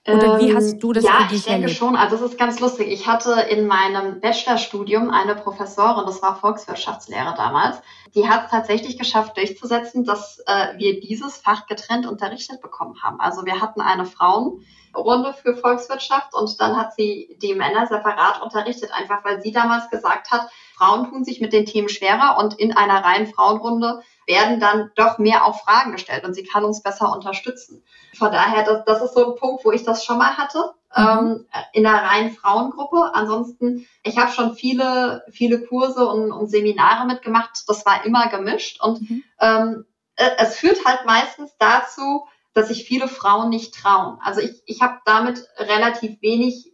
Oder 0.08 0.40
wie 0.40 0.54
hast 0.54 0.74
ähm, 0.74 0.80
du 0.80 0.92
das 0.92 1.04
ja, 1.04 1.12
für 1.12 1.28
dich 1.28 1.38
ich 1.38 1.44
denke 1.44 1.62
erlebt? 1.62 1.78
schon. 1.78 1.94
Also 1.94 2.16
es 2.16 2.22
ist 2.22 2.38
ganz 2.38 2.60
lustig. 2.60 2.88
Ich 2.88 3.06
hatte 3.06 3.32
in 3.50 3.66
meinem 3.66 4.20
Bachelorstudium 4.20 5.10
eine 5.10 5.34
Professorin, 5.34 6.06
das 6.06 6.22
war 6.22 6.36
Volkswirtschaftslehre 6.36 7.34
damals, 7.36 7.82
die 8.14 8.26
hat 8.26 8.46
es 8.46 8.50
tatsächlich 8.50 8.98
geschafft 8.98 9.36
durchzusetzen, 9.36 10.04
dass 10.04 10.42
äh, 10.46 10.78
wir 10.78 11.00
dieses 11.00 11.36
Fach 11.36 11.66
getrennt 11.66 12.06
unterrichtet 12.06 12.62
bekommen 12.62 13.02
haben. 13.02 13.20
Also 13.20 13.44
wir 13.44 13.60
hatten 13.60 13.82
eine 13.82 14.06
Frauenrunde 14.06 15.34
für 15.34 15.54
Volkswirtschaft 15.54 16.34
und 16.34 16.58
dann 16.58 16.76
hat 16.76 16.94
sie 16.94 17.36
die 17.42 17.54
Männer 17.54 17.86
separat 17.86 18.40
unterrichtet, 18.40 18.90
einfach 18.94 19.24
weil 19.24 19.42
sie 19.42 19.52
damals 19.52 19.90
gesagt 19.90 20.30
hat, 20.30 20.48
Frauen 20.74 21.10
tun 21.10 21.24
sich 21.24 21.40
mit 21.42 21.52
den 21.52 21.66
Themen 21.66 21.90
schwerer 21.90 22.38
und 22.38 22.54
in 22.54 22.74
einer 22.74 23.04
reinen 23.04 23.26
Frauenrunde 23.26 24.00
werden 24.28 24.60
dann 24.60 24.90
doch 24.94 25.18
mehr 25.18 25.44
auf 25.44 25.62
Fragen 25.62 25.92
gestellt 25.92 26.24
und 26.24 26.34
sie 26.34 26.44
kann 26.44 26.62
uns 26.62 26.82
besser 26.82 27.10
unterstützen. 27.10 27.82
Von 28.16 28.30
daher, 28.30 28.62
das, 28.62 28.84
das 28.84 29.02
ist 29.02 29.14
so 29.14 29.32
ein 29.32 29.40
Punkt, 29.40 29.64
wo 29.64 29.72
ich 29.72 29.84
das 29.84 30.04
schon 30.04 30.18
mal 30.18 30.36
hatte, 30.36 30.74
mhm. 30.96 31.02
ähm, 31.02 31.46
in 31.72 31.86
einer 31.86 32.02
reinen 32.04 32.30
Frauengruppe. 32.30 33.10
Ansonsten, 33.14 33.88
ich 34.02 34.18
habe 34.18 34.30
schon 34.30 34.54
viele, 34.54 35.24
viele 35.30 35.64
Kurse 35.64 36.06
und, 36.06 36.30
und, 36.30 36.48
Seminare 36.48 37.06
mitgemacht. 37.06 37.64
Das 37.66 37.86
war 37.86 38.04
immer 38.04 38.28
gemischt 38.28 38.80
und 38.82 39.00
mhm. 39.00 39.24
ähm, 39.40 39.86
äh, 40.16 40.28
es 40.36 40.56
führt 40.56 40.84
halt 40.84 41.06
meistens 41.06 41.56
dazu, 41.58 42.26
dass 42.52 42.68
sich 42.68 42.84
viele 42.84 43.08
Frauen 43.08 43.48
nicht 43.48 43.74
trauen. 43.74 44.18
Also 44.22 44.40
ich, 44.40 44.62
ich 44.66 44.82
habe 44.82 44.98
damit 45.06 45.42
relativ 45.56 46.20
wenig 46.20 46.70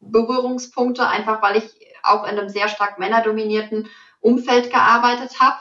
Berührungspunkte, 0.00 1.06
einfach 1.06 1.40
weil 1.40 1.58
ich 1.58 1.70
auch 2.02 2.24
in 2.24 2.36
einem 2.36 2.48
sehr 2.48 2.68
stark 2.68 2.98
männerdominierten 2.98 3.88
Umfeld 4.20 4.70
gearbeitet 4.70 5.38
habe 5.38 5.58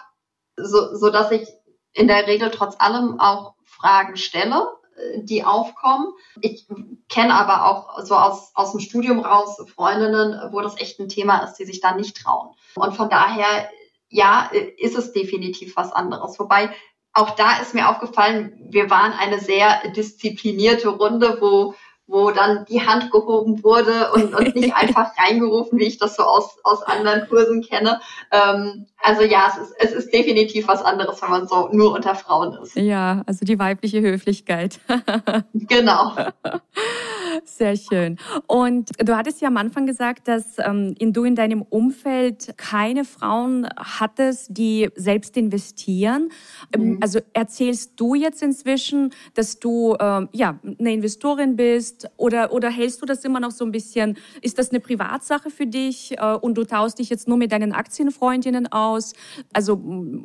so, 0.63 0.95
so 0.95 1.09
dass 1.09 1.31
ich 1.31 1.47
in 1.93 2.07
der 2.07 2.27
Regel 2.27 2.51
trotz 2.51 2.75
allem 2.79 3.19
auch 3.19 3.55
Fragen 3.65 4.17
stelle, 4.17 4.67
äh, 4.95 5.23
die 5.23 5.43
aufkommen. 5.43 6.13
Ich 6.41 6.67
kenne 7.07 7.33
aber 7.33 7.65
auch 7.65 8.03
so 8.05 8.15
aus, 8.15 8.51
aus 8.53 8.71
dem 8.71 8.79
Studium 8.79 9.19
raus 9.19 9.57
Freundinnen, 9.75 10.51
wo 10.51 10.61
das 10.61 10.79
echt 10.79 10.99
ein 10.99 11.09
Thema 11.09 11.39
ist, 11.39 11.55
die 11.55 11.65
sich 11.65 11.81
da 11.81 11.95
nicht 11.95 12.17
trauen. 12.17 12.55
Und 12.75 12.95
von 12.95 13.09
daher, 13.09 13.69
ja, 14.09 14.49
ist 14.77 14.97
es 14.97 15.13
definitiv 15.13 15.75
was 15.75 15.91
anderes. 15.91 16.39
Wobei 16.39 16.71
auch 17.13 17.31
da 17.31 17.59
ist 17.59 17.73
mir 17.73 17.89
aufgefallen, 17.89 18.67
wir 18.69 18.89
waren 18.89 19.13
eine 19.13 19.39
sehr 19.39 19.91
disziplinierte 19.95 20.89
Runde, 20.89 21.37
wo 21.41 21.75
wo 22.09 22.31
dann 22.31 22.65
die 22.65 22.81
Hand 22.81 23.11
gehoben 23.11 23.63
wurde 23.63 24.11
und, 24.13 24.33
und 24.33 24.55
nicht 24.55 24.75
einfach 24.75 25.11
reingerufen, 25.17 25.79
wie 25.79 25.85
ich 25.85 25.99
das 25.99 26.15
so 26.15 26.23
aus, 26.23 26.57
aus 26.63 26.81
anderen 26.83 27.27
Kursen 27.29 27.61
kenne. 27.61 28.01
Ähm, 28.31 28.87
also 29.01 29.21
ja, 29.23 29.47
es 29.49 29.69
ist, 29.69 29.75
es 29.77 29.91
ist 29.91 30.13
definitiv 30.13 30.67
was 30.67 30.83
anderes, 30.83 31.21
wenn 31.21 31.29
man 31.29 31.47
so 31.47 31.69
nur 31.71 31.93
unter 31.93 32.15
Frauen 32.15 32.57
ist. 32.61 32.75
Ja, 32.75 33.23
also 33.27 33.45
die 33.45 33.59
weibliche 33.59 34.01
Höflichkeit. 34.01 34.79
genau. 35.53 36.13
Sehr 37.45 37.75
schön. 37.75 38.17
Und 38.47 38.89
du 38.97 39.15
hattest 39.15 39.41
ja 39.41 39.47
am 39.47 39.57
Anfang 39.57 39.85
gesagt, 39.85 40.27
dass 40.27 40.57
ähm, 40.59 40.95
in, 40.99 41.13
du 41.13 41.23
in 41.23 41.35
deinem 41.35 41.61
Umfeld 41.61 42.53
keine 42.57 43.05
Frauen 43.05 43.67
hattest, 43.75 44.47
die 44.49 44.89
selbst 44.95 45.37
investieren. 45.37 46.29
Ähm, 46.73 46.91
mhm. 46.91 46.97
Also 47.01 47.19
erzählst 47.33 47.93
du 47.97 48.15
jetzt 48.15 48.41
inzwischen, 48.41 49.11
dass 49.33 49.59
du 49.59 49.95
ähm, 49.99 50.29
ja 50.31 50.59
eine 50.79 50.93
Investorin 50.93 51.55
bist 51.55 52.09
oder 52.17 52.53
oder 52.53 52.69
hältst 52.69 53.01
du 53.01 53.05
das 53.05 53.23
immer 53.25 53.39
noch 53.39 53.51
so 53.51 53.65
ein 53.65 53.71
bisschen? 53.71 54.17
Ist 54.41 54.57
das 54.59 54.71
eine 54.71 54.79
Privatsache 54.79 55.49
für 55.49 55.67
dich 55.67 56.17
äh, 56.17 56.35
und 56.35 56.57
du 56.57 56.63
taust 56.63 56.99
dich 56.99 57.09
jetzt 57.09 57.27
nur 57.27 57.37
mit 57.37 57.51
deinen 57.51 57.73
Aktienfreundinnen 57.73 58.71
aus? 58.71 59.13
Also 59.53 59.81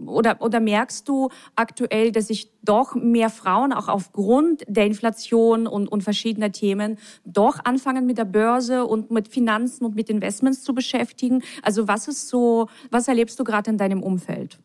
oder 0.07 0.41
oder 0.41 0.61
merkst 0.61 1.09
du 1.09 1.29
aktuell, 1.57 2.13
dass 2.13 2.29
sich 2.29 2.51
doch 2.63 2.95
mehr 2.95 3.31
Frauen 3.31 3.73
auch 3.73 3.89
aufgrund 3.89 4.65
der 4.67 4.87
Inflation 4.87 5.67
und, 5.67 5.89
und 5.89 6.03
verschiedener 6.03 6.53
Themen 6.53 6.99
doch 7.25 7.61
anfangen 7.65 8.07
mit 8.07 8.19
der 8.19 8.25
Börse 8.25 8.85
und 8.85 9.11
mit 9.11 9.29
Finanzen 9.29 9.85
und 9.85 9.95
mit 9.95 10.11
Investments 10.11 10.63
zu 10.63 10.75
beschäftigen? 10.75 11.43
Also 11.63 11.89
was 11.89 12.09
ist 12.09 12.29
so, 12.29 12.69
was 12.91 13.09
erlebst 13.09 13.39
du 13.39 13.45
gerade 13.45 13.71
in 13.71 13.79
deinem 13.79 14.03
Umfeld? 14.03 14.59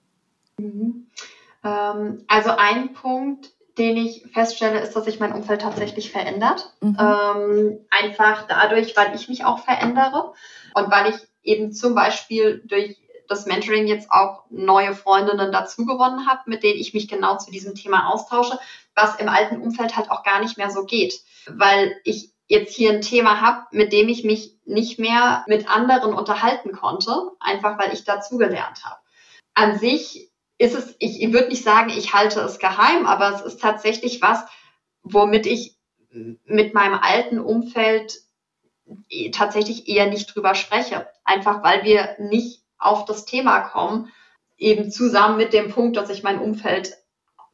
Mhm. 0.58 1.08
Ähm, 1.64 2.24
also 2.28 2.52
ein 2.58 2.94
Punkt, 2.94 3.52
den 3.78 3.98
ich 3.98 4.26
feststelle, 4.34 4.80
ist, 4.82 4.96
dass 4.96 5.06
sich 5.06 5.20
mein 5.20 5.34
Umfeld 5.34 5.62
tatsächlich 5.62 6.12
verändert. 6.12 6.74
Mhm. 6.82 6.98
Ähm, 7.00 7.78
einfach 7.90 8.46
dadurch, 8.48 8.96
weil 8.98 9.16
ich 9.16 9.30
mich 9.30 9.46
auch 9.46 9.60
verändere 9.60 10.34
und 10.76 10.92
weil 10.92 11.12
ich 11.14 11.16
eben 11.44 11.72
zum 11.72 11.96
Beispiel 11.96 12.62
durch 12.66 12.98
das 13.30 13.46
Mentoring 13.46 13.88
jetzt 13.88 14.12
auch 14.12 14.44
neue 14.50 14.94
Freundinnen 14.94 15.52
dazu 15.52 15.86
gewonnen 15.86 16.28
habe, 16.28 16.42
mit 16.46 16.64
denen 16.64 16.80
ich 16.80 16.94
mich 16.94 17.08
genau 17.08 17.38
zu 17.38 17.52
diesem 17.52 17.76
Thema 17.76 18.10
austausche, 18.10 18.60
was 18.96 19.16
im 19.16 19.30
alten 19.30 19.62
Umfeld 19.62 19.96
halt 19.96 20.12
auch 20.12 20.24
gar 20.24 20.40
nicht 20.42 20.58
mehr 20.58 20.72
so 20.72 20.86
geht, 20.86 21.22
weil 21.48 21.96
ich 22.04 22.32
jetzt 22.48 22.74
hier 22.74 22.92
ein 22.92 23.02
Thema 23.02 23.42
habe, 23.42 23.68
mit 23.72 23.94
dem 23.94 24.10
ich 24.10 24.24
mich 24.24 24.58
nicht 24.66 25.00
mehr 25.00 25.46
mit 25.48 25.70
anderen 25.70 26.14
unterhalten 26.14 26.72
konnte, 26.72 27.32
einfach 27.40 27.78
weil 27.78 27.94
ich 27.94 28.04
dazugelernt 28.04 28.84
habe. 28.84 29.00
An 29.54 29.78
sich 29.78 30.32
ist 30.58 30.76
es, 30.76 30.96
ich, 31.00 31.22
ich 31.22 31.32
würde 31.32 31.50
nicht 31.50 31.64
sagen, 31.64 31.90
ich 31.90 32.14
halte 32.14 32.42
es 32.42 32.58
geheim, 32.58 33.06
aber 33.06 33.34
es 33.36 33.42
ist 33.42 33.62
tatsächlich 33.62 34.22
was, 34.22 34.44
womit 35.04 35.46
ich 35.46 35.78
mit 36.12 36.74
meinem 36.74 37.00
alten 37.00 37.40
Umfeld 37.40 38.20
tatsächlich 39.32 39.88
eher 39.88 40.08
nicht 40.08 40.34
drüber 40.34 40.56
spreche. 40.56 41.08
Einfach 41.24 41.64
weil 41.64 41.84
wir 41.84 42.16
nicht 42.20 42.64
auf 42.80 43.06
das 43.06 43.26
Thema 43.26 43.60
kommen, 43.62 44.12
eben 44.58 44.92
zusammen 44.92 45.38
mit 45.38 45.54
dem 45.54 45.72
Punkt, 45.72 45.98
dass 45.98 46.08
sich 46.08 46.24
mein 46.24 46.40
Umfeld 46.40 46.98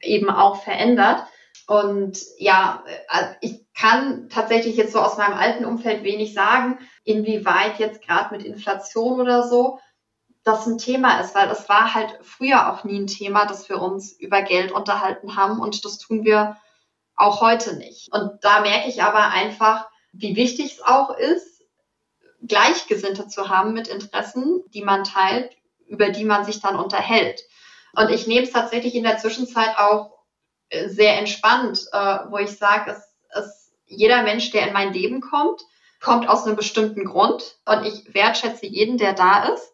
eben 0.02 0.30
auch 0.30 0.64
verändert. 0.64 1.24
Und 1.68 2.20
ja, 2.38 2.84
also 3.08 3.34
ich 3.42 3.66
kann 3.74 4.30
tatsächlich 4.30 4.78
jetzt 4.78 4.94
so 4.94 5.00
aus 5.00 5.18
meinem 5.18 5.34
alten 5.34 5.66
Umfeld 5.66 6.04
wenig 6.04 6.34
sagen, 6.34 6.80
inwieweit 7.04 7.80
jetzt 7.80 8.02
gerade 8.02 8.36
mit 8.36 8.46
Inflation 8.46 9.20
oder 9.20 9.48
so 9.48 9.80
das 10.46 10.68
ein 10.68 10.78
Thema 10.78 11.20
ist, 11.20 11.34
weil 11.34 11.50
es 11.50 11.68
war 11.68 11.96
halt 11.96 12.20
früher 12.22 12.72
auch 12.72 12.84
nie 12.84 13.00
ein 13.00 13.08
Thema, 13.08 13.46
dass 13.46 13.68
wir 13.68 13.82
uns 13.82 14.12
über 14.12 14.44
Geld 14.44 14.72
unterhalten 14.72 15.36
haben 15.36 15.60
und 15.60 15.84
das 15.84 15.98
tun 15.98 16.24
wir 16.24 16.58
auch 17.16 17.42
heute 17.42 17.76
nicht. 17.76 18.14
Und 18.14 18.44
da 18.44 18.62
merke 18.62 18.88
ich 18.88 19.02
aber 19.02 19.30
einfach, 19.32 19.90
wie 20.14 20.36
wichtig 20.36 20.74
es 20.74 20.84
auch 20.84 21.18
ist, 21.18 21.55
Gleichgesinnte 22.48 23.28
zu 23.28 23.50
haben 23.50 23.74
mit 23.74 23.88
Interessen, 23.88 24.64
die 24.74 24.84
man 24.84 25.04
teilt, 25.04 25.52
über 25.88 26.10
die 26.10 26.26
man 26.26 26.46
sich 26.46 26.62
dann 26.62 26.76
unterhält. 26.76 27.42
Und 27.96 28.10
ich 28.10 28.28
nehme 28.28 28.46
es 28.46 28.52
tatsächlich 28.52 28.96
in 28.96 29.04
der 29.04 29.18
Zwischenzeit 29.18 29.78
auch 29.78 30.12
äh, 30.70 30.90
sehr 30.90 31.18
entspannt, 31.18 31.86
äh, 31.92 32.18
wo 32.30 32.38
ich 32.38 32.58
sage, 32.58 32.92
es, 32.92 33.16
es, 33.30 33.74
jeder 33.86 34.24
Mensch, 34.24 34.52
der 34.52 34.68
in 34.68 34.74
mein 34.74 34.94
Leben 34.94 35.22
kommt, 35.22 35.62
kommt 36.02 36.28
aus 36.28 36.46
einem 36.46 36.56
bestimmten 36.56 37.06
Grund 37.06 37.58
und 37.66 37.86
ich 37.86 38.14
wertschätze 38.14 38.66
jeden, 38.66 38.98
der 38.98 39.14
da 39.14 39.46
ist. 39.46 39.72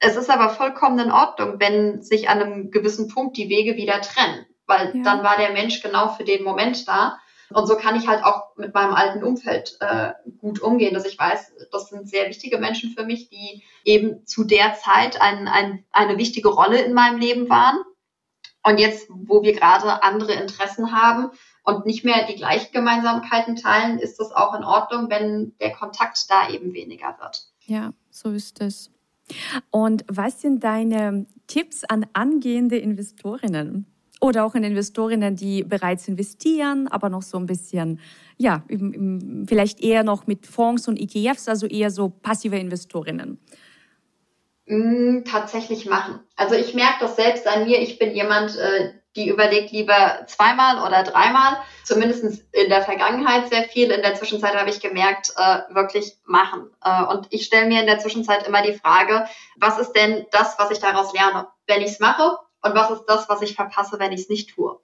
Es 0.00 0.16
ist 0.16 0.30
aber 0.30 0.50
vollkommen 0.50 0.98
in 0.98 1.10
Ordnung, 1.10 1.60
wenn 1.60 2.02
sich 2.02 2.28
an 2.28 2.40
einem 2.40 2.70
gewissen 2.70 3.08
Punkt 3.08 3.36
die 3.36 3.48
Wege 3.48 3.76
wieder 3.76 4.00
trennen, 4.00 4.46
weil 4.66 4.94
ja. 4.94 5.02
dann 5.02 5.22
war 5.22 5.36
der 5.36 5.52
Mensch 5.52 5.82
genau 5.82 6.08
für 6.08 6.24
den 6.24 6.44
Moment 6.44 6.86
da 6.86 7.18
und 7.50 7.66
so 7.66 7.76
kann 7.76 7.96
ich 7.96 8.08
halt 8.08 8.24
auch 8.24 8.56
mit 8.56 8.74
meinem 8.74 8.94
alten 8.94 9.22
Umfeld 9.22 9.76
äh, 9.80 10.12
gut 10.38 10.60
umgehen, 10.60 10.94
dass 10.94 11.06
ich 11.06 11.18
weiß, 11.18 11.52
das 11.70 11.88
sind 11.88 12.08
sehr 12.08 12.28
wichtige 12.28 12.58
Menschen 12.58 12.90
für 12.90 13.04
mich, 13.04 13.28
die 13.28 13.62
eben 13.84 14.26
zu 14.26 14.44
der 14.44 14.74
Zeit 14.74 15.20
ein, 15.20 15.48
ein, 15.48 15.84
eine 15.92 16.16
wichtige 16.16 16.48
Rolle 16.48 16.82
in 16.82 16.94
meinem 16.94 17.18
Leben 17.18 17.48
waren. 17.48 17.78
Und 18.62 18.78
jetzt, 18.78 19.08
wo 19.10 19.42
wir 19.42 19.52
gerade 19.52 20.02
andere 20.02 20.32
Interessen 20.32 20.92
haben 20.92 21.30
und 21.64 21.84
nicht 21.84 22.04
mehr 22.04 22.26
die 22.26 22.36
gleichen 22.36 22.72
Gemeinsamkeiten 22.72 23.56
teilen, 23.56 23.98
ist 23.98 24.18
das 24.18 24.32
auch 24.32 24.54
in 24.54 24.64
Ordnung, 24.64 25.10
wenn 25.10 25.54
der 25.60 25.72
Kontakt 25.72 26.24
da 26.30 26.48
eben 26.48 26.72
weniger 26.72 27.16
wird. 27.20 27.44
Ja, 27.66 27.92
so 28.10 28.30
ist 28.30 28.60
es. 28.60 28.90
Und 29.70 30.04
was 30.08 30.40
sind 30.40 30.64
deine 30.64 31.26
Tipps 31.46 31.84
an 31.84 32.06
angehende 32.14 32.78
Investorinnen? 32.78 33.86
Oder 34.24 34.46
auch 34.46 34.54
in 34.54 34.64
Investorinnen, 34.64 35.36
die 35.36 35.64
bereits 35.64 36.08
investieren, 36.08 36.88
aber 36.88 37.10
noch 37.10 37.20
so 37.20 37.36
ein 37.36 37.44
bisschen, 37.44 38.00
ja, 38.38 38.64
vielleicht 39.46 39.82
eher 39.82 40.02
noch 40.02 40.26
mit 40.26 40.46
Fonds 40.46 40.88
und 40.88 40.98
ETFs, 40.98 41.46
also 41.46 41.66
eher 41.66 41.90
so 41.90 42.08
passive 42.08 42.56
Investorinnen? 42.56 43.38
Mm, 44.64 45.24
tatsächlich 45.24 45.84
machen. 45.84 46.20
Also 46.36 46.54
ich 46.54 46.72
merke 46.72 47.00
das 47.00 47.16
selbst 47.16 47.46
an 47.46 47.66
mir. 47.66 47.82
Ich 47.82 47.98
bin 47.98 48.14
jemand, 48.14 48.56
äh, 48.56 48.94
die 49.14 49.28
überlegt 49.28 49.72
lieber 49.72 50.24
zweimal 50.26 50.78
oder 50.78 51.02
dreimal, 51.02 51.58
zumindest 51.84 52.24
in 52.52 52.70
der 52.70 52.80
Vergangenheit 52.80 53.50
sehr 53.50 53.64
viel. 53.64 53.90
In 53.90 54.00
der 54.00 54.14
Zwischenzeit 54.14 54.56
habe 54.56 54.70
ich 54.70 54.80
gemerkt, 54.80 55.34
äh, 55.36 55.74
wirklich 55.74 56.16
machen. 56.24 56.70
Äh, 56.82 57.04
und 57.12 57.26
ich 57.28 57.44
stelle 57.44 57.66
mir 57.66 57.80
in 57.80 57.86
der 57.86 57.98
Zwischenzeit 57.98 58.48
immer 58.48 58.62
die 58.62 58.72
Frage, 58.72 59.26
was 59.58 59.78
ist 59.78 59.92
denn 59.92 60.24
das, 60.30 60.58
was 60.58 60.70
ich 60.70 60.78
daraus 60.78 61.12
lerne, 61.12 61.46
wenn 61.66 61.82
ich 61.82 61.90
es 61.90 62.00
mache? 62.00 62.38
Und 62.64 62.74
was 62.74 62.90
ist 62.90 63.04
das, 63.06 63.28
was 63.28 63.42
ich 63.42 63.54
verpasse, 63.54 63.98
wenn 63.98 64.12
ich 64.12 64.22
es 64.22 64.28
nicht 64.28 64.54
tue? 64.54 64.78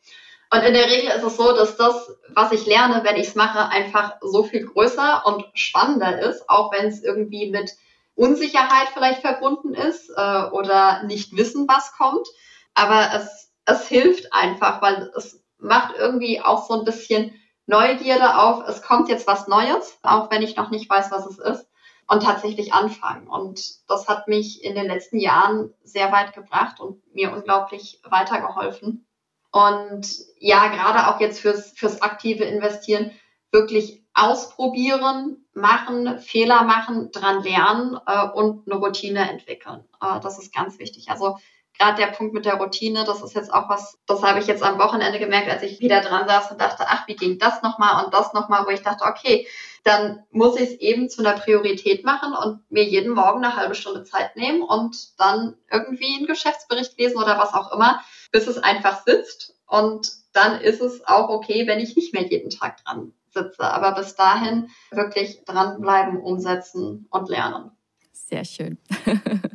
Und 0.53 0.62
in 0.62 0.75
der 0.75 0.90
Regel 0.90 1.11
ist 1.11 1.25
es 1.25 1.37
so, 1.37 1.55
dass 1.55 1.77
das, 1.77 2.16
was 2.29 2.53
ich 2.53 2.66
lerne, 2.66 3.03
wenn 3.05 3.16
ich 3.16 3.29
es 3.29 3.35
mache, 3.35 3.69
einfach 3.69 4.16
so 4.21 4.43
viel 4.43 4.66
größer 4.66 5.23
und 5.25 5.45
spannender 5.55 6.21
ist, 6.21 6.49
auch 6.49 6.73
wenn 6.73 6.87
es 6.87 7.03
irgendwie 7.03 7.51
mit 7.51 7.73
Unsicherheit 8.14 8.88
vielleicht 8.93 9.21
verbunden 9.21 9.75
ist 9.75 10.11
äh, 10.11 10.43
oder 10.51 11.05
nicht 11.05 11.37
wissen, 11.37 11.66
was 11.69 11.93
kommt. 11.93 12.27
Aber 12.75 13.11
es 13.14 13.51
es 13.71 13.87
hilft 13.87 14.33
einfach, 14.33 14.83
weil 14.83 15.11
es 15.16 15.43
macht 15.59 15.95
irgendwie 15.97 16.40
auch 16.40 16.66
so 16.66 16.79
ein 16.79 16.85
bisschen 16.85 17.35
Neugierde 17.66 18.37
auf, 18.37 18.66
es 18.69 18.83
kommt 18.83 19.09
jetzt 19.09 19.27
was 19.27 19.47
Neues, 19.47 19.99
auch 20.03 20.31
wenn 20.31 20.43
ich 20.43 20.57
noch 20.57 20.71
nicht 20.71 20.90
weiß, 20.90 21.11
was 21.11 21.27
es 21.27 21.38
ist, 21.38 21.66
und 22.11 22.25
tatsächlich 22.25 22.73
anfangen. 22.73 23.29
Und 23.29 23.88
das 23.88 24.09
hat 24.09 24.27
mich 24.27 24.64
in 24.64 24.75
den 24.75 24.87
letzten 24.87 25.18
Jahren 25.18 25.73
sehr 25.85 26.11
weit 26.11 26.35
gebracht 26.35 26.81
und 26.81 27.01
mir 27.14 27.33
unglaublich 27.33 28.01
weitergeholfen. 28.03 29.07
Und 29.53 30.09
ja, 30.40 30.66
gerade 30.66 31.07
auch 31.07 31.20
jetzt 31.20 31.38
fürs, 31.38 31.70
fürs 31.70 32.03
aktive 32.03 32.42
Investieren 32.44 33.12
wirklich 33.53 34.03
ausprobieren, 34.12 35.46
machen, 35.55 36.18
Fehler 36.18 36.64
machen, 36.64 37.12
dran 37.12 37.44
lernen 37.44 37.96
äh, 38.07 38.29
und 38.31 38.66
eine 38.66 38.81
Routine 38.81 39.31
entwickeln. 39.31 39.85
Äh, 40.03 40.18
das 40.18 40.40
ist 40.40 40.53
ganz 40.53 40.81
wichtig. 40.81 41.11
Also 41.11 41.38
gerade 41.79 42.03
der 42.03 42.09
Punkt 42.09 42.35
mit 42.35 42.44
der 42.44 42.55
Routine, 42.55 43.05
das 43.05 43.23
ist 43.23 43.37
jetzt 43.37 43.55
auch 43.55 43.68
was, 43.68 43.99
das 44.07 44.25
habe 44.25 44.40
ich 44.40 44.49
jetzt 44.49 44.64
am 44.64 44.81
Wochenende 44.81 45.20
gemerkt, 45.20 45.49
als 45.49 45.62
ich 45.62 45.79
wieder 45.79 46.01
dran 46.01 46.27
saß 46.27 46.51
und 46.51 46.61
dachte, 46.61 46.87
ach, 46.88 47.07
wie 47.07 47.14
ging 47.14 47.38
das 47.38 47.62
nochmal 47.62 48.05
und 48.05 48.12
das 48.12 48.33
nochmal, 48.33 48.66
wo 48.66 48.70
ich 48.70 48.83
dachte, 48.83 49.05
okay, 49.05 49.46
dann 49.85 50.25
muss 50.31 50.57
ich 50.57 50.71
es 50.71 50.81
eben 50.81 51.09
zu 51.09 51.23
einer 51.23 51.38
Priorität 51.38 52.05
machen 52.05 52.35
und 52.35 52.71
mir 52.71 52.85
jeden 52.85 53.12
Morgen 53.12 53.45
eine 53.45 53.57
halbe 53.57 53.75
Stunde 53.75 54.05
Zeit 54.05 54.37
nehmen 54.37 54.62
und 54.62 55.19
dann 55.19 55.57
irgendwie 55.71 56.16
einen 56.16 56.27
Geschäftsbericht 56.27 56.99
lesen 56.99 57.16
oder 57.16 57.38
was 57.38 57.55
auch 57.55 57.73
immer, 57.73 58.01
bis 58.33 58.47
es 58.47 58.59
einfach 58.59 59.05
sitzt. 59.05 59.55
Und 59.66 60.11
dann 60.33 60.61
ist 60.61 60.81
es 60.81 61.07
auch 61.07 61.29
okay, 61.29 61.66
wenn 61.66 61.81
ich 61.81 61.97
nicht 61.97 62.12
mehr 62.12 62.27
jeden 62.27 62.51
Tag 62.51 62.83
dran 62.85 63.12
sitze. 63.31 63.62
Aber 63.62 63.93
bis 63.93 64.14
dahin 64.14 64.71
wirklich 64.90 65.45
dranbleiben, 65.45 66.21
umsetzen 66.21 67.07
und 67.11 67.29
lernen. 67.29 67.71
Sehr 68.12 68.45
schön. 68.45 68.79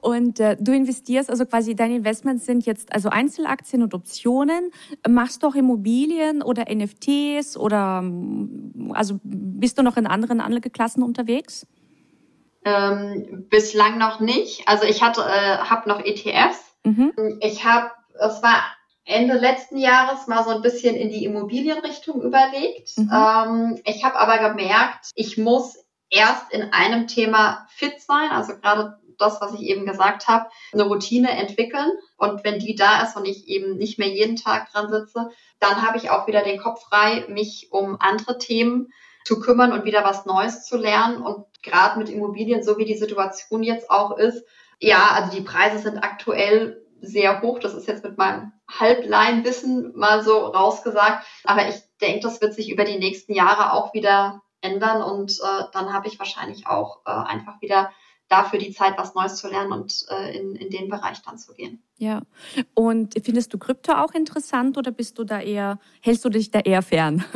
Und 0.00 0.40
äh, 0.40 0.56
du 0.58 0.72
investierst, 0.72 1.30
also 1.30 1.46
quasi 1.46 1.74
deine 1.74 1.96
Investments 1.96 2.46
sind 2.46 2.66
jetzt 2.66 2.92
also 2.92 3.08
Einzelaktien 3.08 3.82
und 3.82 3.94
Optionen. 3.94 4.70
Machst 5.08 5.42
du 5.42 5.46
auch 5.46 5.54
Immobilien 5.54 6.42
oder 6.42 6.64
NFTs 6.72 7.56
oder 7.56 8.00
ähm, 8.02 8.92
also 8.94 9.18
bist 9.22 9.78
du 9.78 9.82
noch 9.82 9.96
in 9.96 10.06
anderen 10.06 10.40
Anlageklassen 10.40 11.02
unterwegs? 11.02 11.66
Ähm, 12.64 13.46
bislang 13.50 13.98
noch 13.98 14.20
nicht. 14.20 14.66
Also 14.66 14.84
ich 14.84 15.02
hatte, 15.02 15.22
äh, 15.22 15.58
habe 15.58 15.88
noch 15.88 16.00
ETFs. 16.00 16.76
Mhm. 16.84 17.12
Ich 17.40 17.64
habe, 17.64 17.90
es 18.18 18.42
war 18.42 18.62
Ende 19.04 19.34
letzten 19.34 19.76
Jahres 19.76 20.26
mal 20.28 20.44
so 20.44 20.50
ein 20.50 20.62
bisschen 20.62 20.96
in 20.96 21.10
die 21.10 21.26
Immobilienrichtung 21.26 22.22
überlegt. 22.22 22.96
Mhm. 22.96 23.10
Ähm, 23.12 23.80
ich 23.84 24.04
habe 24.04 24.18
aber 24.18 24.50
gemerkt, 24.50 25.10
ich 25.14 25.36
muss 25.36 25.76
erst 26.10 26.52
in 26.52 26.72
einem 26.72 27.06
Thema 27.06 27.66
fit 27.68 28.00
sein. 28.00 28.30
Also 28.30 28.54
gerade 28.56 28.98
das, 29.18 29.40
was 29.40 29.54
ich 29.54 29.62
eben 29.62 29.86
gesagt 29.86 30.28
habe, 30.28 30.48
eine 30.72 30.84
Routine 30.84 31.30
entwickeln. 31.30 31.90
Und 32.16 32.44
wenn 32.44 32.58
die 32.58 32.74
da 32.74 33.02
ist 33.02 33.16
und 33.16 33.26
ich 33.26 33.48
eben 33.48 33.76
nicht 33.76 33.98
mehr 33.98 34.08
jeden 34.08 34.36
Tag 34.36 34.70
dran 34.72 34.90
sitze, 34.90 35.30
dann 35.60 35.86
habe 35.86 35.98
ich 35.98 36.10
auch 36.10 36.26
wieder 36.26 36.42
den 36.42 36.60
Kopf 36.60 36.82
frei, 36.84 37.24
mich 37.28 37.68
um 37.70 37.96
andere 38.00 38.38
Themen 38.38 38.92
zu 39.24 39.40
kümmern 39.40 39.72
und 39.72 39.84
wieder 39.84 40.04
was 40.04 40.26
Neues 40.26 40.64
zu 40.64 40.76
lernen. 40.76 41.22
Und 41.22 41.46
gerade 41.62 41.98
mit 41.98 42.08
Immobilien, 42.08 42.62
so 42.62 42.78
wie 42.78 42.84
die 42.84 42.96
Situation 42.96 43.62
jetzt 43.62 43.90
auch 43.90 44.16
ist, 44.16 44.44
ja, 44.80 45.08
also 45.12 45.36
die 45.36 45.42
Preise 45.42 45.78
sind 45.78 45.98
aktuell 45.98 46.82
sehr 47.00 47.42
hoch. 47.42 47.58
Das 47.58 47.74
ist 47.74 47.88
jetzt 47.88 48.04
mit 48.04 48.18
meinem 48.18 48.52
Halbleinwissen 48.68 49.96
mal 49.96 50.22
so 50.22 50.38
rausgesagt. 50.38 51.24
Aber 51.44 51.68
ich 51.68 51.76
denke, 52.00 52.20
das 52.20 52.40
wird 52.40 52.54
sich 52.54 52.70
über 52.70 52.84
die 52.84 52.98
nächsten 52.98 53.34
Jahre 53.34 53.72
auch 53.72 53.94
wieder 53.94 54.42
ändern 54.64 55.02
und 55.02 55.32
äh, 55.32 55.64
dann 55.72 55.92
habe 55.92 56.08
ich 56.08 56.18
wahrscheinlich 56.18 56.66
auch 56.66 57.02
äh, 57.04 57.10
einfach 57.10 57.60
wieder 57.60 57.92
dafür 58.28 58.58
die 58.58 58.72
Zeit, 58.72 58.94
was 58.96 59.14
Neues 59.14 59.36
zu 59.36 59.48
lernen 59.48 59.72
und 59.72 60.06
äh, 60.08 60.36
in, 60.36 60.56
in 60.56 60.70
den 60.70 60.88
Bereich 60.88 61.22
dann 61.22 61.38
zu 61.38 61.54
gehen. 61.54 61.82
Ja. 61.98 62.22
Und 62.74 63.14
findest 63.22 63.52
du 63.52 63.58
Krypto 63.58 63.92
auch 63.92 64.12
interessant 64.12 64.76
oder 64.78 64.90
bist 64.90 65.18
du 65.18 65.24
da 65.24 65.40
eher, 65.40 65.78
hältst 66.00 66.24
du 66.24 66.28
dich 66.28 66.50
da 66.50 66.60
eher 66.60 66.82
fern? 66.82 67.24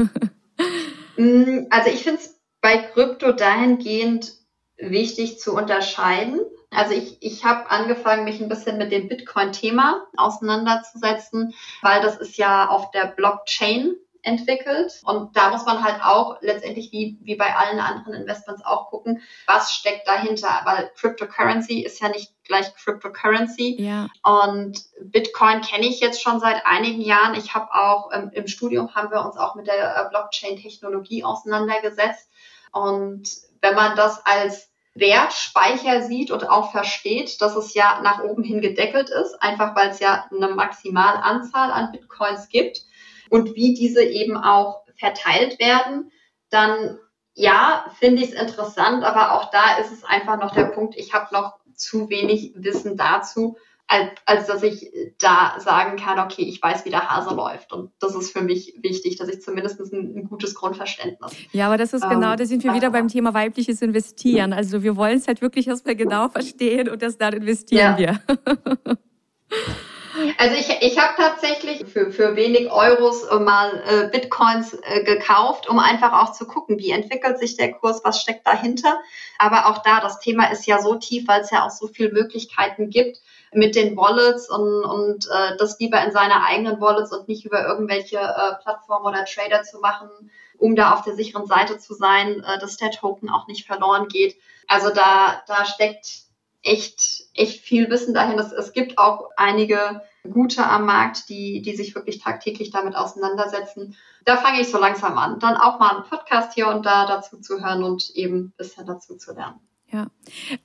Mm, 1.20 1.66
also 1.70 1.90
ich 1.90 2.05
finde 2.05 2.20
es 2.20 2.38
bei 2.61 2.79
Krypto 2.79 3.33
dahingehend 3.33 4.35
wichtig 4.77 5.40
zu 5.40 5.53
unterscheiden. 5.55 6.40
Also 6.70 6.94
ich, 6.94 7.16
ich 7.20 7.44
habe 7.44 7.70
angefangen, 7.70 8.24
mich 8.24 8.40
ein 8.40 8.48
bisschen 8.48 8.79
mit 8.79 8.92
dem 8.92 9.09
Bitcoin-Thema 9.09 10.07
auseinanderzusetzen, 10.16 11.55
weil 11.83 12.03
das 12.03 12.18
ist 12.18 12.37
ja 12.37 12.68
auf 12.68 12.90
der 12.92 13.07
Blockchain 13.07 13.96
entwickelt. 14.29 15.01
Und 15.05 15.37
da 15.37 15.51
muss 15.51 15.64
man 15.64 15.83
halt 15.83 16.03
auch 16.03 16.37
letztendlich 16.41 16.93
wie, 16.93 17.19
wie 17.23 17.35
bei 17.35 17.57
allen 17.57 17.81
anderen 17.81 18.14
Investments 18.14 18.64
auch 18.64 18.91
gucken, 18.91 19.23
was 19.47 19.73
steckt 19.73 20.07
dahinter. 20.07 20.61
Weil 20.64 20.91
Cryptocurrency 20.97 21.83
ist 21.83 22.01
ja 22.01 22.09
nicht 22.09 22.33
gleich 22.45 22.75
Cryptocurrency. 22.75 23.77
Ja. 23.81 24.09
Und 24.23 24.85
Bitcoin 25.01 25.62
kenne 25.62 25.87
ich 25.87 26.01
jetzt 26.01 26.23
schon 26.23 26.41
seit 26.41 26.64
einigen 26.67 27.01
Jahren. 27.01 27.35
Ich 27.35 27.55
habe 27.55 27.73
auch 27.73 28.11
ähm, 28.12 28.31
im 28.33 28.47
Studium 28.47 28.95
haben 28.95 29.11
wir 29.11 29.25
uns 29.25 29.37
auch 29.37 29.55
mit 29.55 29.67
der 29.67 29.97
äh, 29.97 30.09
Blockchain-Technologie 30.11 31.25
auseinandergesetzt. 31.25 32.29
Und 32.73 33.29
wenn 33.61 33.75
man 33.75 33.97
das 33.97 34.25
als 34.25 34.69
Wertspeicher 34.95 36.03
sieht 36.03 36.31
und 36.31 36.49
auch 36.49 36.73
versteht, 36.73 37.41
dass 37.41 37.57
es 37.57 37.75
ja 37.75 38.01
nach 38.03 38.23
oben 38.23 38.43
hin 38.43 38.61
gedeckelt 38.61 39.11
ist, 39.11 39.41
einfach 39.41 39.77
weil 39.77 39.91
es 39.91 40.01
ja 40.01 40.27
eine 40.31 40.49
Maximalanzahl 40.49 41.71
an 41.71 41.93
Bitcoins 41.93 42.49
gibt, 42.49 42.83
und 43.31 43.55
wie 43.55 43.75
diese 43.75 44.03
eben 44.03 44.37
auch 44.37 44.83
verteilt 44.97 45.59
werden, 45.59 46.11
dann 46.51 46.99
ja, 47.35 47.85
finde 48.01 48.23
ich 48.23 48.33
es 48.33 48.41
interessant, 48.41 49.05
aber 49.05 49.33
auch 49.35 49.51
da 49.51 49.79
ist 49.79 49.93
es 49.93 50.03
einfach 50.03 50.41
noch 50.41 50.53
der 50.53 50.64
Punkt, 50.64 50.97
ich 50.97 51.14
habe 51.14 51.33
noch 51.33 51.59
zu 51.75 52.11
wenig 52.11 52.53
Wissen 52.57 52.97
dazu, 52.97 53.57
als, 53.87 54.11
als 54.27 54.47
dass 54.47 54.62
ich 54.62 54.91
da 55.19 55.55
sagen 55.59 55.97
kann, 55.97 56.19
okay, 56.19 56.43
ich 56.43 56.61
weiß, 56.61 56.85
wie 56.85 56.91
der 56.91 57.09
Hase 57.09 57.35
läuft. 57.35 57.73
Und 57.73 57.91
das 58.01 58.14
ist 58.14 58.33
für 58.33 58.43
mich 58.43 58.75
wichtig, 58.83 59.17
dass 59.17 59.29
ich 59.29 59.41
zumindest 59.41 59.81
ein, 59.81 60.14
ein 60.17 60.25
gutes 60.29 60.55
Grundverständnis. 60.55 61.33
Ja, 61.53 61.69
aber 61.69 61.79
das 61.79 61.95
ist 61.95 62.03
genau, 62.03 62.14
ähm, 62.14 62.21
genau, 62.21 62.37
da 62.37 62.45
sind 62.45 62.64
wir 62.64 62.75
wieder 62.75 62.91
beim 62.91 63.09
Thema 63.09 63.33
weibliches 63.33 63.81
Investieren. 63.81 64.53
Also 64.53 64.83
wir 64.83 64.97
wollen 64.97 65.17
es 65.17 65.27
halt 65.27 65.41
wirklich 65.41 65.69
erstmal 65.69 65.97
genau 65.97 66.29
verstehen 66.29 66.88
und 66.88 67.01
das 67.01 67.17
dann 67.17 67.33
investieren 67.33 67.99
ja. 67.99 68.19
wir. 68.29 68.97
Also 70.37 70.57
ich, 70.57 70.68
ich 70.81 70.98
habe 70.98 71.14
tatsächlich 71.16 71.85
für, 71.87 72.11
für 72.11 72.37
wenig 72.37 72.70
Euros 72.70 73.24
äh, 73.24 73.38
mal 73.38 73.83
äh, 73.87 74.09
Bitcoins 74.09 74.76
äh, 74.83 75.04
gekauft, 75.04 75.68
um 75.68 75.78
einfach 75.78 76.12
auch 76.12 76.33
zu 76.33 76.46
gucken, 76.46 76.78
wie 76.78 76.90
entwickelt 76.90 77.38
sich 77.38 77.57
der 77.57 77.72
Kurs, 77.72 78.00
was 78.04 78.20
steckt 78.20 78.46
dahinter. 78.46 79.00
Aber 79.38 79.66
auch 79.66 79.78
da, 79.83 80.00
das 80.00 80.20
Thema 80.20 80.50
ist 80.50 80.66
ja 80.66 80.81
so 80.81 80.96
tief, 80.96 81.28
weil 81.28 81.42
es 81.42 81.50
ja 81.50 81.64
auch 81.66 81.70
so 81.70 81.87
viele 81.87 82.12
Möglichkeiten 82.12 82.90
gibt 82.90 83.20
mit 83.52 83.76
den 83.76 83.96
Wallets 83.96 84.48
und, 84.50 84.85
und 84.85 85.26
äh, 85.26 85.57
das 85.57 85.78
lieber 85.78 86.02
in 86.04 86.12
seiner 86.12 86.44
eigenen 86.44 86.81
Wallets 86.81 87.12
und 87.12 87.28
nicht 87.28 87.44
über 87.44 87.66
irgendwelche 87.66 88.18
äh, 88.18 88.62
Plattformen 88.62 89.07
oder 89.07 89.24
Trader 89.24 89.62
zu 89.62 89.78
machen, 89.78 90.11
um 90.59 90.76
da 90.76 90.94
auf 90.94 91.02
der 91.02 91.14
sicheren 91.14 91.46
Seite 91.46 91.78
zu 91.78 91.94
sein, 91.94 92.42
äh, 92.42 92.59
dass 92.59 92.76
der 92.76 92.90
Token 92.90 93.31
auch 93.31 93.46
nicht 93.46 93.66
verloren 93.66 94.09
geht. 94.09 94.37
Also 94.66 94.90
da, 94.90 95.42
da 95.46 95.64
steckt 95.64 96.28
echt, 96.62 97.25
echt 97.35 97.61
viel 97.61 97.90
Wissen 97.90 98.14
dahin. 98.14 98.38
Es, 98.38 98.53
es 98.53 98.73
gibt 98.73 98.99
auch 98.99 99.31
einige 99.37 100.03
gute 100.31 100.66
am 100.66 100.85
Markt, 100.87 101.29
die, 101.29 101.62
die 101.62 101.77
sich 101.77 101.94
wirklich 101.94 102.21
tagtäglich 102.21 102.71
damit 102.71 102.97
auseinandersetzen. 102.97 103.97
Da 104.25 104.37
fange 104.37 104.61
ich 104.61 104.71
so 104.71 104.79
langsam 104.79 105.16
an. 105.18 105.38
Dann 105.38 105.57
auch 105.57 105.79
mal 105.79 105.97
einen 105.97 106.05
Podcast 106.05 106.55
hier 106.55 106.68
und 106.68 106.85
da 106.85 107.07
dazu 107.07 107.40
zu 107.40 107.64
hören 107.64 107.83
und 107.83 108.11
eben 108.11 108.38
ein 108.38 108.55
bisschen 108.57 108.87
dazu 108.87 109.16
zu 109.16 109.33
lernen. 109.33 109.61
Ja, 109.90 110.11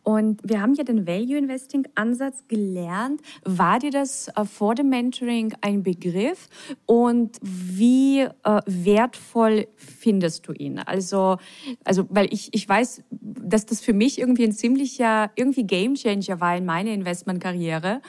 und 0.04 0.42
wir 0.44 0.62
haben 0.62 0.74
ja 0.74 0.84
den 0.84 1.08
Value 1.08 1.38
Investing 1.38 1.88
Ansatz 1.96 2.44
gelernt. 2.50 3.22
War 3.46 3.80
dir 3.80 3.90
das 3.90 4.28
äh, 4.28 4.44
vor 4.44 4.76
dem 4.76 4.90
Mentoring 4.90 5.54
ein 5.62 5.82
Begriff 5.82 6.50
und 6.86 7.38
wie 7.42 8.20
äh, 8.20 8.30
wertvoll 8.66 9.68
findest 9.78 10.50
du 10.50 10.52
ihn? 10.52 10.78
Also, 10.80 11.38
also 11.86 12.06
weil 12.10 12.34
ich, 12.34 12.50
ich 12.52 12.68
weiß, 12.68 13.04
dass 13.12 13.66
das 13.66 13.80
für 13.80 13.94
mich 13.94 14.20
irgendwie 14.20 14.44
ein 14.44 14.52
ziemlicher 14.52 15.32
irgendwie 15.36 15.66
Gamechanger 15.66 16.42
war 16.42 16.58
in 16.58 16.66
meiner 16.66 16.92
Investmentkarriere. 16.92 18.02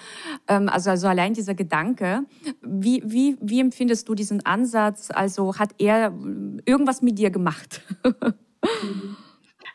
Ähm, 0.48 0.68
also, 0.68 0.90
also 0.90 1.06
allein 1.06 1.32
dieser 1.32 1.54
Gedanke. 1.54 2.24
Wie, 2.60 3.04
wie, 3.04 3.36
wie 3.40 3.60
empfindest 3.60 4.08
du 4.08 4.16
diesen 4.16 4.44
Ansatz? 4.44 5.10
Also 5.12 5.58
hat 5.58 5.76
er 5.78 6.12
irgendwas 6.64 7.02
mit 7.02 7.20
dir 7.20 7.30
gemacht? 7.30 7.82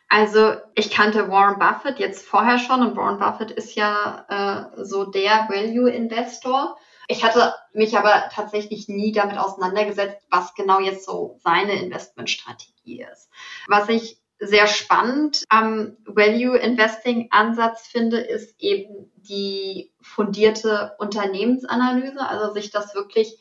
Also 0.09 0.55
ich 0.73 0.89
kannte 0.89 1.29
Warren 1.29 1.59
Buffett 1.59 1.99
jetzt 1.99 2.27
vorher 2.27 2.57
schon 2.57 2.81
und 2.81 2.97
Warren 2.97 3.19
Buffett 3.19 3.51
ist 3.51 3.75
ja 3.75 4.71
äh, 4.75 4.83
so 4.83 5.05
der 5.05 5.47
Value-Investor. 5.49 6.77
Ich 7.07 7.23
hatte 7.23 7.53
mich 7.73 7.95
aber 7.95 8.29
tatsächlich 8.31 8.87
nie 8.87 9.11
damit 9.11 9.37
auseinandergesetzt, 9.37 10.25
was 10.31 10.55
genau 10.55 10.79
jetzt 10.79 11.05
so 11.05 11.39
seine 11.43 11.73
Investmentstrategie 11.73 13.05
ist. 13.11 13.29
Was 13.67 13.87
ich 13.89 14.19
sehr 14.39 14.67
spannend 14.67 15.43
am 15.49 15.97
Value 16.05 16.57
Investing 16.57 17.27
Ansatz 17.31 17.87
finde, 17.87 18.19
ist 18.19 18.55
eben 18.59 19.11
die 19.15 19.91
fundierte 20.01 20.95
Unternehmensanalyse, 20.97 22.27
also 22.27 22.53
sich 22.53 22.71
das 22.71 22.95
wirklich 22.95 23.37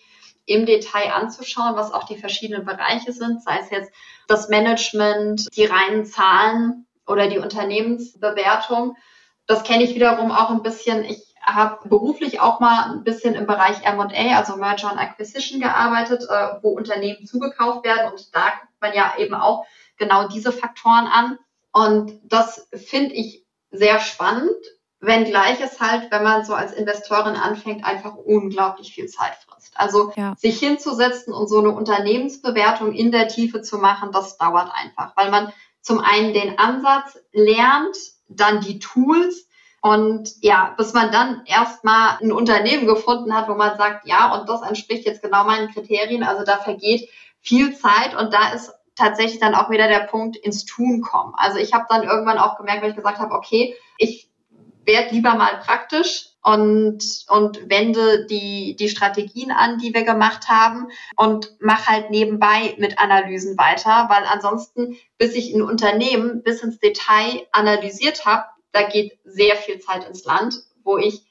im 0.48 0.66
Detail 0.66 1.12
anzuschauen, 1.12 1.76
was 1.76 1.92
auch 1.92 2.04
die 2.04 2.16
verschiedenen 2.16 2.64
Bereiche 2.64 3.12
sind, 3.12 3.42
sei 3.42 3.58
es 3.61 3.70
jetzt 3.70 3.92
das 4.26 4.48
Management, 4.48 5.46
die 5.56 5.66
reinen 5.66 6.06
Zahlen 6.06 6.87
oder 7.06 7.28
die 7.28 7.38
Unternehmensbewertung. 7.38 8.96
Das 9.46 9.62
kenne 9.62 9.84
ich 9.84 9.94
wiederum 9.94 10.30
auch 10.30 10.50
ein 10.50 10.62
bisschen. 10.62 11.04
Ich 11.04 11.34
habe 11.42 11.88
beruflich 11.88 12.40
auch 12.40 12.61
mal 12.61 12.90
ein 12.92 13.04
bisschen 13.04 13.34
im 13.34 13.46
Bereich 13.46 13.82
M&A, 13.84 14.37
also 14.37 14.56
Merger 14.56 14.90
and 14.90 15.00
Acquisition 15.00 15.61
gearbeitet, 15.61 16.22
äh, 16.28 16.62
wo 16.62 16.70
Unternehmen 16.70 17.26
zugekauft 17.26 17.84
werden 17.84 18.11
und 18.12 18.34
da 18.34 18.50
guckt 18.61 18.80
man 18.80 18.94
ja 18.94 19.14
eben 19.18 19.34
auch 19.34 19.64
genau 19.96 20.28
diese 20.28 20.52
Faktoren 20.52 21.06
an. 21.06 21.38
Und 21.72 22.20
das 22.24 22.68
finde 22.72 23.14
ich 23.14 23.46
sehr 23.70 24.00
spannend, 24.00 24.50
wenngleich 25.00 25.61
es 25.61 25.80
halt, 25.80 26.11
wenn 26.11 26.22
man 26.22 26.44
so 26.44 26.54
als 26.54 26.72
Investorin 26.72 27.37
anfängt, 27.37 27.84
einfach 27.84 28.14
unglaublich 28.16 28.92
viel 28.92 29.06
Zeit 29.06 29.34
frisst. 29.46 29.72
Also 29.76 30.12
ja. 30.16 30.34
sich 30.37 30.58
hinzusetzen 30.58 31.32
und 31.32 31.48
so 31.48 31.58
eine 31.58 31.70
Unternehmensbewertung 31.70 32.92
in 32.92 33.12
der 33.12 33.28
Tiefe 33.28 33.62
zu 33.62 33.78
machen, 33.78 34.11
das 34.12 34.38
dauert 34.38 34.72
einfach, 34.74 35.16
weil 35.16 35.30
man 35.30 35.52
zum 35.80 36.00
einen 36.00 36.34
den 36.34 36.58
Ansatz 36.58 37.18
lernt, 37.32 37.96
dann 38.28 38.61
die 38.61 38.78
Tools 38.78 39.48
und 39.80 40.30
ja, 40.42 40.74
bis 40.76 40.92
man 40.92 41.12
dann 41.12 41.42
erstmal 41.46 42.18
ein 42.20 42.32
Unternehmen 42.32 42.87
gefunden 42.87 43.34
hat, 43.34 43.48
wo 43.48 43.54
man 43.54 43.76
sagt, 43.76 44.06
ja, 44.06 44.34
und 44.34 44.48
das 44.48 44.62
entspricht 44.62 45.06
jetzt 45.06 45.22
genau 45.22 45.44
meinen 45.44 45.72
Kriterien. 45.72 46.24
Also 46.24 46.44
da 46.44 46.58
vergeht 46.58 47.08
viel 47.40 47.76
Zeit 47.76 48.16
und 48.18 48.34
da 48.34 48.52
ist 48.52 48.72
tatsächlich 48.96 49.38
dann 49.38 49.54
auch 49.54 49.70
wieder 49.70 49.87
der 49.87 50.00
Punkt 50.00 50.37
ins 50.37 50.64
Tun 50.64 51.00
kommen. 51.00 51.32
Also 51.37 51.58
ich 51.58 51.72
habe 51.72 51.87
dann 51.88 52.02
irgendwann 52.02 52.38
auch 52.38 52.56
gemerkt, 52.56 52.82
weil 52.82 52.90
ich 52.90 52.96
gesagt 52.96 53.20
habe, 53.20 53.32
okay, 53.32 53.76
ich 53.96 54.27
werde 54.88 55.14
lieber 55.14 55.35
mal 55.35 55.61
praktisch 55.64 56.31
und, 56.42 57.05
und 57.29 57.68
wende 57.68 58.27
die, 58.27 58.74
die 58.74 58.88
Strategien 58.88 59.53
an, 59.53 59.79
die 59.79 59.92
wir 59.92 60.03
gemacht 60.03 60.48
haben 60.48 60.88
und 61.14 61.55
mache 61.61 61.88
halt 61.90 62.11
nebenbei 62.11 62.74
mit 62.79 62.98
Analysen 62.98 63.59
weiter, 63.59 64.09
weil 64.09 64.24
ansonsten, 64.24 64.96
bis 65.18 65.35
ich 65.35 65.55
ein 65.55 65.62
Unternehmen 65.62 66.42
bis 66.42 66.62
ins 66.62 66.81
Detail 66.81 67.46
analysiert 67.53 68.24
habe, 68.24 68.46
da 68.72 68.83
geht 68.83 69.18
sehr 69.24 69.57
viel 69.57 69.79
Zeit 69.79 70.09
ins 70.09 70.24
Land, 70.24 70.55
wo 70.83 70.96
ich 70.96 71.27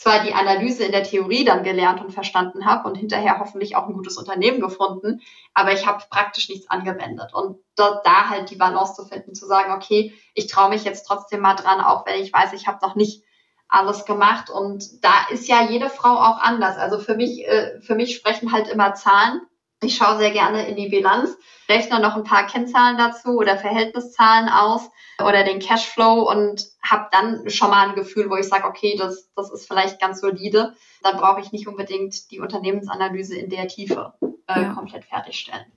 zwar 0.00 0.24
die 0.24 0.32
Analyse 0.32 0.84
in 0.84 0.92
der 0.92 1.02
Theorie 1.02 1.44
dann 1.44 1.62
gelernt 1.62 2.00
und 2.00 2.10
verstanden 2.10 2.64
habe 2.64 2.88
und 2.88 2.94
hinterher 2.94 3.38
hoffentlich 3.38 3.76
auch 3.76 3.86
ein 3.86 3.92
gutes 3.92 4.16
Unternehmen 4.16 4.58
gefunden, 4.58 5.20
aber 5.52 5.74
ich 5.74 5.86
habe 5.86 6.02
praktisch 6.08 6.48
nichts 6.48 6.70
angewendet. 6.70 7.34
Und 7.34 7.58
da, 7.76 8.00
da 8.02 8.30
halt 8.30 8.48
die 8.48 8.56
Balance 8.56 8.94
zu 8.94 9.04
finden, 9.04 9.34
zu 9.34 9.44
sagen, 9.44 9.74
okay, 9.74 10.14
ich 10.32 10.46
traue 10.46 10.70
mich 10.70 10.84
jetzt 10.84 11.02
trotzdem 11.02 11.40
mal 11.40 11.54
dran, 11.54 11.82
auch 11.82 12.06
wenn 12.06 12.18
ich 12.18 12.32
weiß, 12.32 12.54
ich 12.54 12.66
habe 12.66 12.78
noch 12.80 12.94
nicht 12.94 13.24
alles 13.68 14.06
gemacht. 14.06 14.48
Und 14.48 15.04
da 15.04 15.12
ist 15.28 15.48
ja 15.48 15.68
jede 15.68 15.90
Frau 15.90 16.14
auch 16.14 16.38
anders. 16.38 16.78
Also 16.78 16.98
für 16.98 17.14
mich, 17.14 17.46
äh, 17.46 17.78
für 17.82 17.94
mich 17.94 18.16
sprechen 18.16 18.52
halt 18.52 18.68
immer 18.68 18.94
Zahlen. 18.94 19.42
Ich 19.82 19.96
schaue 19.96 20.18
sehr 20.18 20.30
gerne 20.30 20.68
in 20.68 20.76
die 20.76 20.88
Bilanz, 20.88 21.36
rechne 21.68 22.00
noch 22.00 22.14
ein 22.14 22.24
paar 22.24 22.46
Kennzahlen 22.46 22.98
dazu 22.98 23.38
oder 23.38 23.56
Verhältniszahlen 23.56 24.50
aus 24.50 24.90
oder 25.18 25.42
den 25.42 25.58
Cashflow 25.58 26.30
und 26.30 26.66
habe 26.82 27.08
dann 27.12 27.48
schon 27.48 27.70
mal 27.70 27.88
ein 27.88 27.94
Gefühl, 27.94 28.28
wo 28.28 28.36
ich 28.36 28.46
sage, 28.46 28.66
okay, 28.66 28.96
das, 28.98 29.30
das 29.34 29.50
ist 29.50 29.66
vielleicht 29.66 29.98
ganz 29.98 30.20
solide. 30.20 30.74
Dann 31.02 31.16
brauche 31.16 31.40
ich 31.40 31.52
nicht 31.52 31.66
unbedingt 31.66 32.30
die 32.30 32.40
Unternehmensanalyse 32.40 33.36
in 33.36 33.48
der 33.48 33.68
Tiefe 33.68 34.12
äh, 34.48 34.62
ja. 34.62 34.74
komplett 34.74 35.06
fertigstellen. 35.06 35.72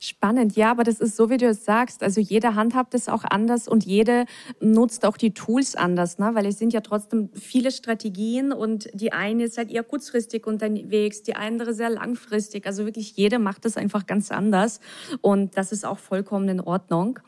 Spannend, 0.00 0.54
ja, 0.54 0.70
aber 0.70 0.84
das 0.84 1.00
ist 1.00 1.16
so, 1.16 1.28
wie 1.28 1.38
du 1.38 1.46
es 1.46 1.64
sagst. 1.64 2.04
Also 2.04 2.20
jeder 2.20 2.54
handhabt 2.54 2.94
es 2.94 3.08
auch 3.08 3.24
anders 3.24 3.66
und 3.66 3.84
jede 3.84 4.26
nutzt 4.60 5.04
auch 5.04 5.16
die 5.16 5.34
Tools 5.34 5.74
anders, 5.74 6.18
ne? 6.18 6.30
weil 6.34 6.46
es 6.46 6.58
sind 6.58 6.72
ja 6.72 6.80
trotzdem 6.80 7.30
viele 7.34 7.72
Strategien 7.72 8.52
und 8.52 8.88
die 8.94 9.12
eine 9.12 9.44
ist 9.44 9.58
halt 9.58 9.70
eher 9.70 9.82
kurzfristig 9.82 10.46
unterwegs, 10.46 11.24
die 11.24 11.34
andere 11.34 11.74
sehr 11.74 11.90
langfristig. 11.90 12.66
Also 12.66 12.84
wirklich 12.84 13.16
jede 13.16 13.40
macht 13.40 13.64
es 13.64 13.76
einfach 13.76 14.06
ganz 14.06 14.30
anders 14.30 14.78
und 15.20 15.56
das 15.56 15.72
ist 15.72 15.84
auch 15.84 15.98
vollkommen 15.98 16.48
in 16.48 16.60
Ordnung. 16.60 17.18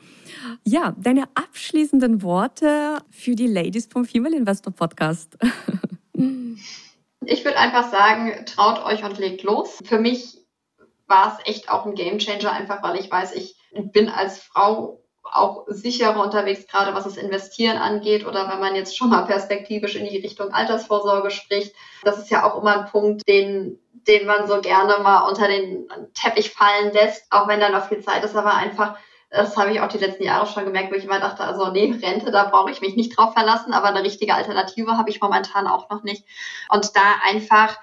Ja, 0.64 0.94
deine 0.96 1.24
abschließenden 1.34 2.22
Worte 2.22 2.98
für 3.10 3.34
die 3.34 3.48
Ladies 3.48 3.86
vom 3.86 4.04
Female 4.04 4.36
Investor 4.36 4.72
Podcast. 4.72 5.36
Ich 7.26 7.44
würde 7.44 7.58
einfach 7.58 7.90
sagen, 7.90 8.46
traut 8.46 8.82
euch 8.84 9.04
und 9.04 9.18
legt 9.18 9.42
los. 9.42 9.78
Für 9.84 9.98
mich 9.98 10.39
war 11.10 11.36
es 11.36 11.46
echt 11.46 11.70
auch 11.70 11.84
ein 11.84 11.94
Gamechanger, 11.94 12.52
einfach 12.52 12.82
weil 12.82 12.98
ich 12.98 13.10
weiß, 13.10 13.34
ich 13.34 13.56
bin 13.92 14.08
als 14.08 14.38
Frau 14.38 15.02
auch 15.22 15.64
sicherer 15.68 16.20
unterwegs, 16.20 16.66
gerade 16.66 16.94
was 16.94 17.04
das 17.04 17.16
Investieren 17.16 17.76
angeht 17.76 18.26
oder 18.26 18.48
wenn 18.48 18.58
man 18.58 18.74
jetzt 18.74 18.96
schon 18.96 19.10
mal 19.10 19.26
perspektivisch 19.26 19.94
in 19.94 20.08
die 20.08 20.18
Richtung 20.18 20.52
Altersvorsorge 20.52 21.30
spricht. 21.30 21.74
Das 22.02 22.18
ist 22.18 22.30
ja 22.30 22.50
auch 22.50 22.60
immer 22.60 22.80
ein 22.80 22.90
Punkt, 22.90 23.28
den, 23.28 23.78
den 23.92 24.26
man 24.26 24.46
so 24.48 24.60
gerne 24.60 24.98
mal 25.02 25.28
unter 25.28 25.46
den 25.46 25.86
Teppich 26.14 26.50
fallen 26.50 26.92
lässt, 26.92 27.30
auch 27.30 27.46
wenn 27.48 27.60
da 27.60 27.68
noch 27.68 27.88
viel 27.88 28.00
Zeit 28.00 28.24
ist, 28.24 28.34
aber 28.34 28.54
einfach 28.54 28.96
das 29.30 29.56
habe 29.56 29.70
ich 29.70 29.80
auch 29.80 29.88
die 29.88 29.98
letzten 29.98 30.24
Jahre 30.24 30.46
schon 30.46 30.64
gemerkt, 30.64 30.90
wo 30.90 30.96
ich 30.96 31.04
immer 31.04 31.20
dachte, 31.20 31.44
also 31.44 31.70
nee, 31.70 31.94
Rente, 32.02 32.32
da 32.32 32.44
brauche 32.44 32.72
ich 32.72 32.80
mich 32.80 32.96
nicht 32.96 33.16
drauf 33.16 33.32
verlassen, 33.32 33.72
aber 33.72 33.86
eine 33.86 34.02
richtige 34.02 34.34
Alternative 34.34 34.98
habe 34.98 35.08
ich 35.08 35.20
momentan 35.20 35.68
auch 35.68 35.88
noch 35.88 36.02
nicht. 36.02 36.24
Und 36.68 36.96
da 36.96 37.14
einfach 37.22 37.78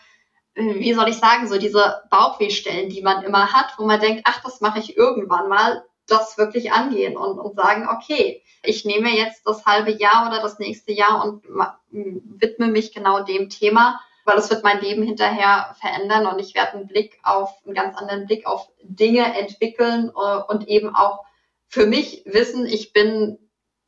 wie 0.58 0.94
soll 0.94 1.08
ich 1.08 1.18
sagen, 1.18 1.48
so 1.48 1.58
diese 1.58 2.02
Bauchwehstellen, 2.10 2.90
die 2.90 3.02
man 3.02 3.24
immer 3.24 3.54
hat, 3.54 3.74
wo 3.78 3.86
man 3.86 4.00
denkt, 4.00 4.24
ach, 4.26 4.42
das 4.44 4.60
mache 4.60 4.80
ich 4.80 4.98
irgendwann 4.98 5.48
mal, 5.48 5.84
das 6.08 6.38
wirklich 6.38 6.72
angehen 6.72 7.18
und, 7.18 7.38
und 7.38 7.56
sagen, 7.56 7.88
okay, 7.90 8.42
ich 8.64 8.86
nehme 8.86 9.10
jetzt 9.10 9.46
das 9.46 9.66
halbe 9.66 9.92
Jahr 9.92 10.28
oder 10.28 10.42
das 10.42 10.58
nächste 10.58 10.94
Jahr 10.94 11.24
und 11.24 11.44
widme 11.92 12.68
mich 12.68 12.94
genau 12.94 13.24
dem 13.24 13.50
Thema, 13.50 14.00
weil 14.26 14.38
es 14.38 14.50
wird 14.50 14.64
mein 14.64 14.82
Leben 14.82 15.04
hinterher 15.04 15.76
verändern 15.80 16.26
und 16.26 16.40
ich 16.40 16.56
werde 16.56 16.74
einen 16.74 16.88
Blick 16.88 17.20
auf, 17.24 17.52
einen 17.66 17.76
ganz 17.76 17.98
anderen 17.98 18.26
Blick 18.26 18.48
auf 18.48 18.70
Dinge 18.82 19.38
entwickeln 19.38 20.10
äh, 20.10 20.38
und 20.48 20.68
eben 20.68 20.96
auch 20.96 21.24
für 21.68 21.86
mich 21.86 22.24
wissen, 22.26 22.66
ich 22.66 22.94
bin 22.94 23.38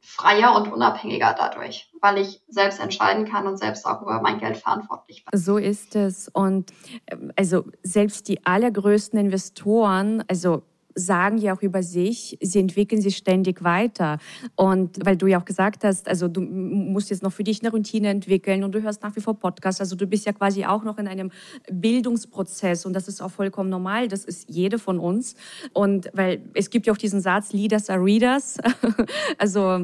freier 0.01 0.55
und 0.55 0.71
unabhängiger 0.71 1.35
dadurch, 1.37 1.91
weil 2.01 2.17
ich 2.17 2.41
selbst 2.47 2.79
entscheiden 2.79 3.25
kann 3.25 3.47
und 3.47 3.57
selbst 3.57 3.85
auch 3.85 4.01
über 4.01 4.21
mein 4.21 4.39
Geld 4.39 4.57
verantwortlich 4.57 5.25
bin. 5.25 5.39
So 5.39 5.57
ist 5.57 5.95
es. 5.95 6.27
Und 6.29 6.71
ähm, 7.07 7.31
also 7.35 7.65
selbst 7.83 8.27
die 8.27 8.45
allergrößten 8.45 9.19
Investoren, 9.19 10.23
also 10.27 10.63
sagen 10.95 11.37
ja 11.37 11.55
auch 11.55 11.61
über 11.61 11.83
sich, 11.83 12.37
sie 12.41 12.59
entwickeln 12.59 13.01
sich 13.01 13.17
ständig 13.17 13.63
weiter. 13.63 14.17
Und 14.55 15.05
weil 15.05 15.17
du 15.17 15.27
ja 15.27 15.39
auch 15.39 15.45
gesagt 15.45 15.83
hast, 15.83 16.07
also 16.07 16.27
du 16.27 16.41
musst 16.41 17.09
jetzt 17.09 17.23
noch 17.23 17.31
für 17.31 17.43
dich 17.43 17.61
eine 17.61 17.71
Routine 17.71 18.09
entwickeln 18.09 18.63
und 18.63 18.73
du 18.73 18.81
hörst 18.81 19.03
nach 19.03 19.15
wie 19.15 19.21
vor 19.21 19.39
Podcasts. 19.39 19.81
Also 19.81 19.95
du 19.95 20.07
bist 20.07 20.25
ja 20.25 20.33
quasi 20.33 20.65
auch 20.65 20.83
noch 20.83 20.97
in 20.97 21.07
einem 21.07 21.31
Bildungsprozess 21.71 22.85
und 22.85 22.93
das 22.93 23.07
ist 23.07 23.21
auch 23.21 23.31
vollkommen 23.31 23.69
normal. 23.69 24.07
Das 24.07 24.25
ist 24.25 24.49
jede 24.49 24.79
von 24.79 24.99
uns. 24.99 25.35
Und 25.73 26.09
weil 26.13 26.41
es 26.53 26.69
gibt 26.69 26.87
ja 26.87 26.93
auch 26.93 26.97
diesen 26.97 27.21
Satz, 27.21 27.53
Leaders 27.53 27.89
are 27.89 28.03
Readers. 28.03 28.57
also 29.37 29.79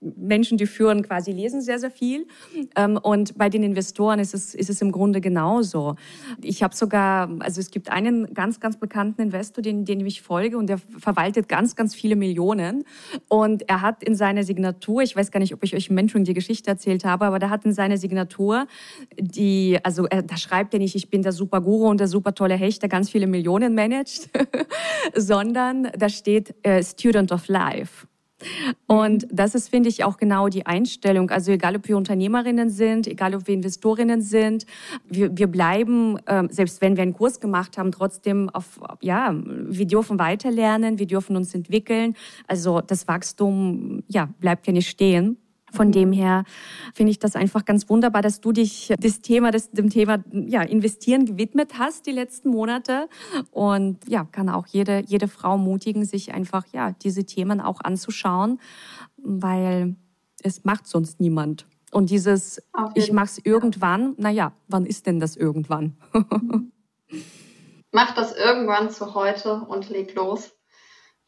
Menschen, 0.00 0.58
die 0.58 0.66
führen, 0.66 1.02
quasi 1.02 1.32
lesen 1.32 1.60
sehr, 1.60 1.78
sehr 1.78 1.90
viel. 1.90 2.26
Ähm, 2.76 2.98
und 3.02 3.36
bei 3.36 3.48
den 3.48 3.62
Investoren 3.62 4.18
ist 4.18 4.34
es, 4.34 4.54
ist 4.54 4.70
es 4.70 4.80
im 4.80 4.92
Grunde 4.92 5.20
genauso. 5.20 5.96
Ich 6.42 6.62
habe 6.62 6.74
sogar, 6.74 7.30
also 7.40 7.60
es 7.60 7.70
gibt 7.70 7.90
einen 7.90 8.32
ganz, 8.34 8.60
ganz 8.60 8.78
bekannten 8.78 9.22
Investor, 9.22 9.62
den, 9.62 9.84
den 9.84 10.04
ich 10.06 10.22
folge 10.22 10.56
und 10.58 10.68
der 10.68 10.78
verwaltet 10.78 11.48
ganz, 11.48 11.76
ganz 11.76 11.94
viele 11.94 12.16
Millionen. 12.16 12.84
Und 13.28 13.68
er 13.68 13.82
hat 13.82 14.02
in 14.02 14.14
seiner 14.14 14.44
Signatur, 14.44 15.02
ich 15.02 15.14
weiß 15.14 15.30
gar 15.30 15.40
nicht, 15.40 15.54
ob 15.54 15.62
ich 15.62 15.74
euch 15.74 15.88
im 15.88 15.94
Mentoring 15.94 16.24
die 16.24 16.34
Geschichte 16.34 16.70
erzählt 16.70 17.04
habe, 17.04 17.26
aber 17.26 17.38
der 17.38 17.50
hat 17.50 17.64
in 17.64 17.72
seiner 17.72 17.96
Signatur 17.96 18.66
die, 19.18 19.78
also 19.82 20.06
er, 20.06 20.22
da 20.22 20.36
schreibt 20.36 20.74
er 20.74 20.80
nicht, 20.80 20.94
ich 20.94 21.10
bin 21.10 21.22
der 21.22 21.32
super 21.32 21.60
Guru 21.60 21.88
und 21.88 22.00
der 22.00 22.08
super 22.08 22.34
tolle 22.34 22.54
Hecht, 22.54 22.82
der 22.82 22.88
ganz 22.88 23.10
viele 23.10 23.26
Millionen 23.26 23.74
managt, 23.74 24.30
sondern 25.14 25.88
da 25.96 26.08
steht 26.08 26.54
äh, 26.62 26.82
Student 26.82 27.32
of 27.32 27.48
Life. 27.48 28.06
Und 28.86 29.26
das 29.30 29.54
ist, 29.54 29.68
finde 29.68 29.88
ich, 29.88 30.04
auch 30.04 30.16
genau 30.16 30.48
die 30.48 30.66
Einstellung. 30.66 31.30
Also 31.30 31.52
egal, 31.52 31.76
ob 31.76 31.88
wir 31.88 31.96
Unternehmerinnen 31.96 32.70
sind, 32.70 33.06
egal, 33.06 33.34
ob 33.34 33.46
wir 33.46 33.54
Investorinnen 33.54 34.22
sind, 34.22 34.66
wir, 35.08 35.36
wir 35.36 35.46
bleiben, 35.46 36.18
äh, 36.26 36.44
selbst 36.50 36.80
wenn 36.80 36.96
wir 36.96 37.02
einen 37.02 37.14
Kurs 37.14 37.40
gemacht 37.40 37.78
haben, 37.78 37.92
trotzdem 37.92 38.50
auf, 38.50 38.80
ja, 39.00 39.34
wir 39.34 39.86
dürfen 39.86 40.18
weiterlernen, 40.18 40.98
wir 40.98 41.06
dürfen 41.06 41.36
uns 41.36 41.54
entwickeln. 41.54 42.14
Also 42.46 42.80
das 42.80 43.08
Wachstum, 43.08 44.02
ja, 44.08 44.28
bleibt 44.40 44.66
ja 44.66 44.72
nicht 44.72 44.88
stehen. 44.88 45.36
Von 45.72 45.92
dem 45.92 46.12
her 46.12 46.44
finde 46.94 47.10
ich 47.10 47.18
das 47.18 47.36
einfach 47.36 47.64
ganz 47.64 47.88
wunderbar, 47.88 48.22
dass 48.22 48.40
du 48.40 48.52
dich 48.52 48.92
das 48.98 49.20
Thema, 49.20 49.50
das, 49.50 49.70
dem 49.70 49.90
Thema 49.90 50.22
ja, 50.32 50.62
Investieren 50.62 51.26
gewidmet 51.26 51.78
hast 51.78 52.06
die 52.06 52.12
letzten 52.12 52.50
Monate. 52.50 53.08
Und 53.50 54.08
ja, 54.08 54.24
kann 54.24 54.48
auch 54.48 54.66
jede, 54.66 55.02
jede 55.06 55.28
Frau 55.28 55.58
mutigen, 55.58 56.04
sich 56.04 56.32
einfach 56.32 56.66
ja, 56.72 56.92
diese 56.92 57.24
Themen 57.24 57.60
auch 57.60 57.80
anzuschauen, 57.80 58.60
weil 59.16 59.96
es 60.42 60.64
macht 60.64 60.86
sonst 60.86 61.20
niemand. 61.20 61.66
Und 61.92 62.10
dieses, 62.10 62.62
ich 62.94 63.12
mache 63.12 63.26
es 63.26 63.38
irgendwann, 63.44 64.14
naja, 64.16 64.52
wann 64.68 64.86
ist 64.86 65.06
denn 65.06 65.18
das 65.18 65.36
irgendwann? 65.36 65.96
Mach 67.92 68.14
das 68.14 68.36
irgendwann 68.36 68.90
zu 68.90 69.14
heute 69.14 69.62
und 69.62 69.88
leg 69.88 70.14
los. 70.14 70.52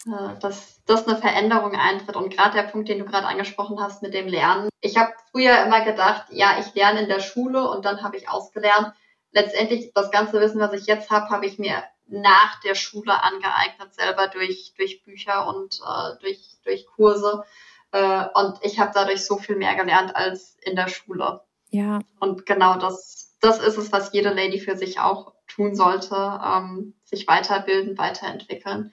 Äh, 0.07 0.39
dass, 0.87 1.07
eine 1.07 1.17
Veränderung 1.17 1.75
eintritt. 1.75 2.17
Und 2.17 2.35
gerade 2.35 2.57
der 2.57 2.65
Punkt, 2.65 2.89
den 2.89 2.99
du 2.99 3.05
gerade 3.05 3.27
angesprochen 3.27 3.81
hast 3.81 4.03
mit 4.03 4.15
dem 4.15 4.29
Lernen. 4.29 4.69
Ich 4.81 4.97
habe 4.97 5.13
früher 5.31 5.63
immer 5.65 5.85
gedacht, 5.85 6.27
ja, 6.31 6.59
ich 6.61 6.75
lerne 6.75 7.03
in 7.03 7.09
der 7.09 7.21
Schule 7.21 7.69
und 7.71 7.85
dann 7.85 8.03
habe 8.03 8.17
ich 8.17 8.29
ausgelernt. 8.29 8.93
Letztendlich, 9.33 9.93
das 9.95 10.11
ganze 10.11 10.41
Wissen, 10.41 10.61
was 10.61 10.73
ich 10.75 10.87
jetzt 10.87 11.11
habe, 11.11 11.31
habe 11.31 11.47
ich 11.47 11.59
mir 11.59 11.83
nach 12.09 12.61
der 12.61 12.75
Schule 12.75 13.23
angeeignet, 13.23 13.95
selber 13.95 14.29
durch, 14.29 14.75
durch 14.77 15.03
Bücher 15.05 15.47
und 15.49 15.81
äh, 15.81 16.19
durch, 16.21 16.59
durch 16.65 16.87
Kurse. 16.87 17.45
Äh, 17.93 18.27
und 18.35 18.59
ich 18.63 18.79
habe 18.79 18.91
dadurch 18.93 19.25
so 19.25 19.39
viel 19.39 19.57
mehr 19.57 19.75
gelernt 19.75 20.15
als 20.15 20.59
in 20.61 20.77
der 20.77 20.89
Schule. 20.89 21.41
Ja. 21.71 22.01
Und 22.21 22.45
genau 22.45 22.77
das, 22.77 23.37
das 23.41 23.61
ist 23.61 23.79
es, 23.79 23.93
was 23.93 24.13
jede 24.13 24.31
Lady 24.31 24.61
für 24.61 24.77
sich 24.77 25.01
auch 25.01 25.33
tun 25.47 25.75
sollte, 25.75 26.15
ähm, 26.45 26.95
sich 27.05 27.27
weiterbilden, 27.27 27.97
weiterentwickeln 27.97 28.93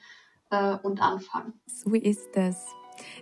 äh, 0.49 0.77
und 0.83 1.01
anfangen. 1.01 1.53
So 1.67 1.93
ist 1.93 2.35
es. 2.35 2.65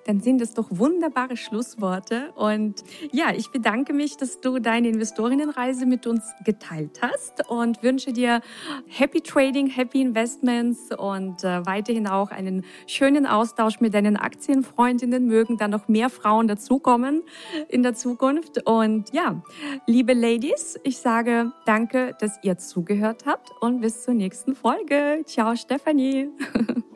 Dann 0.05 0.21
sind 0.21 0.39
das 0.41 0.53
doch 0.53 0.67
wunderbare 0.69 1.37
Schlussworte. 1.37 2.31
Und 2.35 2.83
ja, 3.11 3.31
ich 3.35 3.51
bedanke 3.51 3.93
mich, 3.93 4.17
dass 4.17 4.41
du 4.41 4.59
deine 4.59 4.89
Investorinnenreise 4.89 5.85
mit 5.85 6.07
uns 6.07 6.23
geteilt 6.43 7.01
hast 7.01 7.49
und 7.49 7.83
wünsche 7.83 8.13
dir 8.13 8.41
Happy 8.87 9.21
Trading, 9.21 9.67
Happy 9.67 10.01
Investments 10.01 10.89
und 10.97 11.43
äh, 11.43 11.65
weiterhin 11.65 12.07
auch 12.07 12.31
einen 12.31 12.63
schönen 12.85 13.25
Austausch 13.25 13.79
mit 13.79 13.93
deinen 13.93 14.17
Aktienfreundinnen. 14.17 15.25
Mögen 15.25 15.57
da 15.57 15.67
noch 15.67 15.87
mehr 15.87 16.09
Frauen 16.09 16.47
dazukommen 16.47 17.23
in 17.69 17.83
der 17.83 17.93
Zukunft. 17.93 18.65
Und 18.65 19.13
ja, 19.13 19.41
liebe 19.85 20.13
Ladies, 20.13 20.79
ich 20.83 20.97
sage 20.97 21.51
danke, 21.65 22.15
dass 22.19 22.39
ihr 22.43 22.57
zugehört 22.57 23.25
habt 23.25 23.51
und 23.61 23.81
bis 23.81 24.03
zur 24.03 24.13
nächsten 24.13 24.55
Folge. 24.55 25.23
Ciao, 25.25 25.55
Stefanie. 25.55 26.29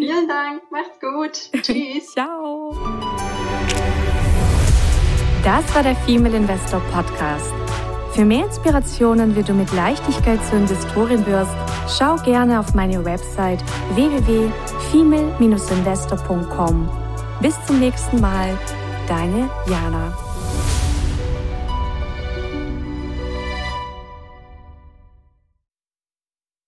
Vielen 0.00 0.26
Dank, 0.26 0.62
macht's 0.70 0.98
gut. 0.98 1.50
Tschüss. 1.62 2.12
Ciao. 2.12 2.74
Das 5.44 5.74
war 5.74 5.82
der 5.82 5.94
Female 5.96 6.38
Investor 6.38 6.80
Podcast. 6.90 7.52
Für 8.14 8.24
mehr 8.24 8.46
Inspirationen, 8.46 9.36
wie 9.36 9.42
du 9.42 9.52
mit 9.52 9.70
Leichtigkeit 9.74 10.42
zur 10.46 10.56
Investorin 10.58 11.26
wirst, 11.26 11.54
schau 11.86 12.16
gerne 12.16 12.60
auf 12.60 12.72
meine 12.74 13.04
Website 13.04 13.62
www.female-investor.com. 13.94 16.88
Bis 17.42 17.54
zum 17.66 17.78
nächsten 17.78 18.22
Mal, 18.22 18.58
deine 19.06 19.50
Jana. 19.66 20.29